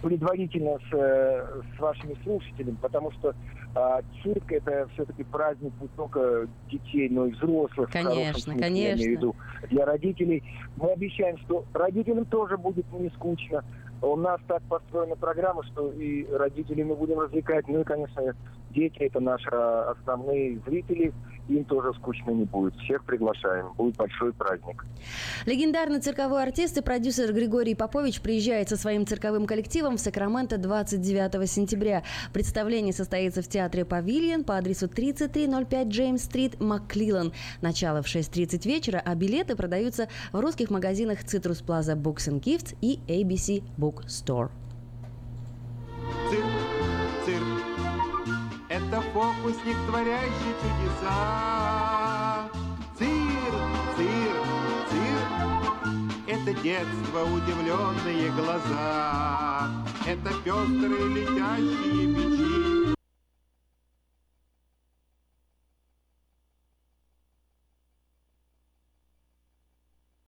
предварительно 0.02 0.78
с, 0.90 0.94
э, 0.94 1.62
с 1.76 1.80
вашими 1.80 2.16
слушателями, 2.24 2.76
потому 2.80 3.10
что 3.12 3.34
а, 3.74 4.00
цирк 4.22 4.50
это 4.50 4.88
все-таки 4.94 5.22
праздник 5.24 5.72
не 5.82 5.88
только 5.88 6.48
детей, 6.70 7.10
но 7.10 7.26
и 7.26 7.32
взрослых. 7.32 7.90
Конечно, 7.90 8.40
смысле, 8.40 8.62
конечно. 8.62 8.78
Я 8.78 8.94
имею 8.94 9.08
в 9.08 9.20
виду 9.20 9.36
для 9.70 9.84
родителей. 9.84 10.42
Мы 10.76 10.92
обещаем, 10.92 11.36
что 11.40 11.66
родителям 11.74 12.24
тоже 12.24 12.56
будет 12.56 12.86
не 12.92 13.10
скучно. 13.10 13.62
У 14.06 14.16
нас 14.16 14.40
так 14.46 14.62
построена 14.68 15.16
программа, 15.16 15.64
что 15.64 15.90
и 15.90 16.26
родителей 16.30 16.84
мы 16.84 16.94
будем 16.94 17.18
развлекать. 17.18 17.66
Ну 17.66 17.80
и, 17.80 17.84
конечно, 17.84 18.34
дети 18.70 18.98
это 18.98 19.20
наши 19.20 19.48
основные 19.48 20.60
зрители 20.66 21.12
им 21.48 21.64
тоже 21.64 21.92
скучно 21.94 22.30
не 22.30 22.44
будет. 22.44 22.74
Всех 22.76 23.04
приглашаем. 23.04 23.72
Будет 23.76 23.96
большой 23.96 24.32
праздник. 24.32 24.84
Легендарный 25.44 26.00
цирковой 26.00 26.42
артист 26.42 26.76
и 26.78 26.82
продюсер 26.82 27.32
Григорий 27.32 27.74
Попович 27.74 28.20
приезжает 28.20 28.68
со 28.68 28.76
своим 28.76 29.06
цирковым 29.06 29.46
коллективом 29.46 29.96
в 29.96 30.00
Сакраменто 30.00 30.58
29 30.58 31.50
сентября. 31.50 32.02
Представление 32.32 32.92
состоится 32.92 33.42
в 33.42 33.48
театре 33.48 33.84
«Павильон» 33.84 34.44
по 34.44 34.56
адресу 34.56 34.88
3305 34.88 35.88
Джеймс-стрит, 35.88 36.60
Макклилан. 36.60 37.32
Начало 37.60 38.02
в 38.02 38.06
6.30 38.06 38.66
вечера, 38.66 39.02
а 39.04 39.14
билеты 39.14 39.56
продаются 39.56 40.08
в 40.32 40.40
русских 40.40 40.70
магазинах 40.70 41.20
Citrus 41.24 41.64
Plaza 41.64 41.96
Books 41.96 42.28
and 42.28 42.40
Gifts 42.40 42.76
и 42.80 42.98
ABC 43.06 43.62
Book 43.78 44.06
Store. 44.06 44.50
Цирк, 46.30 46.55
это 48.86 49.00
фокусник, 49.12 49.76
творящий 49.88 50.54
чудеса. 50.62 52.48
Цирк, 52.96 53.54
цирк, 53.96 54.46
цирк, 54.90 56.08
это 56.26 56.54
детство, 56.62 57.24
удивленные 57.24 58.30
глаза. 58.30 59.70
Это 60.06 60.30
пестрые 60.44 61.08
летящие 61.08 62.06
мечи. 62.06 62.95